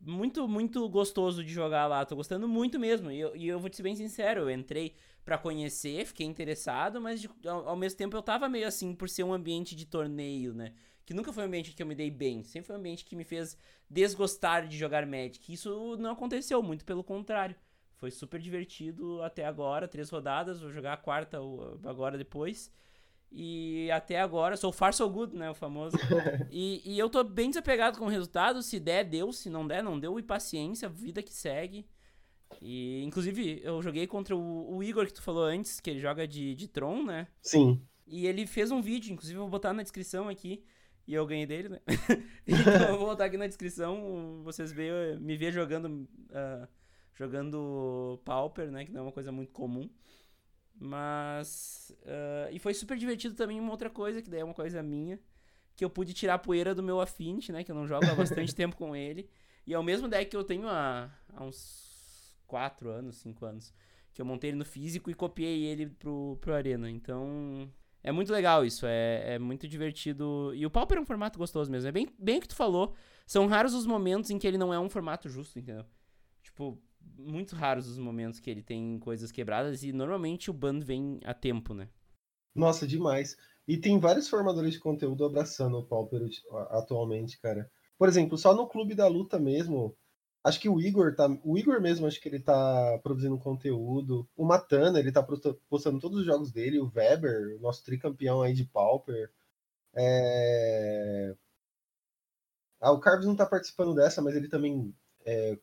muito, 0.00 0.46
muito 0.46 0.88
gostoso 0.88 1.42
de 1.42 1.52
jogar 1.52 1.86
lá. 1.86 2.04
Tô 2.04 2.14
gostando 2.14 2.46
muito 2.46 2.78
mesmo. 2.78 3.10
E 3.10 3.18
eu, 3.18 3.34
e 3.34 3.48
eu 3.48 3.58
vou 3.58 3.68
te 3.68 3.76
ser 3.76 3.82
bem 3.82 3.96
sincero, 3.96 4.42
eu 4.42 4.50
entrei 4.50 4.94
para 5.24 5.38
conhecer, 5.38 6.04
fiquei 6.04 6.26
interessado, 6.26 7.00
mas 7.00 7.26
ao, 7.46 7.68
ao, 7.70 7.76
mesmo 7.76 7.96
tempo 7.96 8.16
eu 8.16 8.22
tava 8.22 8.48
meio 8.48 8.66
assim 8.66 8.94
por 8.94 9.08
ser 9.08 9.24
um 9.24 9.32
ambiente 9.32 9.74
de 9.74 9.86
torneio, 9.86 10.52
né? 10.52 10.74
Que 11.06 11.14
nunca 11.14 11.32
foi 11.32 11.44
um 11.44 11.46
ambiente 11.46 11.72
que 11.72 11.82
eu 11.82 11.86
me 11.86 11.94
dei 11.94 12.10
bem, 12.10 12.42
sempre 12.44 12.66
foi 12.66 12.76
um 12.76 12.78
ambiente 12.78 13.04
que 13.04 13.16
me 13.16 13.24
fez 13.24 13.56
desgostar 13.88 14.66
de 14.66 14.76
jogar 14.76 15.06
Magic. 15.06 15.52
Isso 15.52 15.96
não 15.98 16.12
aconteceu, 16.12 16.62
muito 16.62 16.84
pelo 16.84 17.02
contrário. 17.02 17.56
Foi 17.96 18.10
super 18.10 18.40
divertido 18.40 19.22
até 19.22 19.44
agora, 19.44 19.88
três 19.88 20.10
rodadas, 20.10 20.60
vou 20.60 20.70
jogar 20.70 20.92
a 20.94 20.98
quarta 20.98 21.38
agora 21.84 22.18
depois. 22.18 22.70
E 23.36 23.90
até 23.90 24.20
agora, 24.20 24.56
sou 24.56 24.70
far 24.70 24.94
so 24.94 25.08
good, 25.10 25.34
né? 25.34 25.50
O 25.50 25.54
famoso. 25.54 25.96
e, 26.52 26.82
e 26.84 26.98
eu 26.98 27.10
tô 27.10 27.24
bem 27.24 27.48
desapegado 27.48 27.98
com 27.98 28.04
o 28.04 28.08
resultado. 28.08 28.62
Se 28.62 28.78
der, 28.78 29.04
deu. 29.04 29.32
Se 29.32 29.50
não 29.50 29.66
der, 29.66 29.82
não 29.82 29.98
deu. 29.98 30.18
E 30.18 30.22
paciência, 30.22 30.88
vida 30.88 31.22
que 31.22 31.32
segue. 31.32 31.84
E, 32.60 33.02
inclusive, 33.02 33.60
eu 33.62 33.82
joguei 33.82 34.06
contra 34.06 34.36
o, 34.36 34.76
o, 34.76 34.82
Igor 34.82 35.06
que 35.06 35.14
tu 35.14 35.22
falou 35.22 35.44
antes, 35.44 35.80
que 35.80 35.90
ele 35.90 36.00
joga 36.00 36.26
de, 36.26 36.54
de 36.54 36.68
Tron, 36.68 37.04
né? 37.04 37.26
Sim. 37.42 37.80
E 38.06 38.26
ele 38.26 38.46
fez 38.46 38.70
um 38.70 38.80
vídeo, 38.80 39.12
inclusive 39.12 39.36
eu 39.36 39.42
vou 39.42 39.50
botar 39.50 39.72
na 39.72 39.82
descrição 39.82 40.28
aqui. 40.28 40.62
E 41.06 41.12
eu 41.12 41.26
ganhei 41.26 41.44
dele, 41.44 41.68
né? 41.68 41.80
então 42.46 42.88
eu 42.88 42.98
vou 42.98 43.08
botar 43.08 43.26
aqui 43.26 43.36
na 43.36 43.46
descrição, 43.46 44.40
vocês 44.42 44.72
vê, 44.72 45.18
me 45.20 45.36
ver 45.36 45.52
jogando 45.52 46.08
uh, 46.30 46.66
jogando 47.14 48.20
Pauper, 48.24 48.70
né? 48.70 48.84
Que 48.84 48.92
não 48.92 49.00
é 49.00 49.02
uma 49.04 49.12
coisa 49.12 49.30
muito 49.30 49.52
comum. 49.52 49.88
Mas. 50.74 51.94
Uh, 52.02 52.52
e 52.52 52.58
foi 52.58 52.74
super 52.74 52.96
divertido 52.96 53.34
também 53.34 53.60
uma 53.60 53.70
outra 53.70 53.88
coisa, 53.88 54.20
que 54.20 54.28
daí 54.28 54.40
é 54.40 54.44
uma 54.44 54.54
coisa 54.54 54.82
minha. 54.82 55.18
Que 55.76 55.84
eu 55.84 55.90
pude 55.90 56.12
tirar 56.12 56.34
a 56.34 56.38
poeira 56.38 56.74
do 56.74 56.82
meu 56.82 57.00
Affinity, 57.00 57.52
né? 57.52 57.64
Que 57.64 57.70
eu 57.70 57.74
não 57.74 57.86
jogo 57.86 58.06
há 58.06 58.14
bastante 58.14 58.54
tempo 58.56 58.76
com 58.76 58.94
ele. 58.94 59.28
E 59.66 59.72
é 59.72 59.78
o 59.78 59.82
mesmo 59.82 60.08
deck 60.08 60.30
que 60.30 60.36
eu 60.36 60.44
tenho 60.44 60.68
há, 60.68 61.10
há 61.32 61.42
uns 61.42 61.83
4 62.46 62.90
anos, 62.90 63.16
5 63.16 63.44
anos. 63.44 63.74
Que 64.12 64.22
eu 64.22 64.26
montei 64.26 64.50
ele 64.50 64.58
no 64.58 64.64
físico 64.64 65.10
e 65.10 65.14
copiei 65.14 65.64
ele 65.64 65.86
pro, 65.86 66.38
pro 66.40 66.54
Arena. 66.54 66.88
Então, 66.90 67.68
é 68.02 68.12
muito 68.12 68.32
legal 68.32 68.64
isso, 68.64 68.86
é, 68.86 69.34
é 69.34 69.38
muito 69.38 69.66
divertido. 69.66 70.52
E 70.54 70.64
o 70.64 70.70
Pauper 70.70 70.98
é 70.98 71.00
um 71.00 71.06
formato 71.06 71.38
gostoso 71.38 71.70
mesmo. 71.70 71.88
É 71.88 71.92
bem, 71.92 72.08
bem 72.18 72.38
o 72.38 72.40
que 72.40 72.48
tu 72.48 72.54
falou. 72.54 72.94
São 73.26 73.46
raros 73.46 73.74
os 73.74 73.86
momentos 73.86 74.30
em 74.30 74.38
que 74.38 74.46
ele 74.46 74.58
não 74.58 74.72
é 74.72 74.78
um 74.78 74.90
formato 74.90 75.28
justo, 75.28 75.58
entendeu? 75.58 75.84
Tipo, 76.42 76.78
muito 77.18 77.56
raros 77.56 77.88
os 77.88 77.98
momentos 77.98 78.40
que 78.40 78.50
ele 78.50 78.62
tem 78.62 78.98
coisas 78.98 79.32
quebradas 79.32 79.82
e 79.82 79.92
normalmente 79.92 80.50
o 80.50 80.54
ban 80.54 80.80
vem 80.80 81.18
a 81.24 81.32
tempo, 81.32 81.72
né? 81.72 81.88
Nossa, 82.54 82.86
demais. 82.86 83.36
E 83.66 83.78
tem 83.78 83.98
vários 83.98 84.28
formadores 84.28 84.74
de 84.74 84.80
conteúdo 84.80 85.24
abraçando 85.24 85.78
o 85.78 85.86
Pauper 85.86 86.28
atualmente, 86.70 87.40
cara. 87.40 87.70
Por 87.98 88.08
exemplo, 88.08 88.36
só 88.36 88.54
no 88.54 88.68
Clube 88.68 88.94
da 88.94 89.08
Luta 89.08 89.38
mesmo, 89.38 89.96
Acho 90.44 90.60
que 90.60 90.68
o 90.68 90.78
Igor 90.78 91.14
tá. 91.14 91.26
O 91.42 91.56
Igor 91.58 91.80
mesmo, 91.80 92.06
acho 92.06 92.20
que 92.20 92.28
ele 92.28 92.38
tá 92.38 93.00
produzindo 93.02 93.38
conteúdo. 93.38 94.28
O 94.36 94.44
Matana, 94.44 95.00
ele 95.00 95.10
tá 95.10 95.22
postando 95.22 95.98
todos 95.98 96.20
os 96.20 96.26
jogos 96.26 96.52
dele. 96.52 96.78
O 96.78 96.92
Weber, 96.94 97.58
nosso 97.62 97.82
tricampeão 97.82 98.42
aí 98.42 98.52
de 98.52 98.64
Pauper. 98.66 99.32
É... 99.94 101.34
Ah, 102.80 102.92
o 102.92 103.00
Carves 103.00 103.26
não 103.26 103.36
tá 103.36 103.46
participando 103.46 103.94
dessa, 103.94 104.20
mas 104.20 104.36
ele 104.36 104.48
também 104.48 104.94
é, 105.24 105.58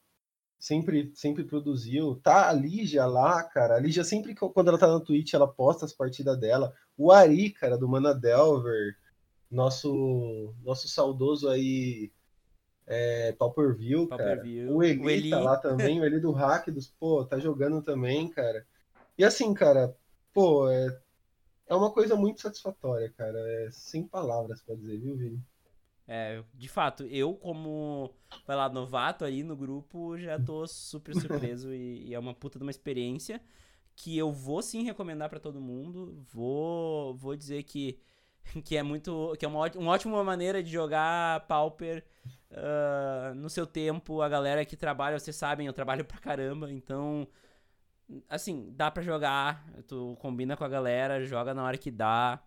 sempre, 0.60 1.12
sempre 1.15 1.44
produziu. 1.44 2.15
Tá 2.24 2.50
a 2.50 2.54
Lígia 2.54 3.06
lá, 3.06 3.44
cara. 3.44 3.76
A 3.76 3.80
Lígia 3.80 4.04
sempre, 4.04 4.34
quando 4.36 4.70
ela 4.70 4.80
tá 4.80 4.88
na 4.88 5.00
Twitch, 5.00 5.34
ela 5.34 5.48
posta 5.48 5.86
as 5.86 5.94
partidas 5.94 6.39
dela. 6.39 6.74
O 6.98 7.12
Ari, 7.12 7.52
cara, 7.52 7.78
do 7.78 7.88
Mana 7.88 8.13
Delver. 8.15 8.98
Nosso, 9.50 10.56
nosso 10.63 10.88
saudoso 10.88 11.50
aí 11.50 12.12
é, 12.88 13.32
Pauper 13.34 13.76
View, 13.76 14.08
cara. 14.08 14.41
View. 14.41 14.76
O 14.76 14.84
Eli, 14.84 15.00
o 15.00 15.10
Eli 15.10 15.30
tá 15.30 15.39
lá 15.39 15.58
também, 15.58 16.00
o 16.00 16.06
Eli 16.06 16.20
do 16.20 16.32
Hack 16.32 16.70
dos, 16.70 16.88
pô, 16.88 17.26
tá 17.26 17.39
jogando 17.39 17.82
também, 17.82 18.30
cara. 18.30 18.65
E 19.17 19.24
assim, 19.24 19.54
cara, 19.54 19.96
pô, 20.34 20.70
é, 20.70 21.02
é 21.67 21.76
uma 21.76 21.91
coisa 21.91 22.15
muito 22.15 22.41
satisfatória, 22.41 23.10
cara. 23.17 23.38
É 23.39 23.70
sem 23.72 24.08
palavras 24.08 24.62
pra 24.62 24.76
dizer, 24.76 25.00
viu, 25.00 25.15
Vini? 25.15 25.41
É, 26.08 26.44
de 26.54 26.67
fato, 26.67 27.04
eu 27.06 27.34
como, 27.36 28.13
vai 28.46 28.58
lá, 28.58 28.67
novato 28.67 29.24
aí 29.24 29.44
no 29.44 29.56
grupo, 29.56 30.17
já 30.17 30.38
tô 30.38 30.67
super 30.67 31.15
surpreso 31.15 31.72
e, 31.74 32.10
e, 32.10 32.13
é 32.13 32.20
uma 32.20 32.34
puta 32.34 32.60
de 32.60 32.63
uma 32.63 32.72
experiência 32.72 33.41
que 33.96 34.17
eu 34.17 34.32
vou 34.32 34.62
sim 34.62 34.84
recomendar 34.84 35.30
para 35.30 35.39
todo 35.39 35.62
mundo. 35.62 36.22
Vou, 36.34 37.15
vou 37.15 37.36
dizer 37.36 37.63
que 37.63 37.98
que 38.65 38.77
é 38.77 38.84
muito 38.84 39.34
que 39.38 39.45
é 39.45 39.47
uma, 39.47 39.69
uma 39.75 39.91
ótima 39.91 40.23
maneira 40.23 40.62
de 40.62 40.71
jogar 40.71 41.45
Pauper 41.47 42.04
uh, 42.51 43.34
no 43.36 43.49
seu 43.49 43.65
tempo. 43.65 44.21
A 44.21 44.30
galera 44.30 44.65
que 44.65 44.75
trabalha, 44.75 45.19
vocês 45.19 45.36
sabem, 45.36 45.67
eu 45.67 45.73
trabalho 45.73 46.06
pra 46.06 46.17
caramba, 46.17 46.71
então 46.71 47.27
assim, 48.27 48.71
dá 48.75 48.91
para 48.91 49.01
jogar, 49.01 49.65
tu 49.88 50.17
combina 50.19 50.58
com 50.58 50.63
a 50.63 50.69
galera, 50.69 51.23
joga 51.23 51.54
na 51.54 51.63
hora 51.63 51.77
que 51.77 51.91
dá. 51.91 52.43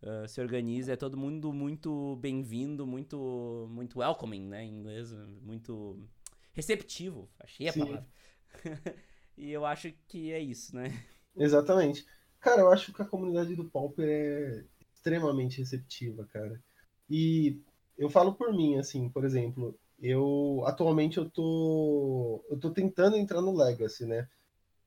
Uh, 0.00 0.28
se 0.28 0.40
organiza, 0.40 0.92
é 0.92 0.96
todo 0.96 1.16
mundo 1.16 1.52
muito 1.52 2.14
bem-vindo, 2.16 2.86
muito 2.86 3.66
muito 3.68 3.98
welcoming, 3.98 4.46
né, 4.46 4.62
em 4.62 4.78
inglês, 4.78 5.12
muito 5.42 6.08
receptivo, 6.52 7.28
achei 7.40 7.66
a 7.66 7.72
Sim. 7.72 7.80
palavra. 7.80 8.06
e 9.36 9.50
eu 9.50 9.66
acho 9.66 9.92
que 10.06 10.30
é 10.30 10.38
isso, 10.38 10.76
né? 10.76 11.04
Exatamente. 11.36 12.06
Cara, 12.38 12.60
eu 12.60 12.70
acho 12.70 12.92
que 12.92 13.02
a 13.02 13.04
comunidade 13.04 13.56
do 13.56 13.64
Pauper 13.64 14.08
é 14.08 14.64
extremamente 14.98 15.58
receptiva, 15.58 16.26
cara. 16.32 16.60
E 17.08 17.60
eu 17.96 18.10
falo 18.10 18.34
por 18.34 18.52
mim, 18.52 18.76
assim, 18.76 19.08
por 19.08 19.24
exemplo, 19.24 19.78
eu 20.00 20.62
atualmente 20.66 21.18
eu 21.18 21.30
tô 21.30 22.44
eu 22.50 22.58
tô 22.58 22.70
tentando 22.70 23.16
entrar 23.16 23.40
no 23.40 23.56
Legacy, 23.56 24.04
né? 24.04 24.28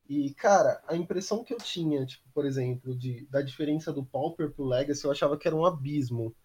E 0.08 0.34
cara, 0.34 0.82
a 0.88 0.96
impressão 0.96 1.44
que 1.44 1.54
eu 1.54 1.58
tinha, 1.58 2.06
tipo, 2.06 2.28
por 2.34 2.46
exemplo, 2.46 2.96
de 2.96 3.26
da 3.30 3.42
diferença 3.42 3.92
do 3.92 4.06
Pauper 4.06 4.52
pro 4.52 4.66
Legacy, 4.66 5.06
eu 5.06 5.12
achava 5.12 5.38
que 5.38 5.48
era 5.48 5.56
um 5.56 5.66
abismo. 5.66 6.36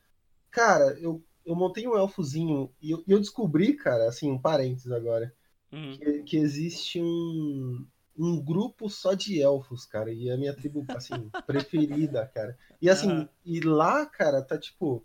Cara, 0.51 0.99
eu 1.01 1.23
eu 1.45 1.55
montei 1.55 1.87
um 1.87 1.97
elfozinho 1.97 2.73
e 2.83 2.91
eu, 2.91 3.05
eu 3.07 3.21
descobri, 3.21 3.75
cara, 3.75 4.09
assim, 4.09 4.33
um 4.33 4.39
parênteses 4.39 4.91
agora, 4.91 5.33
uhum. 5.73 5.97
que, 5.97 6.23
que 6.25 6.37
existe 6.37 7.01
um, 7.01 7.87
um 8.19 8.41
grupo 8.43 8.89
só 8.89 9.15
de 9.15 9.41
elfos, 9.41 9.85
cara. 9.85 10.13
E 10.13 10.31
a 10.31 10.37
minha 10.37 10.55
tribo, 10.55 10.85
assim, 10.89 11.31
preferida, 11.47 12.27
cara. 12.35 12.57
E 12.81 12.89
assim, 12.89 13.11
uhum. 13.11 13.29
e 13.45 13.61
lá, 13.61 14.07
cara, 14.07 14.43
tá 14.43 14.59
tipo. 14.59 15.05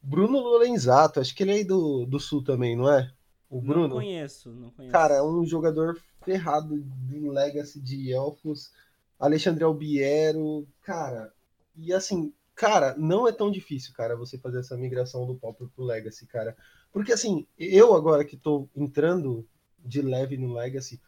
Bruno 0.00 0.38
Lorenzato, 0.38 1.18
acho 1.20 1.34
que 1.34 1.42
ele 1.42 1.50
é 1.50 1.54
aí 1.54 1.64
do, 1.64 2.06
do 2.06 2.20
sul 2.20 2.42
também, 2.42 2.76
não 2.76 2.90
é? 2.90 3.10
O 3.50 3.60
Bruno? 3.60 3.88
Não 3.88 3.96
conheço, 3.96 4.50
não 4.52 4.70
conheço. 4.70 4.92
Cara, 4.92 5.16
é 5.16 5.22
um 5.22 5.44
jogador 5.44 6.00
ferrado 6.24 6.80
de 6.80 7.28
Legacy 7.28 7.80
de 7.80 8.12
Elfos. 8.12 8.70
Alexandre 9.18 9.64
Albiero, 9.64 10.66
cara. 10.82 11.32
E 11.74 11.92
assim, 11.92 12.32
cara, 12.54 12.94
não 12.96 13.26
é 13.26 13.32
tão 13.32 13.50
difícil, 13.50 13.92
cara, 13.92 14.16
você 14.16 14.38
fazer 14.38 14.60
essa 14.60 14.76
migração 14.76 15.26
do 15.26 15.34
Pauper 15.34 15.68
pro 15.68 15.84
Legacy, 15.84 16.26
cara. 16.26 16.56
Porque 16.92 17.12
assim, 17.12 17.46
eu 17.58 17.94
agora 17.94 18.24
que 18.24 18.36
tô 18.36 18.68
entrando 18.76 19.46
de 19.84 20.00
leve 20.02 20.36
no 20.36 20.52
Legacy, 20.52 21.00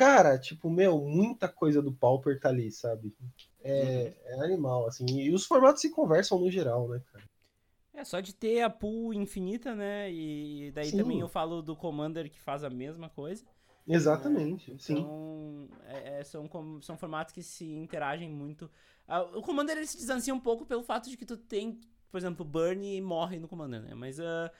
cara, 0.00 0.38
tipo, 0.38 0.70
meu, 0.70 0.98
muita 1.02 1.46
coisa 1.46 1.82
do 1.82 1.92
Pauper 1.92 2.40
tá 2.40 2.48
ali, 2.48 2.72
sabe? 2.72 3.14
É, 3.62 4.14
é 4.24 4.44
animal, 4.44 4.86
assim. 4.86 5.04
E 5.20 5.30
os 5.30 5.44
formatos 5.44 5.82
se 5.82 5.90
conversam 5.90 6.38
no 6.38 6.50
geral, 6.50 6.88
né, 6.88 7.02
cara? 7.12 7.24
É 7.92 8.02
só 8.02 8.18
de 8.20 8.32
ter 8.34 8.62
a 8.62 8.70
pool 8.70 9.12
infinita, 9.12 9.74
né? 9.74 10.10
E 10.10 10.70
daí 10.72 10.90
Sim. 10.90 10.96
também 10.96 11.20
eu 11.20 11.28
falo 11.28 11.60
do 11.60 11.76
Commander 11.76 12.30
que 12.30 12.40
faz 12.40 12.64
a 12.64 12.70
mesma 12.70 13.10
coisa. 13.10 13.44
Exatamente, 13.86 14.74
sim. 14.78 14.94
Então, 14.94 15.68
é- 15.86 16.20
é, 16.20 16.24
são, 16.24 16.48
são 16.82 16.96
formatos 16.96 17.32
que 17.32 17.42
se 17.42 17.64
interagem 17.64 18.28
muito. 18.28 18.70
Ah, 19.06 19.22
o 19.22 19.42
Commander 19.42 19.76
ele 19.76 19.86
se 19.86 19.96
distancia 19.98 20.34
um 20.34 20.40
pouco 20.40 20.64
pelo 20.66 20.82
fato 20.82 21.10
de 21.10 21.16
que 21.16 21.26
tu 21.26 21.36
tem, 21.36 21.78
por 22.10 22.18
exemplo, 22.18 22.44
Burn 22.44 22.96
e 22.96 23.00
morre 23.00 23.38
no 23.38 23.48
Commander, 23.48 23.82
né? 23.82 23.94
Mas 23.94 24.18
ah, 24.20 24.50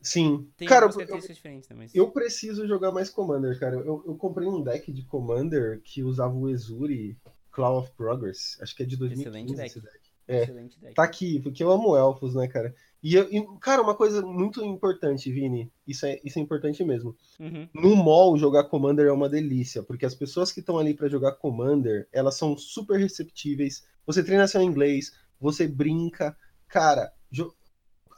Sim. 0.00 0.48
tem 0.56 0.68
Cara, 0.68 0.86
eu? 0.86 1.76
Mas... 1.76 1.94
eu 1.94 2.10
preciso 2.10 2.66
jogar 2.66 2.92
mais 2.92 3.10
Commander, 3.10 3.58
cara. 3.58 3.76
Eu, 3.76 4.02
eu 4.06 4.14
comprei 4.16 4.46
um 4.48 4.62
deck 4.62 4.92
de 4.92 5.02
Commander 5.04 5.80
que 5.82 6.02
usava 6.02 6.34
o 6.34 6.48
Ezuri 6.48 7.18
Claw 7.50 7.78
of 7.78 7.90
Progress. 7.96 8.56
Acho 8.62 8.74
que 8.76 8.82
é 8.82 8.86
de 8.86 8.96
2015 8.96 9.28
Excelente 9.28 9.56
deck. 9.56 9.66
esse 9.66 9.80
deck. 9.80 10.10
é. 10.28 10.42
Excelente 10.42 10.80
deck. 10.80 10.94
Tá 10.94 11.02
aqui, 11.02 11.40
porque 11.40 11.62
eu 11.62 11.70
amo 11.70 11.96
elfos, 11.96 12.34
né, 12.34 12.46
cara? 12.46 12.74
E, 13.02 13.14
eu- 13.14 13.28
e, 13.32 13.44
cara, 13.60 13.82
uma 13.82 13.94
coisa 13.94 14.22
muito 14.22 14.64
importante, 14.64 15.30
Vini, 15.32 15.70
isso 15.86 16.04
é, 16.06 16.20
isso 16.24 16.38
é 16.38 16.42
importante 16.42 16.82
mesmo. 16.84 17.16
Uhum. 17.40 17.68
No 17.74 17.96
mall, 17.96 18.36
jogar 18.36 18.64
Commander 18.64 19.06
é 19.06 19.12
uma 19.12 19.28
delícia, 19.28 19.82
porque 19.82 20.04
as 20.06 20.14
pessoas 20.14 20.50
que 20.52 20.60
estão 20.60 20.78
ali 20.78 20.94
pra 20.94 21.08
jogar 21.08 21.32
Commander, 21.32 22.08
elas 22.12 22.36
são 22.36 22.56
super 22.58 22.98
receptíveis. 22.98 23.84
Você 24.06 24.22
treina 24.22 24.46
seu 24.48 24.62
inglês, 24.62 25.12
você 25.40 25.66
brinca. 25.68 26.36
Cara, 26.66 27.12
jo- 27.30 27.54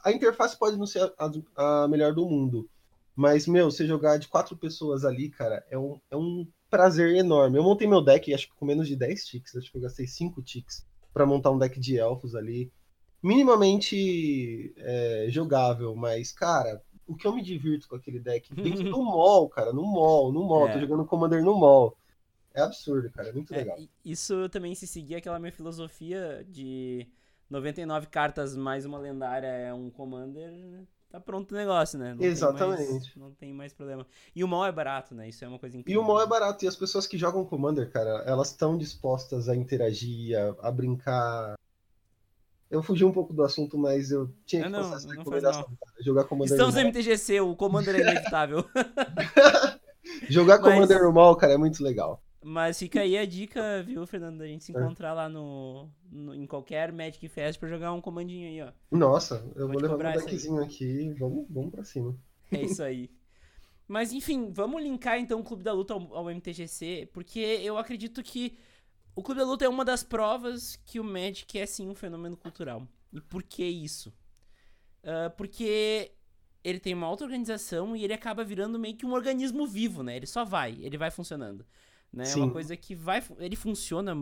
a 0.03 0.11
interface 0.11 0.57
pode 0.57 0.77
não 0.77 0.85
ser 0.85 1.13
a, 1.17 1.31
a- 1.83 1.87
melhor 1.87 2.13
do 2.13 2.27
mundo, 2.27 2.69
mas, 3.15 3.47
meu, 3.47 3.69
você 3.71 3.85
jogar 3.85 4.17
de 4.17 4.27
quatro 4.27 4.55
pessoas 4.57 5.05
ali, 5.05 5.29
cara, 5.29 5.65
é 5.69 5.77
um, 5.77 5.99
é 6.09 6.15
um 6.17 6.47
prazer 6.69 7.15
enorme. 7.15 7.57
Eu 7.57 7.63
montei 7.63 7.87
meu 7.87 8.01
deck, 8.03 8.33
acho 8.33 8.47
que 8.47 8.55
com 8.55 8.65
menos 8.65 8.87
de 8.87 8.95
10 8.95 9.25
ticks, 9.25 9.55
acho 9.55 9.71
que 9.71 9.77
eu 9.77 9.81
gastei 9.81 10.07
5 10.07 10.41
ticks 10.41 10.85
pra 11.13 11.25
montar 11.25 11.51
um 11.51 11.57
deck 11.59 11.79
de 11.79 11.97
elfos 11.97 12.35
ali. 12.35 12.71
Minimamente 13.21 14.73
é, 14.77 15.27
jogável, 15.29 15.95
mas, 15.95 16.31
cara, 16.31 16.81
o 17.07 17.15
que 17.15 17.27
eu 17.27 17.33
me 17.35 17.41
divirto 17.43 17.87
com 17.87 17.95
aquele 17.95 18.19
deck 18.19 18.53
dentro 18.55 18.83
do 18.89 19.01
mall, 19.03 19.47
cara, 19.49 19.71
no 19.73 19.83
mall, 19.83 20.31
no 20.31 20.43
mall, 20.47 20.67
É. 20.67 20.73
tô 20.73 20.79
jogando 20.79 21.05
Commander 21.05 21.43
no 21.43 21.57
mall. 21.59 21.95
É 22.53 22.61
absurdo, 22.61 23.09
cara, 23.11 23.29
é 23.29 23.33
muito 23.33 23.53
É, 23.53 23.57
legal. 23.59 23.77
isso 24.03 24.49
também 24.49 24.75
se 24.75 24.87
seguir 24.87 25.15
aquela 25.15 25.39
minha 25.39 25.51
filosofia 25.51 26.45
de 26.49 27.07
99 27.51 28.07
cartas 28.07 28.55
mais 28.55 28.85
uma 28.85 28.97
lendária 28.97 29.47
é 29.47 29.73
um 29.73 29.89
Commander, 29.89 30.49
tá 31.09 31.19
pronto 31.19 31.51
o 31.51 31.55
negócio, 31.57 31.99
né? 31.99 32.11
Não 32.11 32.17
tem 32.19 32.27
Exatamente. 32.29 32.89
mais- 32.91 33.15
não 33.17 33.31
tem 33.31 33.53
mais 33.53 33.73
problema. 33.73 34.07
E 34.33 34.41
o 34.43 34.47
mal 34.47 34.65
é 34.65 34.71
barato, 34.71 35.13
né? 35.13 35.27
Isso 35.27 35.43
é 35.43 35.47
uma 35.49 35.59
coisa 35.59 35.75
E 35.75 35.81
incrível. 35.81 36.01
o 36.01 36.05
mall 36.05 36.21
é 36.21 36.25
barato, 36.25 36.63
e 36.63 36.67
as 36.67 36.75
pessoas 36.77 37.05
que 37.05 37.17
jogam 37.17 37.43
Commander, 37.43 37.91
cara, 37.91 38.23
elas 38.25 38.47
estão 38.51 38.77
dispostas 38.77 39.49
a 39.49 39.55
interagir, 39.55 40.37
a, 40.39 40.69
a 40.69 40.71
brincar. 40.71 41.55
Eu 42.69 42.81
fugi 42.81 43.03
um 43.03 43.11
pouco 43.11 43.33
do 43.33 43.43
assunto, 43.43 43.77
mas 43.77 44.11
eu 44.11 44.33
tinha 44.45 44.61
que 44.61 44.67
Ah, 44.69 44.71
não, 44.71 44.79
passar 44.83 44.95
essa 44.95 45.07
não 45.09 45.15
recomendação, 45.17 45.63
cara. 45.63 46.03
Jogar 46.03 46.23
Commander 46.23 46.53
Estamos 46.53 46.75
no. 46.75 46.81
MTGC, 46.81 47.41
o 47.41 47.53
Commander 47.53 47.95
é 47.95 47.99
inevitável. 47.99 48.63
Jogar 50.29 50.61
Mas- 50.61 50.73
Commander 50.73 51.03
no 51.03 51.11
mall, 51.11 51.35
cara, 51.35 51.51
é 51.53 51.57
muito 51.57 51.83
legal. 51.83 52.23
Mas 52.43 52.79
fica 52.79 53.01
aí 53.01 53.17
a 53.17 53.25
dica, 53.25 53.83
viu, 53.83 54.05
Fernando, 54.07 54.39
da 54.39 54.47
gente 54.47 54.63
se 54.63 54.75
É. 54.75 54.79
encontrar 54.79 55.13
lá 55.13 55.29
no, 55.29 55.87
no- 56.11 56.33
em 56.33 56.47
qualquer 56.47 56.91
Magic 56.91 57.27
Fest 57.29 57.59
pra 57.59 57.69
jogar 57.69 57.93
um 57.93 58.01
comandinho 58.01 58.47
aí, 58.47 58.61
ó. 58.61 58.71
Nossa, 58.89 59.35
eu 59.55 59.67
Vou 59.67 59.79
vou 59.79 59.81
levar 59.81 60.05
aí. 60.07 60.17
deckzinho 60.17 60.61
aqui, 60.63 61.09
vamos, 61.19 61.45
vamos 61.49 61.69
pra 61.71 61.83
cima. 61.83 62.17
É 62.51 62.63
isso 62.63 62.81
aí. 62.81 63.11
Mas 63.87 64.11
enfim, 64.11 64.51
vamos 64.51 64.81
linkar 64.81 65.19
então 65.19 65.39
o 65.39 65.43
Clube 65.43 65.63
da 65.63 65.71
Luta 65.73 65.93
ao, 65.93 66.15
ao 66.15 66.29
MTGC, 66.31 67.09
porque 67.13 67.39
eu 67.39 67.77
acredito 67.77 68.23
que 68.23 68.57
o 69.15 69.21
Clube 69.21 69.41
da 69.41 69.45
Luta 69.45 69.65
é 69.65 69.69
uma 69.69 69.85
das 69.85 70.01
provas 70.03 70.75
que 70.85 70.99
o 70.99 71.03
Magic 71.03 71.59
é 71.59 71.65
sim 71.65 71.89
um 71.89 71.95
fenômeno 71.95 72.35
cultural. 72.37 72.87
E 73.13 73.21
por 73.21 73.43
que 73.43 73.63
isso? 73.63 74.11
Ah, 75.03 75.29
porque 75.37 76.11
ele 76.63 76.79
tem 76.79 76.93
uma 76.93 77.05
auto-organização 77.07 77.95
e 77.95 78.03
ele 78.03 78.13
acaba 78.13 78.43
virando 78.43 78.79
meio 78.79 78.95
que 78.95 79.05
um 79.05 79.13
organismo 79.13 79.67
vivo, 79.67 80.01
né? 80.01 80.15
Ele 80.15 80.25
só 80.27 80.43
vai, 80.45 80.77
ele 80.81 80.97
vai 80.97 81.11
funcionando. 81.11 81.65
Né? 82.11 82.25
É 82.29 82.35
uma 82.35 82.51
coisa 82.51 82.75
que 82.75 82.93
vai. 82.93 83.23
Ele 83.39 83.55
funciona 83.55 84.13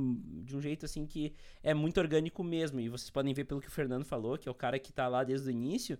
de 0.43 0.55
um 0.55 0.61
jeito 0.61 0.85
assim 0.85 1.05
que 1.05 1.33
é 1.63 1.73
muito 1.73 1.99
orgânico 1.99 2.43
mesmo. 2.43 2.79
E 2.79 2.87
vocês 2.87 3.09
podem 3.09 3.33
ver 3.33 3.45
pelo 3.45 3.59
que 3.59 3.67
o 3.67 3.71
Fernando 3.71 4.05
falou, 4.05 4.37
que 4.37 4.47
é 4.47 4.51
o 4.51 4.55
cara 4.55 4.77
que 4.77 4.93
tá 4.93 5.07
lá 5.07 5.23
desde 5.23 5.47
o 5.47 5.51
início 5.51 5.97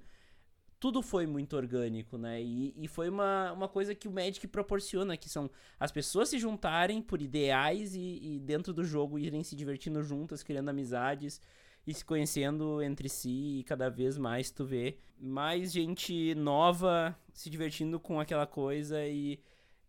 tudo 0.79 1.01
foi 1.01 1.27
muito 1.27 1.57
orgânico, 1.57 2.17
né? 2.17 2.41
E, 2.41 2.73
e 2.77 2.87
foi 2.87 3.09
uma, 3.09 3.51
uma 3.51 3.67
coisa 3.67 3.93
que 3.93 4.07
o 4.07 4.11
Magic 4.11 4.47
proporciona, 4.47 5.17
que 5.17 5.27
são 5.27 5.49
as 5.77 5.91
pessoas 5.91 6.29
se 6.29 6.39
juntarem 6.39 7.01
por 7.01 7.21
ideais 7.21 7.95
e, 7.95 8.19
e 8.21 8.39
dentro 8.39 8.73
do 8.73 8.83
jogo 8.83 9.19
irem 9.19 9.43
se 9.43 9.55
divertindo 9.55 10.01
juntas, 10.01 10.41
criando 10.41 10.69
amizades 10.69 11.41
e 11.85 11.93
se 11.93 12.05
conhecendo 12.05 12.81
entre 12.81 13.09
si 13.09 13.59
e 13.59 13.63
cada 13.63 13.89
vez 13.89 14.17
mais 14.17 14.51
tu 14.51 14.63
vê 14.63 14.97
mais 15.19 15.71
gente 15.71 16.33
nova 16.35 17.17
se 17.33 17.49
divertindo 17.49 17.99
com 17.99 18.19
aquela 18.19 18.47
coisa 18.47 19.05
e, 19.05 19.39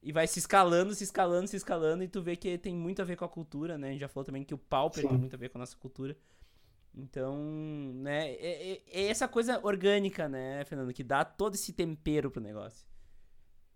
e 0.03 0.13
vai 0.13 0.27
se 0.27 0.39
escalando, 0.39 0.95
se 0.95 1.05
escalando, 1.05 1.47
se 1.49 1.57
escalando 1.57 2.03
e 2.05 2.09
tu 2.09 2.23
vê 2.23 2.37
que 2.37 2.57
tem 2.59 2.75
muito 2.75 3.03
a 3.03 3.05
ver 3.05 3.17
com 3.17 3.25
a 3.25 3.29
cultura, 3.29 3.79
né? 3.79 3.89
A 3.89 3.93
gente 3.93 4.01
já 4.01 4.09
falou 4.09 4.25
também 4.25 4.45
que 4.45 4.55
o 4.55 4.59
Pauper 4.59 5.03
Sim. 5.03 5.09
tem 5.09 5.19
muito 5.19 5.35
a 5.35 5.39
ver 5.39 5.49
com 5.51 5.59
a 5.59 5.61
nossa 5.61 5.77
cultura. 5.77 6.17
Então, 6.95 7.37
né, 7.95 8.33
é, 8.33 8.73
é- 8.73 8.83
é 8.89 9.07
essa 9.09 9.29
coisa 9.29 9.61
orgânica, 9.65 10.29
né, 10.29 10.65
Fernando, 10.67 10.93
que 10.95 11.05
dá 11.05 11.25
todo 11.25 11.55
esse 11.55 11.73
tempero 11.73 12.31
pro 12.31 12.41
negócio. 12.43 12.87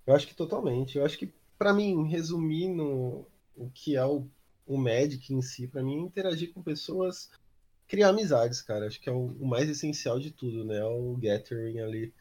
Eu 0.07 0.15
acho 0.15 0.27
que 0.27 0.35
totalmente. 0.35 0.99
Eu 0.99 1.05
acho 1.05 1.19
que, 1.19 1.33
pra 1.59 1.73
mim, 1.73 2.07
resumindo 2.09 3.27
o 3.57 3.71
que 3.73 3.97
é 3.97 4.05
o, 4.05 4.27
o 4.67 4.77
Magic 4.79 5.33
em 5.33 5.41
si, 5.43 5.67
pra 5.69 5.83
mim, 5.83 5.97
é 5.97 6.01
interagir 6.01 6.53
com 6.53 6.63
pessoas, 6.63 7.31
criar 7.89 8.11
amizades, 8.11 8.63
cara. 8.63 8.87
Acho 8.87 9.01
que 9.01 9.09
é 9.09 9.13
o, 9.13 9.27
o 9.41 9.47
mais 9.47 9.69
essencial 9.69 10.19
de 10.21 10.31
tudo, 10.31 10.65
né? 10.65 10.85
O 10.85 11.17
gathering 11.17 11.81
ali. 11.81 12.15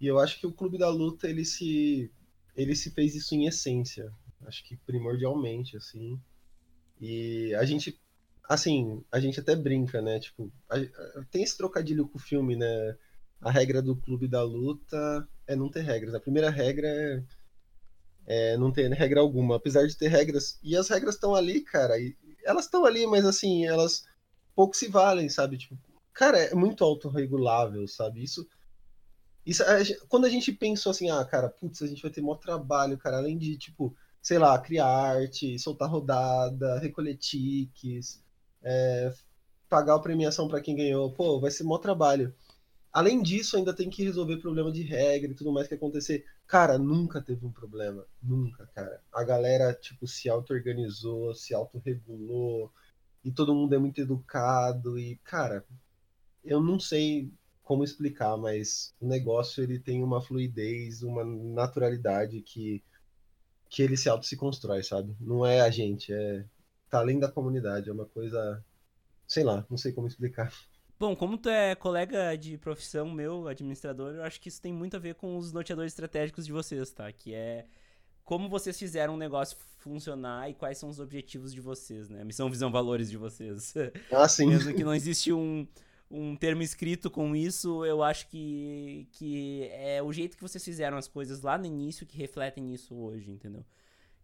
E 0.00 0.06
eu 0.06 0.18
acho 0.18 0.38
que 0.40 0.46
o 0.46 0.52
Clube 0.52 0.78
da 0.78 0.88
Luta, 0.90 1.28
ele 1.28 1.44
se, 1.44 2.10
ele 2.56 2.74
se 2.76 2.90
fez 2.90 3.14
isso 3.14 3.34
em 3.34 3.46
essência. 3.46 4.12
Acho 4.46 4.64
que 4.64 4.76
primordialmente, 4.78 5.76
assim. 5.76 6.20
E 7.00 7.54
a 7.56 7.64
gente, 7.64 7.98
assim, 8.48 9.04
a 9.12 9.20
gente 9.20 9.40
até 9.40 9.56
brinca, 9.56 10.02
né? 10.02 10.20
Tipo, 10.20 10.52
a- 10.70 10.76
a- 10.78 11.24
tem 11.30 11.42
esse 11.42 11.56
trocadilho 11.56 12.08
com 12.08 12.18
o 12.18 12.22
filme, 12.22 12.56
né? 12.56 12.96
A 13.40 13.50
regra 13.50 13.82
do 13.82 13.96
Clube 13.96 14.28
da 14.28 14.42
Luta 14.42 15.28
é 15.46 15.56
não 15.56 15.70
ter 15.70 15.82
regras. 15.82 16.14
A 16.14 16.20
primeira 16.20 16.50
regra 16.50 16.88
é, 16.88 17.22
é 18.26 18.56
não 18.56 18.72
ter 18.72 18.90
regra 18.92 19.20
alguma, 19.20 19.56
apesar 19.56 19.86
de 19.86 19.96
ter 19.96 20.08
regras. 20.08 20.58
E 20.62 20.76
as 20.76 20.88
regras 20.88 21.14
estão 21.14 21.34
ali, 21.34 21.60
cara. 21.60 21.94
Elas 22.44 22.64
estão 22.66 22.84
ali, 22.84 23.06
mas 23.06 23.24
assim, 23.24 23.64
elas 23.66 24.04
pouco 24.54 24.76
se 24.76 24.88
valem, 24.88 25.28
sabe? 25.28 25.58
Tipo, 25.58 25.78
cara, 26.12 26.38
é 26.38 26.54
muito 26.54 26.84
autorregulável, 26.84 27.86
sabe? 27.88 28.22
Isso. 28.24 28.48
Isso, 29.46 29.62
quando 30.08 30.24
a 30.24 30.30
gente 30.30 30.52
pensou 30.52 30.90
assim, 30.90 31.10
ah, 31.10 31.24
cara, 31.24 31.48
putz, 31.48 31.82
a 31.82 31.86
gente 31.86 32.02
vai 32.02 32.10
ter 32.10 32.20
maior 32.22 32.36
trabalho, 32.36 32.96
cara, 32.98 33.18
além 33.18 33.36
de, 33.36 33.56
tipo, 33.58 33.94
sei 34.22 34.38
lá, 34.38 34.58
criar 34.58 34.86
arte, 34.86 35.58
soltar 35.58 35.88
rodada, 35.90 36.78
recolher 36.78 37.16
tiques, 37.16 38.22
é, 38.62 39.12
pagar 39.68 39.96
a 39.96 40.00
premiação 40.00 40.48
pra 40.48 40.60
quem 40.60 40.76
ganhou, 40.76 41.12
pô, 41.12 41.38
vai 41.40 41.50
ser 41.50 41.64
maior 41.64 41.78
trabalho. 41.78 42.34
Além 42.92 43.22
disso, 43.22 43.56
ainda 43.56 43.74
tem 43.74 43.90
que 43.90 44.04
resolver 44.04 44.36
problema 44.38 44.70
de 44.70 44.82
regra 44.82 45.32
e 45.32 45.34
tudo 45.34 45.52
mais 45.52 45.66
que 45.66 45.74
acontecer. 45.74 46.24
Cara, 46.46 46.78
nunca 46.78 47.20
teve 47.20 47.44
um 47.44 47.50
problema. 47.50 48.06
Nunca, 48.22 48.66
cara. 48.74 49.02
A 49.12 49.24
galera, 49.24 49.74
tipo, 49.74 50.06
se 50.06 50.28
auto-organizou, 50.28 51.34
se 51.34 51.52
autorregulou, 51.52 52.72
e 53.24 53.32
todo 53.32 53.54
mundo 53.54 53.74
é 53.74 53.78
muito 53.78 54.00
educado. 54.00 54.98
E, 54.98 55.16
cara, 55.24 55.64
eu 56.44 56.62
não 56.62 56.78
sei 56.78 57.32
como 57.64 57.82
explicar, 57.82 58.36
mas 58.36 58.94
o 59.00 59.08
negócio 59.08 59.62
ele 59.62 59.78
tem 59.78 60.02
uma 60.02 60.20
fluidez, 60.20 61.02
uma 61.02 61.24
naturalidade 61.24 62.40
que, 62.42 62.82
que 63.70 63.82
ele 63.82 63.96
se 63.96 64.08
auto 64.08 64.26
se 64.26 64.36
constrói, 64.36 64.82
sabe? 64.82 65.16
Não 65.18 65.44
é 65.44 65.62
a 65.62 65.70
gente, 65.70 66.12
é 66.12 66.44
tá 66.90 66.98
além 66.98 67.18
da 67.18 67.28
comunidade, 67.28 67.88
é 67.88 67.92
uma 67.92 68.04
coisa, 68.04 68.62
sei 69.26 69.42
lá, 69.42 69.66
não 69.68 69.76
sei 69.76 69.92
como 69.92 70.06
explicar. 70.06 70.52
Bom, 70.98 71.16
como 71.16 71.36
tu 71.36 71.48
é 71.48 71.74
colega 71.74 72.36
de 72.36 72.56
profissão 72.56 73.10
meu, 73.10 73.48
administrador, 73.48 74.14
eu 74.14 74.22
acho 74.22 74.40
que 74.40 74.48
isso 74.48 74.62
tem 74.62 74.72
muito 74.72 74.94
a 74.96 75.00
ver 75.00 75.16
com 75.16 75.36
os 75.36 75.52
norteadores 75.52 75.92
estratégicos 75.92 76.46
de 76.46 76.52
vocês, 76.52 76.92
tá? 76.92 77.10
Que 77.10 77.34
é 77.34 77.66
como 78.24 78.48
vocês 78.48 78.78
fizeram 78.78 79.14
o 79.14 79.18
negócio 79.18 79.56
funcionar 79.78 80.48
e 80.48 80.54
quais 80.54 80.78
são 80.78 80.88
os 80.88 81.00
objetivos 81.00 81.52
de 81.52 81.60
vocês, 81.60 82.08
né? 82.08 82.22
Missão, 82.24 82.48
visão, 82.48 82.70
valores 82.70 83.10
de 83.10 83.16
vocês. 83.16 83.74
Ah, 84.12 84.28
sim. 84.28 84.46
Mesmo 84.46 84.72
que 84.72 84.84
não 84.84 84.94
existe 84.94 85.32
um, 85.32 85.66
um 86.10 86.36
termo 86.36 86.62
escrito 86.62 87.10
com 87.10 87.34
isso, 87.34 87.84
eu 87.84 88.02
acho 88.02 88.28
que, 88.28 89.08
que 89.12 89.68
é 89.72 90.02
o 90.02 90.12
jeito 90.12 90.36
que 90.36 90.42
vocês 90.42 90.64
fizeram 90.64 90.96
as 90.96 91.08
coisas 91.08 91.42
lá 91.42 91.58
no 91.58 91.66
início 91.66 92.06
que 92.06 92.16
refletem 92.16 92.72
isso 92.72 92.94
hoje, 92.94 93.30
entendeu? 93.30 93.64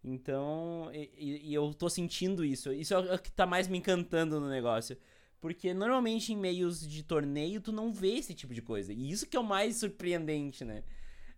Então, 0.03 0.89
e, 0.93 1.49
e 1.49 1.53
eu 1.53 1.73
tô 1.73 1.89
sentindo 1.89 2.43
isso. 2.43 2.71
Isso 2.71 2.93
é 2.93 3.15
o 3.15 3.19
que 3.19 3.31
tá 3.31 3.45
mais 3.45 3.67
me 3.67 3.77
encantando 3.77 4.39
no 4.39 4.49
negócio. 4.49 4.97
Porque 5.39 5.73
normalmente 5.73 6.31
em 6.31 6.37
meios 6.37 6.87
de 6.87 7.03
torneio 7.03 7.61
tu 7.61 7.71
não 7.71 7.91
vê 7.91 8.15
esse 8.17 8.33
tipo 8.33 8.53
de 8.53 8.61
coisa. 8.61 8.93
E 8.93 9.11
isso 9.11 9.27
que 9.27 9.35
é 9.35 9.39
o 9.39 9.43
mais 9.43 9.77
surpreendente, 9.77 10.63
né? 10.63 10.83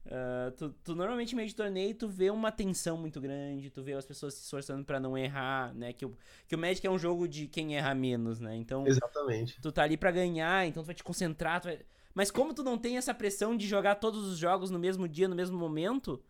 Uh, 0.05 0.51
tu, 0.57 0.69
tu, 0.83 0.95
normalmente 0.95 1.33
meio 1.33 1.47
de 1.47 1.55
torneio 1.55 1.95
tu 1.95 2.09
vê 2.09 2.29
uma 2.29 2.51
tensão 2.51 2.97
muito 2.97 3.21
grande, 3.21 3.69
tu 3.69 3.81
vê 3.81 3.93
as 3.93 4.05
pessoas 4.05 4.33
se 4.33 4.43
esforçando 4.43 4.83
para 4.83 4.99
não 4.99 5.17
errar, 5.17 5.73
né? 5.73 5.93
Que 5.93 6.05
o, 6.05 6.17
que 6.45 6.55
o 6.55 6.57
Magic 6.57 6.85
é 6.85 6.91
um 6.91 6.99
jogo 6.99 7.25
de 7.25 7.47
quem 7.47 7.77
erra 7.77 7.95
menos, 7.95 8.39
né? 8.39 8.55
Então. 8.55 8.85
Exatamente. 8.85 9.61
Tu 9.61 9.71
tá 9.71 9.83
ali 9.83 9.95
para 9.95 10.11
ganhar, 10.11 10.67
então 10.67 10.83
tu 10.83 10.87
vai 10.87 10.95
te 10.95 11.03
concentrar. 11.03 11.63
Vai... 11.63 11.79
Mas 12.13 12.29
como 12.29 12.53
tu 12.53 12.63
não 12.63 12.77
tem 12.77 12.97
essa 12.97 13.13
pressão 13.13 13.55
de 13.55 13.65
jogar 13.65 13.95
todos 13.95 14.27
os 14.27 14.37
jogos 14.37 14.69
no 14.69 14.77
mesmo 14.77 15.07
dia, 15.07 15.27
no 15.27 15.35
mesmo 15.35 15.57
momento, 15.57 16.21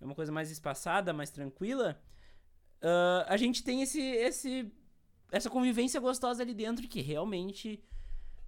é 0.00 0.04
uma 0.04 0.14
coisa 0.14 0.30
mais 0.30 0.50
espaçada, 0.50 1.12
mais 1.12 1.30
tranquila. 1.30 1.98
Uh, 2.82 3.24
a 3.26 3.36
gente 3.38 3.64
tem 3.64 3.80
esse, 3.80 4.00
esse, 4.00 4.70
essa 5.32 5.48
convivência 5.48 5.98
gostosa 5.98 6.42
ali 6.42 6.52
dentro 6.52 6.86
que 6.86 7.00
realmente 7.00 7.82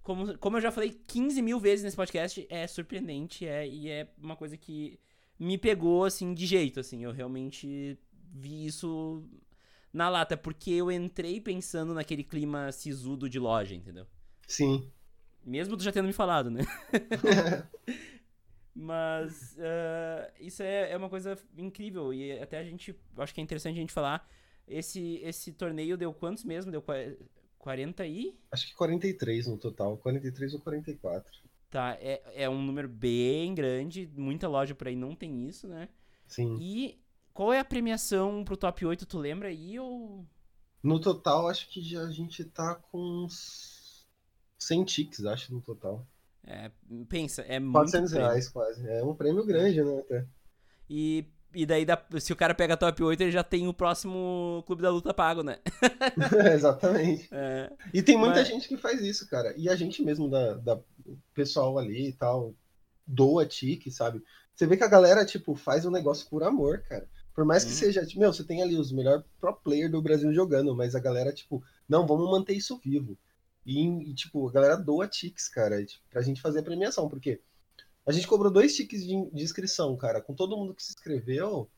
como, 0.07 0.37
como 0.37 0.55
eu 0.55 0.61
já 0.61 0.71
falei 0.71 0.97
15 1.05 1.41
mil 1.41 1.59
vezes 1.59 1.83
nesse 1.83 1.97
podcast, 1.97 2.47
é 2.49 2.65
surpreendente 2.65 3.45
é, 3.45 3.67
e 3.67 3.89
é 3.89 4.07
uma 4.17 4.37
coisa 4.37 4.55
que 4.55 4.97
me 5.37 5.57
pegou, 5.57 6.05
assim, 6.05 6.33
de 6.33 6.45
jeito, 6.45 6.79
assim. 6.79 7.03
Eu 7.03 7.11
realmente 7.11 7.99
vi 8.33 8.65
isso 8.67 9.21
na 9.91 10.07
lata, 10.07 10.37
porque 10.37 10.71
eu 10.71 10.89
entrei 10.89 11.41
pensando 11.41 11.93
naquele 11.93 12.23
clima 12.23 12.71
sisudo 12.71 13.29
de 13.29 13.37
loja, 13.37 13.75
entendeu? 13.75 14.07
Sim. 14.47 14.89
Mesmo 15.45 15.75
tu 15.75 15.83
já 15.83 15.91
tendo 15.91 16.07
me 16.07 16.13
falado, 16.13 16.49
né? 16.49 16.61
Mas 18.73 19.57
uh, 19.57 20.31
isso 20.39 20.63
é, 20.63 20.89
é 20.93 20.95
uma 20.95 21.09
coisa 21.09 21.37
incrível 21.57 22.13
e 22.13 22.39
até 22.39 22.59
a 22.59 22.63
gente, 22.63 22.97
acho 23.17 23.33
que 23.33 23.41
é 23.41 23.43
interessante 23.43 23.75
a 23.75 23.81
gente 23.81 23.91
falar. 23.91 24.25
Esse, 24.65 25.19
esse 25.21 25.51
torneio 25.51 25.97
deu 25.97 26.13
quantos 26.13 26.45
mesmo? 26.45 26.71
Deu 26.71 26.81
40 27.67 28.07
e. 28.07 28.33
Acho 28.49 28.65
que 28.65 28.75
43 28.75 29.47
no 29.47 29.57
total. 29.57 29.97
43 29.97 30.53
ou 30.53 30.61
44. 30.61 31.29
Tá, 31.69 31.97
é, 31.99 32.43
é 32.43 32.49
um 32.49 32.61
número 32.61 32.87
bem 32.87 33.53
grande. 33.53 34.09
Muita 34.15 34.47
loja 34.47 34.73
por 34.73 34.87
aí 34.87 34.95
não 34.95 35.13
tem 35.13 35.45
isso, 35.45 35.67
né? 35.67 35.89
Sim. 36.25 36.57
E 36.61 36.97
qual 37.33 37.51
é 37.51 37.59
a 37.59 37.65
premiação 37.65 38.45
pro 38.45 38.55
top 38.55 38.85
8? 38.85 39.05
Tu 39.05 39.17
lembra 39.17 39.49
aí 39.49 39.77
ou. 39.77 40.25
No 40.81 40.97
total, 40.97 41.49
acho 41.49 41.67
que 41.67 41.81
já 41.81 42.03
a 42.03 42.11
gente 42.11 42.45
tá 42.45 42.75
com 42.75 43.25
uns 43.25 44.07
100 44.57 44.85
ticks, 44.85 45.25
acho, 45.25 45.53
no 45.53 45.59
total. 45.59 46.07
É, 46.45 46.71
pensa, 47.09 47.41
é 47.41 47.59
400 47.59 47.63
muito. 47.63 47.73
400 47.73 48.11
reais 48.13 48.47
quase. 48.47 48.87
É 48.87 49.03
um 49.03 49.13
prêmio 49.13 49.45
grande, 49.45 49.83
né? 49.83 49.99
Até. 49.99 50.25
E 50.89 51.25
e 51.57 51.65
daí, 51.65 51.85
se 52.19 52.31
o 52.31 52.35
cara 52.35 52.53
pega 52.53 52.77
top 52.77 53.03
8, 53.03 53.19
ele 53.19 53.31
já 53.31 53.43
tem 53.43 53.67
o 53.67 53.73
próximo 53.73 54.63
Clube 54.67 54.83
da 54.83 54.91
Luta 54.91 55.11
pago, 55.11 55.41
né? 55.41 55.57
Exatamente. 56.53 57.27
É, 57.31 57.71
e 57.91 58.03
tem 58.03 58.15
muita 58.15 58.35
mas... 58.35 58.47
gente 58.47 58.67
que 58.67 58.77
faz 58.77 59.01
isso, 59.01 59.27
cara. 59.27 59.55
E 59.57 59.67
a 59.67 59.75
gente 59.75 60.03
mesmo, 60.03 60.29
da, 60.29 60.53
da 60.53 60.79
pessoal 61.33 61.79
ali 61.79 62.09
e 62.09 62.13
tal, 62.13 62.53
doa 63.07 63.43
tique, 63.43 63.89
sabe? 63.89 64.23
Você 64.53 64.67
vê 64.67 64.77
que 64.77 64.83
a 64.83 64.87
galera, 64.87 65.25
tipo, 65.25 65.55
faz 65.55 65.83
o 65.83 65.89
um 65.89 65.91
negócio 65.91 66.29
por 66.29 66.43
amor, 66.43 66.83
cara. 66.87 67.09
Por 67.33 67.43
mais 67.43 67.63
que 67.63 67.71
hum. 67.71 67.75
seja, 67.75 68.05
tipo, 68.05 68.19
meu, 68.19 68.31
você 68.31 68.43
tem 68.43 68.61
ali 68.61 68.75
os 68.75 68.91
melhores 68.91 69.23
pro 69.39 69.53
player 69.53 69.89
do 69.89 70.01
Brasil 70.01 70.31
jogando, 70.31 70.75
mas 70.75 70.93
a 70.93 70.99
galera, 70.99 71.33
tipo, 71.33 71.63
não, 71.89 72.05
vamos 72.05 72.29
manter 72.29 72.53
isso 72.53 72.79
vivo. 72.83 73.17
E, 73.65 73.83
e 74.09 74.13
tipo, 74.13 74.47
a 74.47 74.51
galera 74.51 74.77
doa 74.77 75.07
tiques, 75.07 75.47
cara, 75.47 75.83
tipo, 75.83 76.03
pra 76.09 76.21
gente 76.21 76.39
fazer 76.39 76.59
a 76.59 76.63
premiação, 76.63 77.09
porque 77.09 77.41
a 78.07 78.11
gente 78.13 78.25
cobrou 78.25 78.49
dois 78.49 78.73
tickets 78.73 79.05
de, 79.05 79.29
de 79.31 79.43
inscrição, 79.43 79.95
cara. 79.97 80.21
Com 80.21 80.33
todo 80.33 80.55
mundo 80.55 80.73
que 80.73 80.81
se 80.81 80.91
inscreveu, 80.91 81.69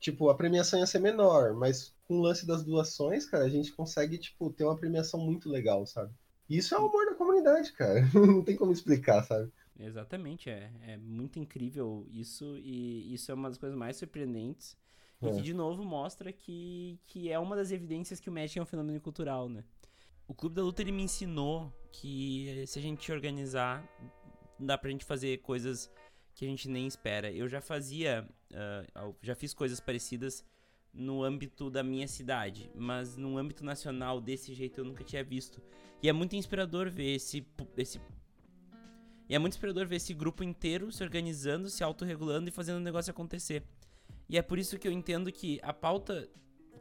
tipo, 0.00 0.30
a 0.30 0.34
premiação 0.34 0.78
ia 0.78 0.86
ser 0.86 1.00
menor, 1.00 1.52
mas 1.52 1.94
com 2.04 2.18
o 2.18 2.22
lance 2.22 2.46
das 2.46 2.64
doações, 2.64 3.26
cara, 3.26 3.44
a 3.44 3.48
gente 3.48 3.72
consegue, 3.72 4.16
tipo, 4.16 4.50
ter 4.50 4.64
uma 4.64 4.76
premiação 4.76 5.20
muito 5.20 5.50
legal, 5.50 5.86
sabe? 5.86 6.14
E 6.48 6.56
isso 6.56 6.74
é 6.74 6.78
o 6.78 6.86
amor 6.86 7.04
da 7.04 7.14
comunidade, 7.14 7.72
cara. 7.74 8.00
Não 8.14 8.42
tem 8.42 8.56
como 8.56 8.72
explicar, 8.72 9.22
sabe? 9.22 9.52
Exatamente, 9.78 10.48
é, 10.48 10.72
é 10.80 10.96
muito 10.96 11.38
incrível 11.38 12.06
isso, 12.10 12.56
e 12.56 13.12
isso 13.12 13.30
é 13.30 13.34
uma 13.34 13.50
das 13.50 13.58
coisas 13.58 13.78
mais 13.78 13.98
surpreendentes. 13.98 14.78
E 15.20 15.26
é. 15.26 15.32
que, 15.32 15.42
de 15.42 15.52
novo, 15.52 15.84
mostra 15.84 16.32
que, 16.32 16.98
que 17.04 17.30
é 17.30 17.38
uma 17.38 17.54
das 17.54 17.70
evidências 17.70 18.18
que 18.18 18.30
o 18.30 18.32
Magic 18.32 18.58
é 18.58 18.62
um 18.62 18.66
fenômeno 18.66 18.98
cultural, 18.98 19.48
né? 19.48 19.62
O 20.26 20.34
Clube 20.34 20.56
da 20.56 20.62
Luta, 20.62 20.80
ele 20.80 20.92
me 20.92 21.02
ensinou 21.02 21.72
que 21.92 22.64
se 22.66 22.78
a 22.78 22.82
gente 22.82 23.10
organizar 23.12 23.86
dá 24.58 24.76
pra 24.76 24.90
gente 24.90 25.04
fazer 25.04 25.38
coisas 25.38 25.90
que 26.34 26.44
a 26.44 26.48
gente 26.48 26.68
nem 26.68 26.86
espera. 26.86 27.32
Eu 27.32 27.48
já 27.48 27.60
fazia, 27.60 28.28
uh, 28.52 29.14
já 29.22 29.34
fiz 29.34 29.52
coisas 29.52 29.80
parecidas 29.80 30.44
no 30.92 31.22
âmbito 31.22 31.70
da 31.70 31.82
minha 31.82 32.08
cidade, 32.08 32.70
mas 32.74 33.16
no 33.16 33.36
âmbito 33.36 33.64
nacional 33.64 34.20
desse 34.20 34.54
jeito 34.54 34.80
eu 34.80 34.84
nunca 34.84 35.04
tinha 35.04 35.22
visto. 35.22 35.60
E 36.02 36.08
é 36.08 36.12
muito 36.12 36.36
inspirador 36.36 36.90
ver 36.90 37.14
esse 37.14 37.46
esse 37.76 38.00
e 39.28 39.34
é 39.34 39.38
muito 39.38 39.52
inspirador 39.52 39.86
ver 39.86 39.96
esse 39.96 40.14
grupo 40.14 40.42
inteiro 40.42 40.90
se 40.90 41.02
organizando, 41.02 41.68
se 41.68 41.84
autorregulando 41.84 42.48
e 42.48 42.52
fazendo 42.52 42.78
o 42.78 42.80
negócio 42.80 43.10
acontecer. 43.10 43.62
E 44.26 44.38
é 44.38 44.42
por 44.42 44.58
isso 44.58 44.78
que 44.78 44.88
eu 44.88 44.92
entendo 44.92 45.30
que 45.30 45.60
a 45.62 45.72
pauta 45.72 46.28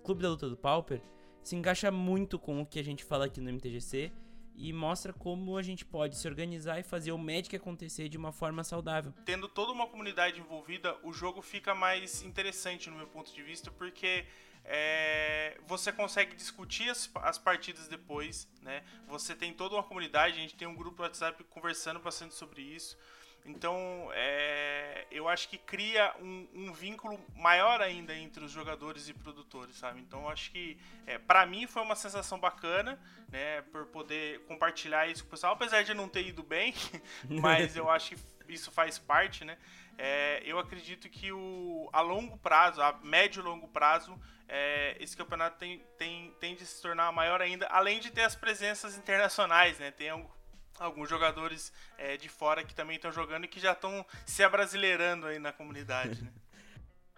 Clube 0.07 0.21
da 0.21 0.29
Luta 0.29 0.47
do 0.47 0.55
Pauper 0.55 1.01
se 1.43 1.53
encaixa 1.53 1.91
muito 1.91 2.39
com 2.39 2.61
o 2.61 2.65
que 2.65 2.79
a 2.79 2.83
gente 2.83 3.03
fala 3.03 3.25
aqui 3.25 3.41
no 3.41 3.51
MTGC 3.51 4.09
e 4.57 4.73
mostra 4.73 5.13
como 5.13 5.55
a 5.55 5.61
gente 5.61 5.85
pode 5.85 6.17
se 6.17 6.27
organizar 6.27 6.79
e 6.79 6.83
fazer 6.83 7.11
o 7.11 7.17
Magic 7.17 7.55
acontecer 7.55 8.09
de 8.09 8.17
uma 8.17 8.31
forma 8.31 8.63
saudável. 8.63 9.13
Tendo 9.23 9.47
toda 9.47 9.71
uma 9.71 9.87
comunidade 9.87 10.39
envolvida, 10.39 10.97
o 11.03 11.13
jogo 11.13 11.41
fica 11.43 11.75
mais 11.75 12.23
interessante 12.23 12.89
no 12.89 12.97
meu 12.97 13.07
ponto 13.07 13.31
de 13.31 13.43
vista, 13.43 13.69
porque 13.69 14.25
é, 14.65 15.57
você 15.67 15.91
consegue 15.91 16.35
discutir 16.35 16.89
as, 16.89 17.09
as, 17.21 17.37
partidas 17.37 17.87
depois, 17.87 18.49
né? 18.61 18.83
Você 19.07 19.35
tem 19.35 19.53
toda 19.53 19.75
uma 19.75 19.83
comunidade, 19.83 20.37
a 20.37 20.41
gente 20.41 20.55
tem 20.55 20.67
um 20.67 20.75
grupo 20.75 20.97
no 20.97 21.03
WhatsApp 21.03 21.41
conversando 21.45 21.99
bastante 21.99 22.33
sobre 22.33 22.61
isso. 22.63 22.97
Então, 23.45 24.09
é, 24.13 25.07
eu 25.09 25.27
acho 25.29 25.47
que 25.47 25.57
cria 25.57 26.13
um, 26.19 26.47
um, 26.53 26.73
vínculo 26.73 27.17
maior 27.33 27.81
ainda 27.81 28.13
entre 28.13 28.43
os 28.43 28.51
jogadores 28.51 29.07
e 29.07 29.13
produtores, 29.13 29.77
sabe? 29.77 30.01
Então, 30.01 30.27
acho 30.27 30.51
que, 30.51 30.77
é, 31.05 31.17
para 31.17 31.45
mim, 31.45 31.65
foi 31.65 31.81
uma 31.81 31.95
sensação 31.95 32.37
bacana, 32.39 32.99
né? 33.29 33.61
Por 33.71 33.85
poder 33.85 34.41
compartilhar 34.45 35.07
isso 35.07 35.23
com 35.23 35.29
o 35.29 35.31
pessoal, 35.31 35.53
apesar 35.53 35.83
de 35.83 35.93
não 35.93 36.09
ter 36.09 36.27
ido 36.27 36.43
bem, 36.43 36.73
mas 37.41 37.75
eu 37.75 37.89
acho 37.89 38.15
que 38.15 38.53
isso 38.53 38.69
faz 38.69 38.99
parte, 38.99 39.45
né? 39.45 39.57
É, 39.97 40.43
eu 40.45 40.59
acredito 40.59 41.09
que 41.09 41.31
o, 41.31 41.89
a 41.91 42.01
longo 42.01 42.37
prazo, 42.37 42.81
a 42.81 42.99
médio 43.01 43.41
e 43.41 43.43
longo 43.43 43.67
prazo, 43.67 44.19
é, 44.47 44.95
esse 44.99 45.17
campeonato 45.17 45.57
tem, 45.57 45.79
tem, 45.97 46.33
tende 46.39 46.63
a 46.63 46.65
se 46.65 46.81
tornar 46.81 47.11
maior 47.11 47.41
ainda, 47.41 47.65
além 47.67 47.99
de 47.99 48.11
ter 48.11 48.23
as 48.23 48.35
presenças 48.35 48.97
internacionais, 48.97 49.79
né? 49.79 49.91
Tem 49.91 50.09
alguns 50.79 51.09
jogadores 51.09 51.71
é, 51.97 52.17
de 52.17 52.29
fora 52.29 52.63
que 52.63 52.73
também 52.73 52.95
estão 52.95 53.11
jogando 53.11 53.45
e 53.45 53.47
que 53.47 53.59
já 53.59 53.71
estão 53.71 54.05
se 54.25 54.43
abrasileirando 54.43 55.25
aí 55.27 55.39
na 55.39 55.51
comunidade. 55.51 56.23
Né? 56.23 56.31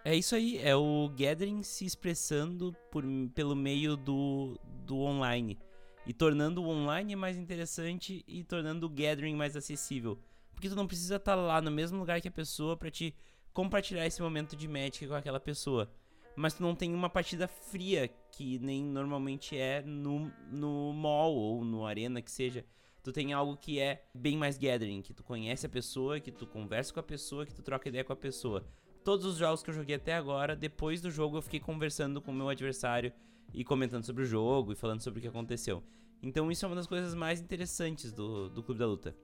É 0.06 0.16
isso 0.16 0.34
aí, 0.34 0.58
é 0.58 0.74
o 0.74 1.10
Gathering 1.10 1.62
se 1.62 1.86
expressando 1.86 2.74
por, 2.90 3.04
pelo 3.36 3.54
meio 3.54 3.98
do, 3.98 4.58
do 4.86 4.98
online. 4.98 5.60
E 6.06 6.14
tornando 6.14 6.64
o 6.64 6.70
online 6.70 7.18
mais 7.18 7.38
interessante 7.38 8.24
e 8.26 8.44
tornando 8.46 8.86
o 8.86 8.90
Gathering 8.90 9.36
mais 9.36 9.58
acessível. 9.58 10.18
Porque 10.54 10.70
tu 10.70 10.76
não 10.76 10.88
precisa 10.88 11.18
estar 11.18 11.36
tá 11.36 11.42
lá 11.42 11.62
no 11.62 11.70
mesmo 11.70 12.00
lugar 12.00 12.22
que 12.22 12.30
a 12.30 12.32
pessoa 12.32 12.78
para 12.78 12.90
te 12.90 13.14
compartilhar 13.54 14.06
esse 14.06 14.22
momento 14.22 14.56
de 14.56 14.70
Magic 14.70 15.06
com 15.06 15.16
aquela 15.16 15.40
pessoa. 15.40 15.92
Mas 16.36 16.54
tu 16.54 16.64
não 16.64 16.74
tem 16.74 16.94
uma 16.94 17.10
partida 17.10 17.48
fria, 17.48 18.10
que 18.32 18.58
nem 18.60 18.86
normalmente 18.86 19.58
é 19.58 19.82
no, 19.82 20.32
no 20.50 20.94
mall 20.94 21.36
ou 21.36 21.66
no 21.66 21.86
arena 21.86 22.22
que 22.22 22.32
seja 22.32 22.66
tu 23.04 23.12
tem 23.12 23.34
algo 23.34 23.58
que 23.58 23.80
é 23.80 24.04
bem 24.14 24.38
mais 24.38 24.58
gathering, 24.58 25.02
que 25.02 25.14
tu 25.14 25.24
conhece 25.24 25.66
a 25.66 25.70
pessoa, 25.70 26.20
que 26.20 26.32
tu 26.32 26.46
conversa 26.46 26.94
com 26.94 27.00
a 27.00 27.04
pessoa, 27.04 27.46
que 27.46 27.54
tu 27.54 27.62
troca 27.62 27.90
ideia 27.90 28.04
com 28.04 28.14
a 28.14 28.16
pessoa. 28.16 28.66
Todos 29.04 29.26
os 29.26 29.38
jogos 29.38 29.64
que 29.64 29.70
eu 29.70 29.74
joguei 29.74 29.96
até 29.96 30.14
agora, 30.14 30.56
depois 30.56 31.02
do 31.02 31.10
jogo 31.10 31.38
eu 31.38 31.42
fiquei 31.42 31.60
conversando 31.60 32.22
com 32.22 32.32
o 32.32 32.34
meu 32.34 32.50
adversário 32.50 33.14
e 33.54 33.64
comentando 33.64 34.04
sobre 34.04 34.24
o 34.24 34.26
jogo 34.26 34.74
e 34.74 34.76
falando 34.76 35.02
sobre 35.02 35.20
o 35.20 35.22
que 35.22 35.28
aconteceu. 35.28 35.84
Então 36.22 36.52
isso 36.52 36.66
é 36.66 36.68
uma 36.68 36.76
das 36.76 36.88
coisas 36.88 37.16
mais 37.16 37.40
interessantes 37.40 38.12
do, 38.12 38.50
do 38.50 38.62
Clube 38.62 38.80
da 38.80 38.86
Luta. 38.86 39.16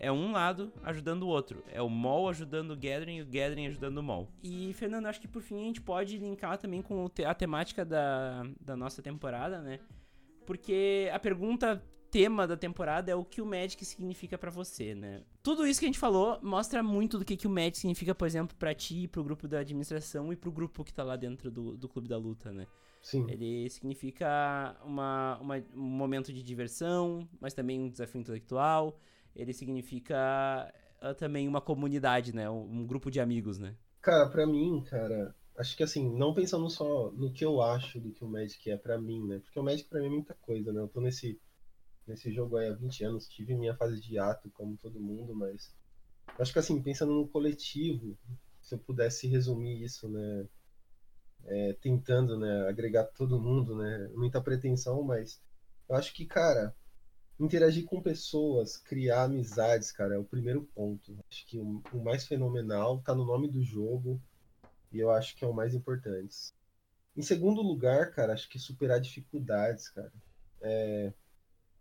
É 0.00 0.12
um 0.12 0.32
lado 0.32 0.72
ajudando 0.84 1.24
o 1.24 1.26
outro. 1.28 1.62
É 1.72 1.82
o 1.82 1.88
mall 1.88 2.28
ajudando 2.28 2.70
o 2.70 2.76
Gathering 2.76 3.16
e 3.16 3.22
o 3.22 3.26
Gathering 3.26 3.66
ajudando 3.66 3.98
o 3.98 4.02
mall. 4.02 4.28
E, 4.42 4.72
Fernando, 4.74 5.06
acho 5.06 5.20
que 5.20 5.26
por 5.26 5.42
fim 5.42 5.56
a 5.56 5.64
gente 5.64 5.80
pode 5.80 6.16
linkar 6.18 6.56
também 6.56 6.80
com 6.80 7.10
a 7.26 7.34
temática 7.34 7.84
da, 7.84 8.44
da 8.60 8.76
nossa 8.76 9.02
temporada, 9.02 9.60
né? 9.60 9.80
Porque 10.46 11.10
a 11.12 11.18
pergunta 11.18 11.82
tema 12.10 12.46
da 12.46 12.56
temporada 12.56 13.10
é 13.10 13.14
o 13.14 13.24
que 13.24 13.40
o 13.40 13.46
Magic 13.46 13.84
significa 13.84 14.36
para 14.38 14.50
você, 14.50 14.94
né? 14.94 15.22
Tudo 15.42 15.66
isso 15.66 15.80
que 15.80 15.86
a 15.86 15.88
gente 15.88 15.98
falou 15.98 16.38
mostra 16.42 16.82
muito 16.82 17.18
do 17.18 17.24
que, 17.24 17.36
que 17.36 17.46
o 17.46 17.50
Magic 17.50 17.78
significa, 17.78 18.14
por 18.14 18.26
exemplo, 18.26 18.56
para 18.56 18.74
ti, 18.74 19.08
pro 19.08 19.24
grupo 19.24 19.46
da 19.46 19.60
administração 19.60 20.32
e 20.32 20.36
pro 20.36 20.52
grupo 20.52 20.84
que 20.84 20.92
tá 20.92 21.02
lá 21.04 21.16
dentro 21.16 21.50
do, 21.50 21.76
do 21.76 21.88
clube 21.88 22.08
da 22.08 22.16
luta, 22.16 22.52
né? 22.52 22.66
Sim. 23.02 23.26
Ele 23.30 23.68
significa 23.70 24.76
uma, 24.84 25.38
uma, 25.40 25.56
um 25.74 25.80
momento 25.80 26.32
de 26.32 26.42
diversão, 26.42 27.28
mas 27.40 27.54
também 27.54 27.80
um 27.80 27.88
desafio 27.88 28.20
intelectual. 28.20 28.98
Ele 29.34 29.52
significa 29.52 30.72
uh, 31.02 31.14
também 31.14 31.46
uma 31.46 31.60
comunidade, 31.60 32.34
né? 32.34 32.50
Um, 32.50 32.80
um 32.80 32.86
grupo 32.86 33.10
de 33.10 33.20
amigos, 33.20 33.58
né? 33.58 33.76
Cara, 34.00 34.28
para 34.28 34.46
mim, 34.46 34.82
cara, 34.88 35.34
acho 35.56 35.76
que 35.76 35.82
assim, 35.82 36.08
não 36.16 36.34
pensando 36.34 36.68
só 36.70 37.10
no 37.12 37.32
que 37.32 37.44
eu 37.44 37.60
acho 37.60 38.00
do 38.00 38.10
que 38.10 38.24
o 38.24 38.28
Magic 38.28 38.70
é 38.70 38.76
para 38.76 38.98
mim, 38.98 39.26
né? 39.26 39.38
Porque 39.40 39.58
o 39.58 39.62
Magic 39.62 39.88
para 39.88 40.00
mim 40.00 40.06
é 40.06 40.10
muita 40.10 40.34
coisa, 40.34 40.72
né? 40.72 40.80
Eu 40.80 40.88
tô 40.88 41.00
nesse 41.00 41.40
nesse 42.08 42.32
jogo 42.32 42.56
aí 42.56 42.68
há 42.68 42.74
20 42.74 43.04
anos, 43.04 43.28
tive 43.28 43.54
minha 43.54 43.76
fase 43.76 44.00
de 44.00 44.18
ato, 44.18 44.50
como 44.50 44.76
todo 44.76 45.00
mundo, 45.00 45.34
mas 45.34 45.74
acho 46.38 46.52
que 46.52 46.58
assim, 46.58 46.82
pensando 46.82 47.12
no 47.12 47.28
coletivo, 47.28 48.16
se 48.60 48.74
eu 48.74 48.78
pudesse 48.78 49.26
resumir 49.26 49.82
isso, 49.82 50.08
né, 50.08 50.46
é, 51.44 51.72
tentando, 51.80 52.38
né, 52.38 52.68
agregar 52.68 53.04
todo 53.04 53.40
mundo, 53.40 53.76
né, 53.76 54.08
muita 54.14 54.40
pretensão, 54.40 55.02
mas 55.02 55.40
eu 55.88 55.96
acho 55.96 56.12
que, 56.12 56.26
cara, 56.26 56.74
interagir 57.38 57.84
com 57.84 58.02
pessoas, 58.02 58.76
criar 58.76 59.24
amizades, 59.24 59.92
cara, 59.92 60.16
é 60.16 60.18
o 60.18 60.24
primeiro 60.24 60.68
ponto. 60.74 61.16
Acho 61.30 61.46
que 61.46 61.58
o, 61.58 61.82
mais 62.02 62.26
fenomenal 62.26 63.00
tá 63.00 63.14
no 63.14 63.24
nome 63.24 63.48
do 63.48 63.62
jogo 63.62 64.20
e 64.92 64.98
eu 64.98 65.10
acho 65.10 65.36
que 65.36 65.44
é 65.44 65.48
o 65.48 65.54
mais 65.54 65.74
importante. 65.74 66.52
Em 67.16 67.22
segundo 67.22 67.62
lugar, 67.62 68.10
cara, 68.12 68.32
acho 68.32 68.48
que 68.48 68.58
superar 68.58 69.00
dificuldades, 69.00 69.88
cara. 69.88 70.12
É, 70.60 71.12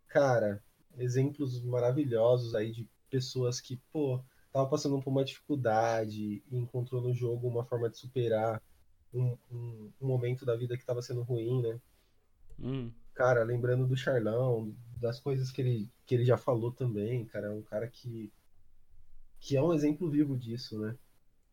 cara, 0.07 0.63
exemplos 0.97 1.61
maravilhosos 1.63 2.55
aí 2.55 2.71
de 2.71 2.89
pessoas 3.09 3.61
que, 3.61 3.77
pô, 3.91 4.21
tava 4.51 4.67
passando 4.69 5.01
por 5.01 5.09
uma 5.09 5.23
dificuldade 5.23 6.43
e 6.49 6.57
encontrou 6.57 7.01
no 7.01 7.13
jogo 7.13 7.47
uma 7.47 7.65
forma 7.65 7.89
de 7.89 7.97
superar 7.97 8.61
um, 9.13 9.37
um, 9.51 9.91
um 10.01 10.07
momento 10.07 10.45
da 10.45 10.55
vida 10.55 10.77
que 10.77 10.85
tava 10.85 11.01
sendo 11.01 11.21
ruim, 11.23 11.61
né? 11.61 11.79
Hum. 12.59 12.91
Cara, 13.13 13.43
lembrando 13.43 13.87
do 13.87 13.95
Charlão, 13.95 14.75
das 14.99 15.19
coisas 15.19 15.51
que 15.51 15.61
ele, 15.61 15.91
que 16.05 16.15
ele 16.15 16.25
já 16.25 16.37
falou 16.37 16.71
também, 16.71 17.25
cara, 17.25 17.47
é 17.47 17.51
um 17.51 17.61
cara 17.61 17.87
que, 17.87 18.31
que 19.39 19.55
é 19.55 19.61
um 19.61 19.73
exemplo 19.73 20.09
vivo 20.09 20.37
disso, 20.37 20.79
né? 20.79 20.97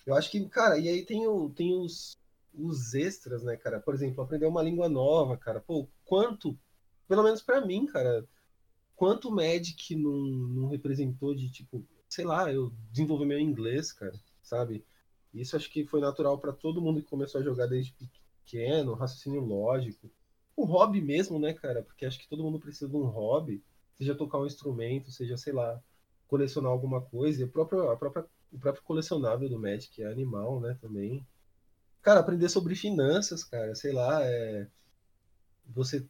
Eu 0.06 0.14
acho 0.14 0.30
que, 0.30 0.46
cara, 0.48 0.78
e 0.78 0.88
aí 0.88 1.04
tem, 1.04 1.26
o, 1.26 1.48
tem 1.50 1.74
os, 1.74 2.16
os 2.52 2.94
extras, 2.94 3.42
né, 3.42 3.56
cara? 3.56 3.80
Por 3.80 3.94
exemplo, 3.94 4.22
aprender 4.22 4.46
uma 4.46 4.62
língua 4.62 4.88
nova, 4.88 5.36
cara. 5.36 5.60
Pô, 5.60 5.88
quanto, 6.04 6.58
pelo 7.08 7.22
menos 7.22 7.42
para 7.42 7.64
mim, 7.64 7.86
cara, 7.86 8.26
quanto 8.96 9.28
o 9.28 9.34
Magic 9.34 9.94
não, 9.96 10.12
não 10.12 10.68
representou 10.68 11.34
de 11.34 11.50
tipo, 11.50 11.84
sei 12.08 12.24
lá, 12.24 12.52
eu 12.52 12.72
desenvolvi 12.90 13.24
meu 13.26 13.38
inglês, 13.38 13.92
cara, 13.92 14.14
sabe? 14.42 14.84
Isso 15.32 15.56
acho 15.56 15.70
que 15.70 15.84
foi 15.84 16.00
natural 16.00 16.38
para 16.38 16.52
todo 16.52 16.80
mundo 16.80 17.02
que 17.02 17.08
começou 17.08 17.40
a 17.40 17.44
jogar 17.44 17.66
desde 17.66 17.92
pequeno, 18.44 18.94
raciocínio 18.94 19.40
lógico. 19.40 20.10
O 20.56 20.64
hobby 20.64 21.00
mesmo, 21.00 21.38
né, 21.38 21.52
cara? 21.52 21.82
Porque 21.82 22.06
acho 22.06 22.18
que 22.18 22.28
todo 22.28 22.42
mundo 22.42 22.60
precisa 22.60 22.88
de 22.88 22.96
um 22.96 23.06
hobby, 23.06 23.60
seja 23.96 24.14
tocar 24.14 24.38
um 24.38 24.46
instrumento, 24.46 25.10
seja, 25.10 25.36
sei 25.36 25.52
lá, 25.52 25.82
colecionar 26.28 26.70
alguma 26.70 27.00
coisa. 27.00 27.40
E 27.40 27.44
a 27.44 27.48
própria, 27.48 27.92
a 27.92 27.96
própria, 27.96 28.24
o 28.52 28.58
próprio 28.58 28.84
colecionável 28.84 29.48
do 29.48 29.58
Magic 29.58 30.00
é 30.00 30.06
animal, 30.06 30.60
né, 30.60 30.78
também. 30.80 31.26
Cara, 32.00 32.20
aprender 32.20 32.48
sobre 32.48 32.76
finanças, 32.76 33.42
cara, 33.42 33.74
sei 33.74 33.92
lá, 33.92 34.22
é... 34.22 34.68
você 35.66 36.06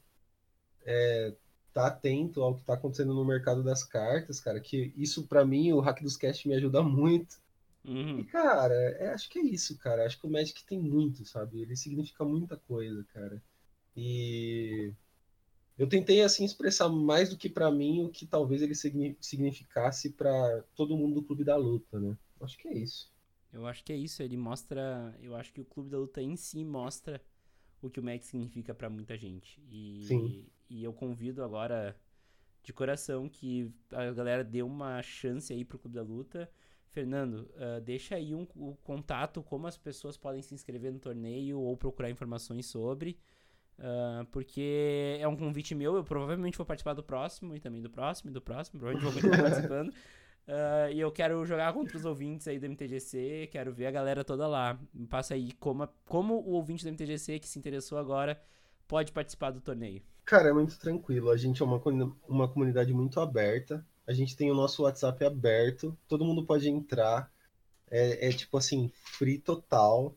é, 0.85 1.35
tá 1.75 1.89
atento 1.89 2.41
ao 2.41 2.55
que 2.55 2.63
tá 2.63 2.75
acontecendo 2.75 3.13
no 3.13 3.25
mercado 3.25 3.63
das 3.63 3.83
cartas, 3.83 4.39
cara, 4.41 4.61
que 4.61 4.95
isso 4.97 5.27
para 5.27 5.45
mim, 5.45 5.73
o 5.73 5.81
Hack 5.81 6.01
dos 6.03 6.17
Cast 6.17 6.49
me 6.49 6.55
ajuda 6.55 6.83
muito. 6.83 7.43
Uhum. 7.85 8.21
E, 8.21 8.25
cara, 8.25 8.75
é, 8.75 9.09
acho 9.09 9.29
que 9.29 9.41
é 9.41 9.43
isso, 9.43 9.77
cara. 9.77 10.07
Acho 10.07 10.19
que 10.19 10.27
o 10.27 10.31
Magic 10.31 10.65
tem 10.65 10.79
muito, 10.79 11.25
sabe? 11.27 11.61
Ele 11.61 11.77
significa 11.77 12.25
muita 12.25 12.57
coisa, 12.57 13.05
cara. 13.13 13.43
E 13.95 14.93
eu 15.77 15.89
tentei, 15.89 16.23
assim, 16.23 16.45
expressar 16.45 16.89
mais 16.89 17.29
do 17.29 17.37
que 17.37 17.49
para 17.49 17.71
mim 17.71 18.05
o 18.05 18.09
que 18.09 18.25
talvez 18.25 18.63
ele 18.63 18.75
significasse 19.21 20.11
para 20.11 20.65
todo 20.75 20.97
mundo 20.97 21.17
do 21.17 21.23
Clube 21.23 21.45
da 21.45 21.57
Luta, 21.57 21.99
né? 21.99 22.17
Acho 22.41 22.57
que 22.57 22.69
é 22.69 22.75
isso. 22.75 23.13
Eu 23.53 23.67
acho 23.67 23.85
que 23.85 23.93
é 23.93 23.97
isso. 23.97 24.23
Ele 24.23 24.37
mostra. 24.37 25.15
Eu 25.21 25.35
acho 25.37 25.53
que 25.53 25.61
o 25.61 25.65
Clube 25.65 25.91
da 25.91 25.99
Luta 25.99 26.23
em 26.23 26.37
si 26.37 26.65
mostra 26.65 27.21
o 27.83 27.91
que 27.91 28.01
o 28.01 28.03
Magic 28.03 28.25
significa 28.25 28.75
para 28.75 28.89
muita 28.89 29.17
gente. 29.19 29.61
E, 29.69 30.05
Sim. 30.07 30.47
E 30.69 30.83
eu 30.85 30.93
convido 30.93 31.43
agora 31.43 31.97
de 32.63 32.73
coração 32.73 33.29
que 33.29 33.71
a 33.93 34.11
galera 34.11 34.43
dê 34.43 34.63
uma 34.63 35.03
chance 35.03 35.53
aí 35.53 35.65
pro 35.65 35.79
Clube 35.79 35.95
da 35.95 36.03
Luta. 36.03 36.51
Fernando, 36.89 37.51
uh, 37.57 37.81
deixa 37.83 38.15
aí 38.15 38.35
um, 38.35 38.47
o 38.55 38.77
contato, 38.83 39.43
como 39.43 39.67
as 39.67 39.77
pessoas 39.77 40.17
podem 40.17 40.41
se 40.41 40.55
inscrever 40.55 40.93
no 40.93 40.99
torneio 40.99 41.61
ou 41.61 41.77
procurar 41.77 42.09
informações 42.09 42.67
sobre. 42.67 43.19
Uh, 43.79 44.25
porque 44.27 45.19
é 45.21 45.27
um 45.27 45.37
convite 45.37 45.75
meu, 45.75 45.97
eu 45.97 46.05
provavelmente 46.05 46.57
vou 46.57 46.65
participar 46.65 46.95
do 46.95 47.03
próximo 47.03 47.57
e 47.57 47.61
também 47.61 47.83
do 47.83 47.91
próximo 47.91 48.31
e 48.31 48.33
do 48.33 48.41
próximo, 48.41 48.79
provavelmente 48.79 49.13
vou 49.13 49.13
continuar 49.13 49.43
participando. 49.51 49.89
Uh, 49.89 50.93
e 50.93 51.01
eu 51.01 51.11
quero 51.11 51.45
jogar 51.45 51.73
contra 51.73 51.97
os 51.97 52.05
ouvintes 52.05 52.47
aí 52.47 52.59
do 52.59 52.67
MTGC, 52.67 53.49
quero 53.51 53.73
ver 53.73 53.87
a 53.87 53.91
galera 53.91 54.25
toda 54.25 54.47
lá. 54.47 54.79
Me 54.93 55.07
passa 55.07 55.35
aí 55.35 55.53
como, 55.53 55.89
como 56.07 56.35
o 56.35 56.53
ouvinte 56.53 56.85
do 56.85 56.91
MTGC 56.91 57.41
que 57.41 57.49
se 57.49 57.59
interessou 57.59 57.99
agora 57.99 58.41
pode 58.87 59.13
participar 59.13 59.51
do 59.51 59.61
torneio. 59.61 60.03
Cara, 60.25 60.49
é 60.49 60.53
muito 60.53 60.79
tranquilo. 60.79 61.31
A 61.31 61.37
gente 61.37 61.61
é 61.61 61.65
uma, 61.65 61.83
uma 62.29 62.49
comunidade 62.49 62.93
muito 62.93 63.21
aberta. 63.21 63.87
A 64.07 64.13
gente 64.13 64.37
tem 64.37 64.51
o 64.51 64.55
nosso 64.55 64.83
WhatsApp 64.83 65.25
aberto. 65.25 65.97
Todo 66.09 66.25
mundo 66.25 66.45
pode 66.47 66.69
entrar. 66.69 67.31
É, 67.91 68.29
é 68.29 68.33
tipo 68.33 68.57
assim, 68.57 68.91
free 68.95 69.39
total. 69.39 70.17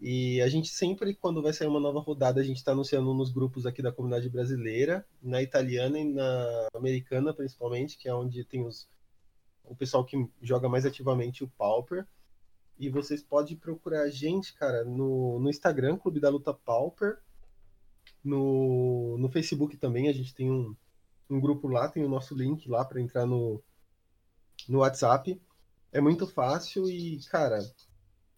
E 0.00 0.40
a 0.42 0.48
gente 0.48 0.68
sempre, 0.68 1.14
quando 1.14 1.42
vai 1.42 1.52
sair 1.52 1.68
uma 1.68 1.80
nova 1.80 2.00
rodada, 2.00 2.40
a 2.40 2.44
gente 2.44 2.56
está 2.56 2.72
anunciando 2.72 3.14
nos 3.14 3.30
grupos 3.30 3.64
aqui 3.64 3.80
da 3.80 3.92
comunidade 3.92 4.28
brasileira, 4.28 5.06
na 5.22 5.40
italiana 5.40 5.98
e 5.98 6.04
na 6.04 6.68
americana, 6.74 7.32
principalmente, 7.32 7.96
que 7.96 8.08
é 8.08 8.14
onde 8.14 8.44
tem 8.44 8.66
os, 8.66 8.88
o 9.64 9.74
pessoal 9.74 10.04
que 10.04 10.28
joga 10.42 10.68
mais 10.68 10.84
ativamente 10.84 11.44
o 11.44 11.48
Pauper. 11.48 12.06
E 12.78 12.90
vocês 12.90 13.22
podem 13.22 13.56
procurar 13.56 14.02
a 14.02 14.10
gente, 14.10 14.52
cara, 14.54 14.84
no, 14.84 15.38
no 15.38 15.48
Instagram, 15.48 15.96
Clube 15.96 16.20
da 16.20 16.28
Luta 16.28 16.52
Pauper. 16.52 17.18
No, 18.24 19.18
no 19.18 19.28
Facebook 19.28 19.76
também, 19.76 20.08
a 20.08 20.12
gente 20.12 20.34
tem 20.34 20.50
um, 20.50 20.74
um 21.28 21.40
grupo 21.40 21.68
lá, 21.68 21.88
tem 21.88 22.04
o 22.04 22.08
nosso 22.08 22.34
link 22.34 22.68
lá 22.68 22.84
para 22.84 23.00
entrar 23.00 23.26
no, 23.26 23.62
no 24.68 24.78
WhatsApp. 24.78 25.40
É 25.92 26.00
muito 26.00 26.26
fácil 26.26 26.88
e, 26.88 27.20
cara, 27.30 27.60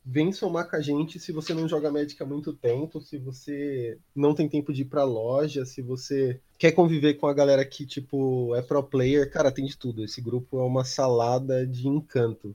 vem 0.04 0.30
somar 0.32 0.70
com 0.70 0.76
a 0.76 0.80
gente 0.80 1.18
se 1.18 1.32
você 1.32 1.52
não 1.52 1.66
joga 1.66 1.90
Magic 1.90 2.22
há 2.22 2.26
muito 2.26 2.52
tempo, 2.52 3.00
se 3.00 3.18
você 3.18 3.98
não 4.14 4.34
tem 4.34 4.48
tempo 4.48 4.72
de 4.72 4.82
ir 4.82 4.84
pra 4.86 5.04
loja, 5.04 5.64
se 5.64 5.82
você 5.82 6.40
quer 6.58 6.72
conviver 6.72 7.14
com 7.14 7.26
a 7.26 7.34
galera 7.34 7.64
que, 7.64 7.84
tipo, 7.84 8.54
é 8.54 8.62
pro 8.62 8.82
player, 8.82 9.30
cara, 9.30 9.50
tem 9.50 9.64
de 9.64 9.76
tudo. 9.76 10.04
Esse 10.04 10.20
grupo 10.20 10.60
é 10.60 10.62
uma 10.62 10.84
salada 10.84 11.66
de 11.66 11.88
encanto. 11.88 12.54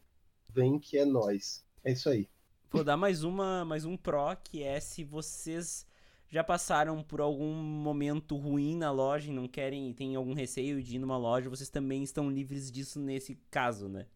Vem 0.49 0.79
que 0.79 0.97
é 0.97 1.05
nós. 1.05 1.63
É 1.84 1.91
isso 1.91 2.09
aí. 2.09 2.29
Vou 2.69 2.86
dar 2.86 2.95
mais 2.95 3.23
uma, 3.23 3.65
mais 3.65 3.84
um 3.84 3.97
pro, 3.97 4.34
que 4.43 4.63
é 4.63 4.79
se 4.79 5.03
vocês 5.03 5.86
já 6.32 6.43
passaram 6.43 7.03
por 7.03 7.21
algum 7.21 7.53
momento 7.53 8.38
ruim 8.38 8.75
na 8.77 8.91
loja 8.91 9.29
e 9.29 9.34
não 9.34 9.47
querem, 9.47 9.93
tem 9.93 10.15
algum 10.15 10.34
receio 10.34 10.82
de 10.82 10.95
ir 10.95 10.99
numa 10.99 11.17
loja, 11.17 11.49
vocês 11.49 11.69
também 11.69 12.03
estão 12.03 12.32
livres 12.32 12.71
disso 12.71 12.99
nesse 12.99 13.36
caso, 13.51 13.89
né? 13.89 14.07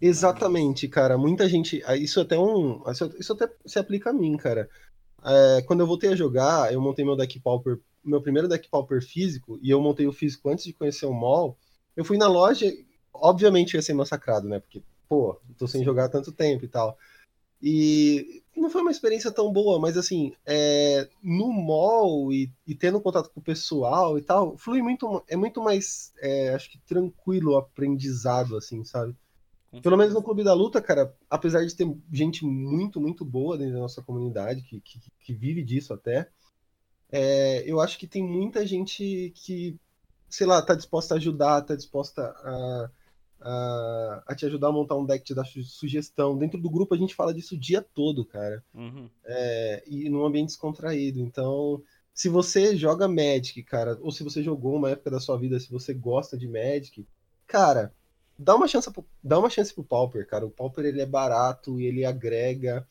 Exatamente, 0.00 0.88
cara. 0.88 1.18
Muita 1.18 1.48
gente. 1.48 1.82
ah, 1.84 1.96
Isso 1.96 2.20
até 2.20 2.38
um. 2.38 2.82
Isso 3.18 3.32
até 3.32 3.48
se 3.66 3.78
aplica 3.78 4.10
a 4.10 4.12
mim, 4.12 4.36
cara. 4.36 4.68
É, 5.24 5.62
quando 5.62 5.80
eu 5.80 5.86
voltei 5.86 6.10
a 6.12 6.16
jogar, 6.16 6.72
eu 6.72 6.80
montei 6.80 7.04
meu 7.04 7.16
deck 7.16 7.38
pauper, 7.40 7.78
meu 8.04 8.22
primeiro 8.22 8.48
deck 8.48 8.68
pauper 8.70 9.02
físico, 9.02 9.58
e 9.62 9.70
eu 9.70 9.80
montei 9.80 10.06
o 10.06 10.12
físico 10.12 10.48
antes 10.50 10.64
de 10.64 10.72
conhecer 10.72 11.06
o 11.06 11.12
mall. 11.12 11.58
Eu 11.96 12.04
fui 12.04 12.16
na 12.18 12.28
loja, 12.28 12.66
obviamente 13.12 13.74
ia 13.74 13.82
ser 13.82 13.94
massacrado, 13.94 14.48
né? 14.48 14.60
Porque, 14.60 14.82
pô, 15.08 15.38
tô 15.58 15.68
sem 15.68 15.84
jogar 15.84 16.06
há 16.06 16.08
tanto 16.08 16.32
tempo 16.32 16.64
e 16.64 16.68
tal. 16.68 16.96
E 17.62 18.39
não 18.56 18.70
foi 18.70 18.82
uma 18.82 18.90
experiência 18.90 19.30
tão 19.30 19.52
boa, 19.52 19.78
mas 19.78 19.96
assim, 19.96 20.32
é, 20.44 21.08
no 21.22 21.52
mall 21.52 22.32
e, 22.32 22.52
e 22.66 22.74
tendo 22.74 23.00
contato 23.00 23.30
com 23.30 23.40
o 23.40 23.42
pessoal 23.42 24.18
e 24.18 24.22
tal, 24.22 24.56
flui 24.56 24.82
muito, 24.82 25.22
é 25.28 25.36
muito 25.36 25.62
mais, 25.62 26.12
é, 26.18 26.54
acho 26.54 26.70
que 26.70 26.78
tranquilo 26.78 27.52
o 27.52 27.56
aprendizado, 27.56 28.56
assim, 28.56 28.84
sabe? 28.84 29.14
Pelo 29.82 29.96
menos 29.96 30.12
no. 30.12 30.22
Clube 30.22 30.42
da 30.42 30.52
Luta, 30.52 30.82
cara, 30.82 31.14
apesar 31.28 31.64
de 31.64 31.74
ter 31.74 31.88
gente 32.12 32.44
muito, 32.44 33.00
muito 33.00 33.24
boa 33.24 33.56
dentro 33.56 33.74
da 33.74 33.80
nossa 33.80 34.02
comunidade, 34.02 34.62
que, 34.62 34.80
que, 34.80 35.00
que 35.20 35.32
vive 35.32 35.62
disso 35.62 35.94
até, 35.94 36.28
é, 37.10 37.62
eu 37.64 37.80
acho 37.80 37.96
que 37.96 38.06
tem 38.06 38.22
muita 38.22 38.66
gente 38.66 39.32
que, 39.36 39.78
sei 40.28 40.46
lá, 40.46 40.60
tá 40.60 40.74
disposta 40.74 41.14
a 41.14 41.18
ajudar, 41.18 41.62
tá 41.62 41.76
disposta 41.76 42.22
a, 42.22 42.90
a, 43.40 44.22
a 44.26 44.34
te 44.34 44.46
ajudar 44.46 44.68
a 44.68 44.72
montar 44.72 44.96
um 44.96 45.06
deck, 45.06 45.24
te 45.24 45.34
dar 45.34 45.44
su- 45.44 45.62
sugestão. 45.64 46.36
Dentro 46.38 46.60
do 46.60 46.70
grupo 46.70 46.94
a 46.94 46.98
gente 46.98 47.14
fala 47.14 47.34
disso 47.34 47.54
o 47.54 47.58
dia 47.58 47.82
todo, 47.82 48.24
cara. 48.24 48.64
Uhum. 48.74 49.08
É, 49.24 49.82
e 49.86 50.08
num 50.08 50.24
ambiente 50.24 50.48
descontraído. 50.48 51.20
Então, 51.20 51.82
se 52.14 52.28
você 52.28 52.76
joga 52.76 53.08
Magic, 53.08 53.62
cara, 53.64 53.98
ou 54.02 54.10
se 54.10 54.22
você 54.24 54.42
jogou 54.42 54.76
uma 54.76 54.90
época 54.90 55.10
da 55.10 55.20
sua 55.20 55.36
vida, 55.38 55.58
se 55.60 55.70
você 55.70 55.94
gosta 55.94 56.36
de 56.36 56.48
Magic, 56.48 57.06
cara, 57.46 57.94
dá 58.38 58.54
uma 58.54 58.68
chance 58.68 58.90
pro, 58.92 59.06
dá 59.22 59.38
uma 59.38 59.50
chance 59.50 59.72
pro 59.74 59.84
Pauper, 59.84 60.26
cara. 60.26 60.46
O 60.46 60.50
Pauper 60.50 60.84
ele 60.86 61.00
é 61.00 61.06
barato 61.06 61.80
e 61.80 61.86
ele 61.86 62.04
agrega 62.04 62.86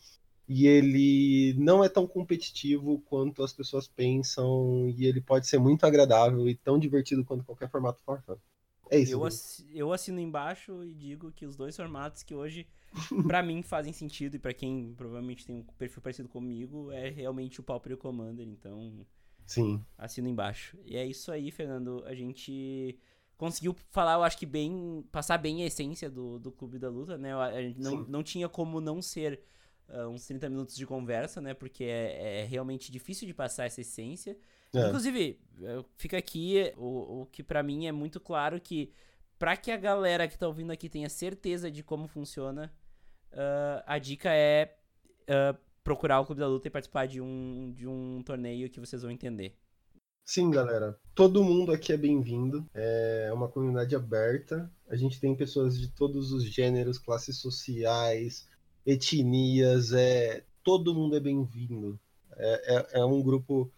e 0.47 0.67
ele 0.67 1.53
não 1.57 1.83
é 1.83 1.89
tão 1.89 2.07
competitivo 2.07 2.99
quanto 3.07 3.43
as 3.43 3.53
pessoas 3.53 3.87
pensam 3.87 4.89
e 4.89 5.05
ele 5.05 5.21
pode 5.21 5.47
ser 5.47 5.59
muito 5.59 5.85
agradável 5.85 6.47
e 6.49 6.55
tão 6.55 6.79
divertido 6.79 7.23
quanto 7.23 7.45
qualquer 7.45 7.69
formato 7.69 8.01
for. 8.03 8.21
É 8.89 8.97
isso. 8.97 9.13
Eu, 9.13 9.29
eu 9.71 9.93
assino 9.93 10.19
embaixo 10.19 10.83
e 10.83 10.93
digo 10.93 11.31
que 11.31 11.45
os 11.45 11.55
dois 11.55 11.75
formatos 11.75 12.23
que 12.23 12.33
hoje, 12.33 12.67
para 13.27 13.41
mim, 13.43 13.61
fazem 13.61 13.93
sentido 13.93 14.35
e 14.35 14.39
para 14.39 14.53
quem 14.53 14.93
provavelmente 14.97 15.45
tem 15.45 15.55
um 15.55 15.63
perfil 15.77 16.01
parecido 16.01 16.27
comigo, 16.27 16.91
é 16.91 17.09
realmente 17.09 17.59
o 17.59 17.63
Pauper 17.63 17.91
e 17.91 17.95
o 17.95 17.97
Commander. 17.97 18.47
Então, 18.47 19.05
Sim. 19.49 19.83
Assino 19.97 20.27
embaixo. 20.27 20.77
E 20.85 20.95
é 20.95 21.03
isso 21.03 21.31
aí, 21.31 21.49
Fernando. 21.49 22.03
A 22.05 22.13
gente 22.13 22.99
conseguiu 23.35 23.75
falar, 23.89 24.13
eu 24.13 24.23
acho 24.23 24.37
que 24.37 24.45
bem. 24.45 25.03
passar 25.11 25.39
bem 25.39 25.63
a 25.63 25.65
essência 25.65 26.07
do, 26.07 26.37
do 26.37 26.51
Clube 26.51 26.77
da 26.77 26.87
Luta, 26.87 27.17
né? 27.17 27.33
A 27.33 27.59
gente 27.61 27.79
não, 27.79 28.03
não 28.03 28.23
tinha 28.23 28.47
como 28.47 28.79
não 28.79 29.01
ser 29.01 29.41
uh, 29.87 30.07
uns 30.07 30.27
30 30.27 30.49
minutos 30.49 30.75
de 30.75 30.85
conversa, 30.85 31.41
né? 31.41 31.55
Porque 31.55 31.83
é, 31.83 32.41
é 32.41 32.45
realmente 32.45 32.91
difícil 32.91 33.27
de 33.27 33.33
passar 33.33 33.65
essa 33.65 33.81
essência. 33.81 34.37
É. 34.73 34.87
Inclusive, 34.87 35.39
fica 35.95 36.17
aqui 36.17 36.73
o, 36.77 37.21
o 37.21 37.25
que 37.27 37.43
para 37.43 37.63
mim 37.63 37.87
é 37.87 37.91
muito 37.91 38.19
claro 38.19 38.59
que 38.59 38.91
para 39.37 39.55
que 39.55 39.71
a 39.71 39.77
galera 39.77 40.27
que 40.27 40.37
tá 40.37 40.47
ouvindo 40.47 40.71
aqui 40.71 40.89
tenha 40.89 41.09
certeza 41.09 41.71
de 41.71 41.81
como 41.81 42.07
funciona, 42.07 42.71
uh, 43.31 43.81
a 43.85 43.97
dica 43.97 44.29
é 44.31 44.75
uh, 45.29 45.57
procurar 45.83 46.19
o 46.19 46.25
Clube 46.25 46.41
da 46.41 46.47
Luta 46.47 46.67
e 46.67 46.71
participar 46.71 47.07
de 47.07 47.21
um, 47.21 47.71
de 47.73 47.87
um 47.87 48.21
torneio 48.23 48.69
que 48.69 48.81
vocês 48.81 49.01
vão 49.01 49.09
entender. 49.09 49.55
Sim, 50.25 50.51
galera. 50.51 50.99
Todo 51.15 51.43
mundo 51.43 51.71
aqui 51.71 51.91
é 51.91 51.97
bem-vindo. 51.97 52.69
É 52.73 53.31
uma 53.33 53.47
comunidade 53.47 53.95
aberta. 53.95 54.71
A 54.87 54.95
gente 54.95 55.19
tem 55.19 55.35
pessoas 55.35 55.79
de 55.79 55.87
todos 55.87 56.31
os 56.31 56.43
gêneros, 56.43 56.99
classes 56.99 57.39
sociais, 57.39 58.47
etnias. 58.85 59.91
É 59.91 60.43
todo 60.63 60.93
mundo 60.93 61.15
é 61.15 61.19
bem-vindo. 61.19 61.99
É, 62.35 62.75
é, 62.75 62.99
é 62.99 63.05
um 63.05 63.23
grupo 63.23 63.71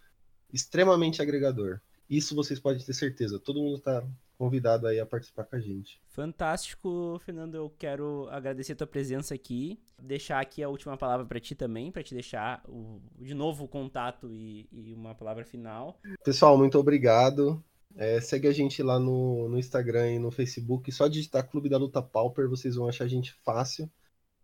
extremamente 0.53 1.21
agregador. 1.21 1.79
Isso 2.09 2.35
vocês 2.35 2.59
podem 2.59 2.83
ter 2.83 2.93
certeza. 2.93 3.39
Todo 3.39 3.61
mundo 3.61 3.77
está 3.77 4.03
convidado 4.37 4.87
aí 4.87 4.99
a 4.99 5.05
participar 5.05 5.45
com 5.45 5.55
a 5.55 5.59
gente. 5.59 6.01
Fantástico, 6.07 7.21
Fernando. 7.23 7.55
Eu 7.55 7.69
quero 7.77 8.27
agradecer 8.29 8.73
a 8.73 8.75
tua 8.75 8.87
presença 8.87 9.33
aqui. 9.33 9.79
Deixar 10.01 10.41
aqui 10.41 10.61
a 10.61 10.67
última 10.67 10.97
palavra 10.97 11.25
para 11.25 11.39
ti 11.39 11.55
também, 11.55 11.91
para 11.91 12.03
te 12.03 12.13
deixar 12.13 12.61
o, 12.67 12.99
de 13.19 13.33
novo 13.33 13.63
o 13.63 13.67
contato 13.67 14.29
e, 14.33 14.67
e, 14.71 14.93
uma 14.93 15.15
palavra 15.15 15.45
final. 15.45 15.99
Pessoal, 16.25 16.57
muito 16.57 16.77
obrigado. 16.77 17.63
É, 17.95 18.19
segue 18.19 18.47
a 18.47 18.51
gente 18.51 18.81
lá 18.81 18.99
no, 18.99 19.47
no 19.47 19.57
Instagram 19.57 20.11
e 20.11 20.19
no 20.19 20.31
Facebook. 20.31 20.91
Só 20.91 21.07
digitar 21.07 21.47
Clube 21.47 21.69
da 21.69 21.77
Luta 21.77 22.01
Pauper, 22.01 22.49
vocês 22.49 22.75
vão 22.75 22.89
achar 22.89 23.05
a 23.05 23.09
gente 23.09 23.31
fácil. 23.45 23.89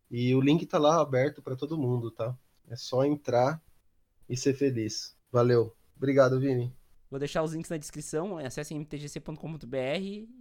E 0.09 0.33
o 0.33 0.39
link 0.39 0.65
tá 0.65 0.77
lá 0.77 1.01
aberto 1.01 1.41
para 1.41 1.55
todo 1.55 1.77
mundo, 1.77 2.11
tá? 2.11 2.33
É 2.69 2.75
só 2.77 3.03
entrar 3.03 3.61
e 4.29 4.37
ser 4.37 4.53
feliz. 4.53 5.17
Valeu. 5.31 5.76
Obrigado, 5.97 6.39
Vini. 6.39 6.73
Vou 7.09 7.19
deixar 7.19 7.41
os 7.43 7.53
links 7.53 7.69
na 7.69 7.77
descrição, 7.77 8.37
acessem 8.37 8.77
mtgc.com.br 8.77 9.77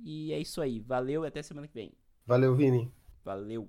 e 0.04 0.32
é 0.32 0.38
isso 0.38 0.60
aí. 0.60 0.80
Valeu 0.80 1.24
e 1.24 1.28
até 1.28 1.42
semana 1.42 1.66
que 1.66 1.74
vem. 1.74 1.92
Valeu, 2.26 2.54
Vini. 2.54 2.92
Valeu. 3.24 3.68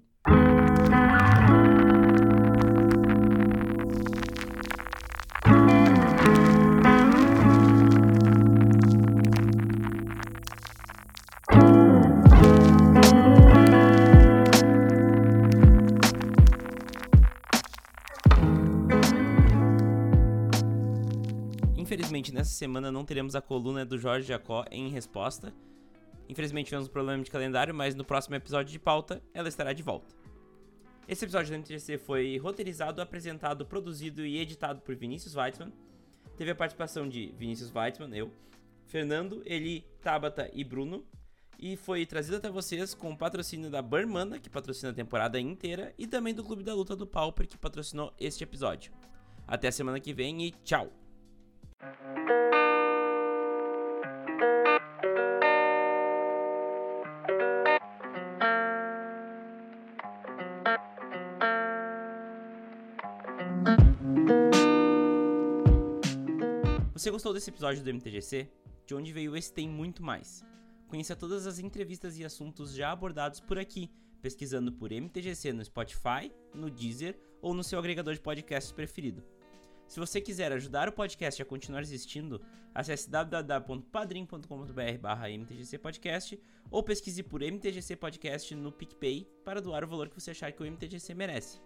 Infelizmente, 21.97 22.31
nessa 22.31 22.51
semana 22.51 22.91
não 22.91 23.03
teremos 23.03 23.35
a 23.35 23.41
coluna 23.41 23.83
do 23.83 23.97
Jorge 23.97 24.27
Jacó 24.27 24.63
em 24.69 24.87
resposta. 24.87 25.51
Infelizmente, 26.29 26.67
tivemos 26.67 26.87
um 26.87 26.91
problema 26.91 27.23
de 27.23 27.31
calendário, 27.31 27.73
mas 27.73 27.95
no 27.95 28.05
próximo 28.05 28.35
episódio 28.35 28.71
de 28.71 28.77
pauta 28.77 29.19
ela 29.33 29.49
estará 29.49 29.73
de 29.73 29.81
volta. 29.81 30.13
Esse 31.07 31.25
episódio 31.25 31.49
do 31.49 31.57
MTGC 31.57 31.97
foi 31.97 32.37
roteirizado, 32.37 33.01
apresentado, 33.01 33.65
produzido 33.65 34.23
e 34.23 34.37
editado 34.37 34.79
por 34.81 34.95
Vinícius 34.95 35.35
Weitzman. 35.35 35.73
Teve 36.37 36.51
a 36.51 36.55
participação 36.55 37.09
de 37.09 37.33
Vinícius 37.35 37.73
Weitzman, 37.73 38.15
eu, 38.15 38.31
Fernando, 38.85 39.41
Eli, 39.43 39.83
Tabata 39.99 40.51
e 40.53 40.63
Bruno. 40.63 41.03
E 41.57 41.75
foi 41.75 42.05
trazido 42.05 42.37
até 42.37 42.47
vocês 42.47 42.93
com 42.93 43.11
o 43.11 43.17
patrocínio 43.17 43.71
da 43.71 43.81
Burmana, 43.81 44.37
que 44.37 44.51
patrocina 44.51 44.91
a 44.91 44.93
temporada 44.93 45.39
inteira, 45.39 45.95
e 45.97 46.05
também 46.05 46.35
do 46.35 46.43
Clube 46.43 46.61
da 46.61 46.75
Luta 46.75 46.95
do 46.95 47.07
Pauper, 47.07 47.47
que 47.47 47.57
patrocinou 47.57 48.13
este 48.19 48.43
episódio. 48.43 48.93
Até 49.47 49.69
a 49.69 49.71
semana 49.71 49.99
que 49.99 50.13
vem 50.13 50.45
e 50.45 50.51
tchau! 50.51 51.06
Você 66.93 67.11
gostou 67.11 67.32
desse 67.32 67.51
episódio 67.51 67.84
do 67.84 67.93
MTGC? 67.93 68.49
De 68.88 68.95
onde 68.95 69.13
veio 69.13 69.38
esse 69.38 69.53
tem 69.53 69.69
muito 69.69 70.01
mais. 70.01 70.43
Conheça 70.88 71.15
todas 71.15 71.45
as 71.45 71.59
entrevistas 71.59 72.17
e 72.17 72.25
assuntos 72.25 72.73
já 72.73 72.91
abordados 72.91 73.39
por 73.39 73.59
aqui, 73.59 73.91
pesquisando 74.19 74.73
por 74.73 74.91
MTGC 74.91 75.53
no 75.53 75.63
Spotify, 75.63 76.32
no 76.55 76.71
Deezer 76.71 77.19
ou 77.39 77.53
no 77.53 77.63
seu 77.63 77.78
agregador 77.78 78.15
de 78.15 78.19
podcasts 78.19 78.71
preferido. 78.71 79.23
Se 79.88 79.99
você 79.99 80.19
quiser 80.19 80.51
ajudar 80.51 80.89
o 80.89 80.91
podcast 80.91 81.41
a 81.41 81.45
continuar 81.45 81.81
existindo, 81.81 82.41
acesse 82.75 83.09
www.padrim.com.br 83.09 85.39
mtgcpodcast 85.39 86.38
ou 86.69 86.83
pesquise 86.83 87.23
por 87.23 87.41
MTGC 87.41 87.95
Podcast 87.95 88.53
no 88.53 88.69
PicPay 88.71 89.25
para 89.45 89.61
doar 89.61 89.85
o 89.85 89.88
valor 89.88 90.09
que 90.09 90.19
você 90.19 90.31
achar 90.31 90.51
que 90.51 90.61
o 90.61 90.65
MTGC 90.65 91.13
merece. 91.13 91.61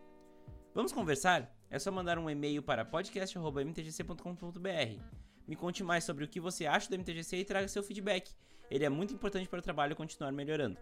Vamos 0.74 0.91
conversar? 0.91 1.51
É 1.69 1.80
só 1.80 1.91
mandar 1.91 2.19
um 2.19 2.30
e-mail 2.30 2.61
para 2.61 2.86
podcast.mtgc.com.br. 2.86 5.01
Me 5.47 5.55
conte 5.55 5.84
mais 5.84 6.03
sobre 6.03 6.24
o 6.24 6.28
que 6.28 6.39
você 6.39 6.67
acha 6.67 6.88
do 6.89 6.99
MTGC 6.99 7.38
e 7.38 7.45
traga 7.45 7.67
seu 7.67 7.82
feedback. 7.82 8.32
Ele 8.69 8.86
é 8.86 8.89
muito 8.89 9.15
importante 9.15 9.49
para 9.49 9.57
o 9.59 9.63
trabalho 9.63 9.95
continuar 9.95 10.32
melhorando. 10.32 10.78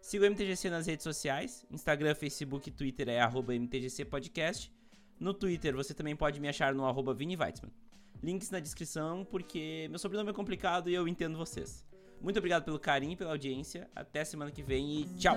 Siga 0.00 0.26
o 0.26 0.30
MTGC 0.30 0.68
nas 0.68 0.86
redes 0.86 1.04
sociais, 1.04 1.64
Instagram, 1.70 2.14
Facebook 2.14 2.68
e 2.68 2.72
Twitter 2.72 3.08
é 3.08 3.18
arroba 3.18 3.54
MTGC 3.54 4.04
Podcast 4.04 4.75
no 5.18 5.34
Twitter 5.34 5.74
você 5.74 5.94
também 5.94 6.14
pode 6.14 6.40
me 6.40 6.48
achar 6.48 6.74
no 6.74 6.84
arroba 6.84 7.14
Vini. 7.14 7.36
Links 8.22 8.50
na 8.50 8.60
descrição, 8.60 9.24
porque 9.24 9.86
meu 9.90 9.98
sobrenome 9.98 10.30
é 10.30 10.32
complicado 10.32 10.88
e 10.88 10.94
eu 10.94 11.06
entendo 11.06 11.36
vocês. 11.36 11.86
Muito 12.20 12.38
obrigado 12.38 12.64
pelo 12.64 12.78
carinho 12.78 13.12
e 13.12 13.16
pela 13.16 13.30
audiência. 13.30 13.88
Até 13.94 14.24
semana 14.24 14.50
que 14.50 14.62
vem 14.62 15.00
e 15.00 15.04
tchau! 15.18 15.36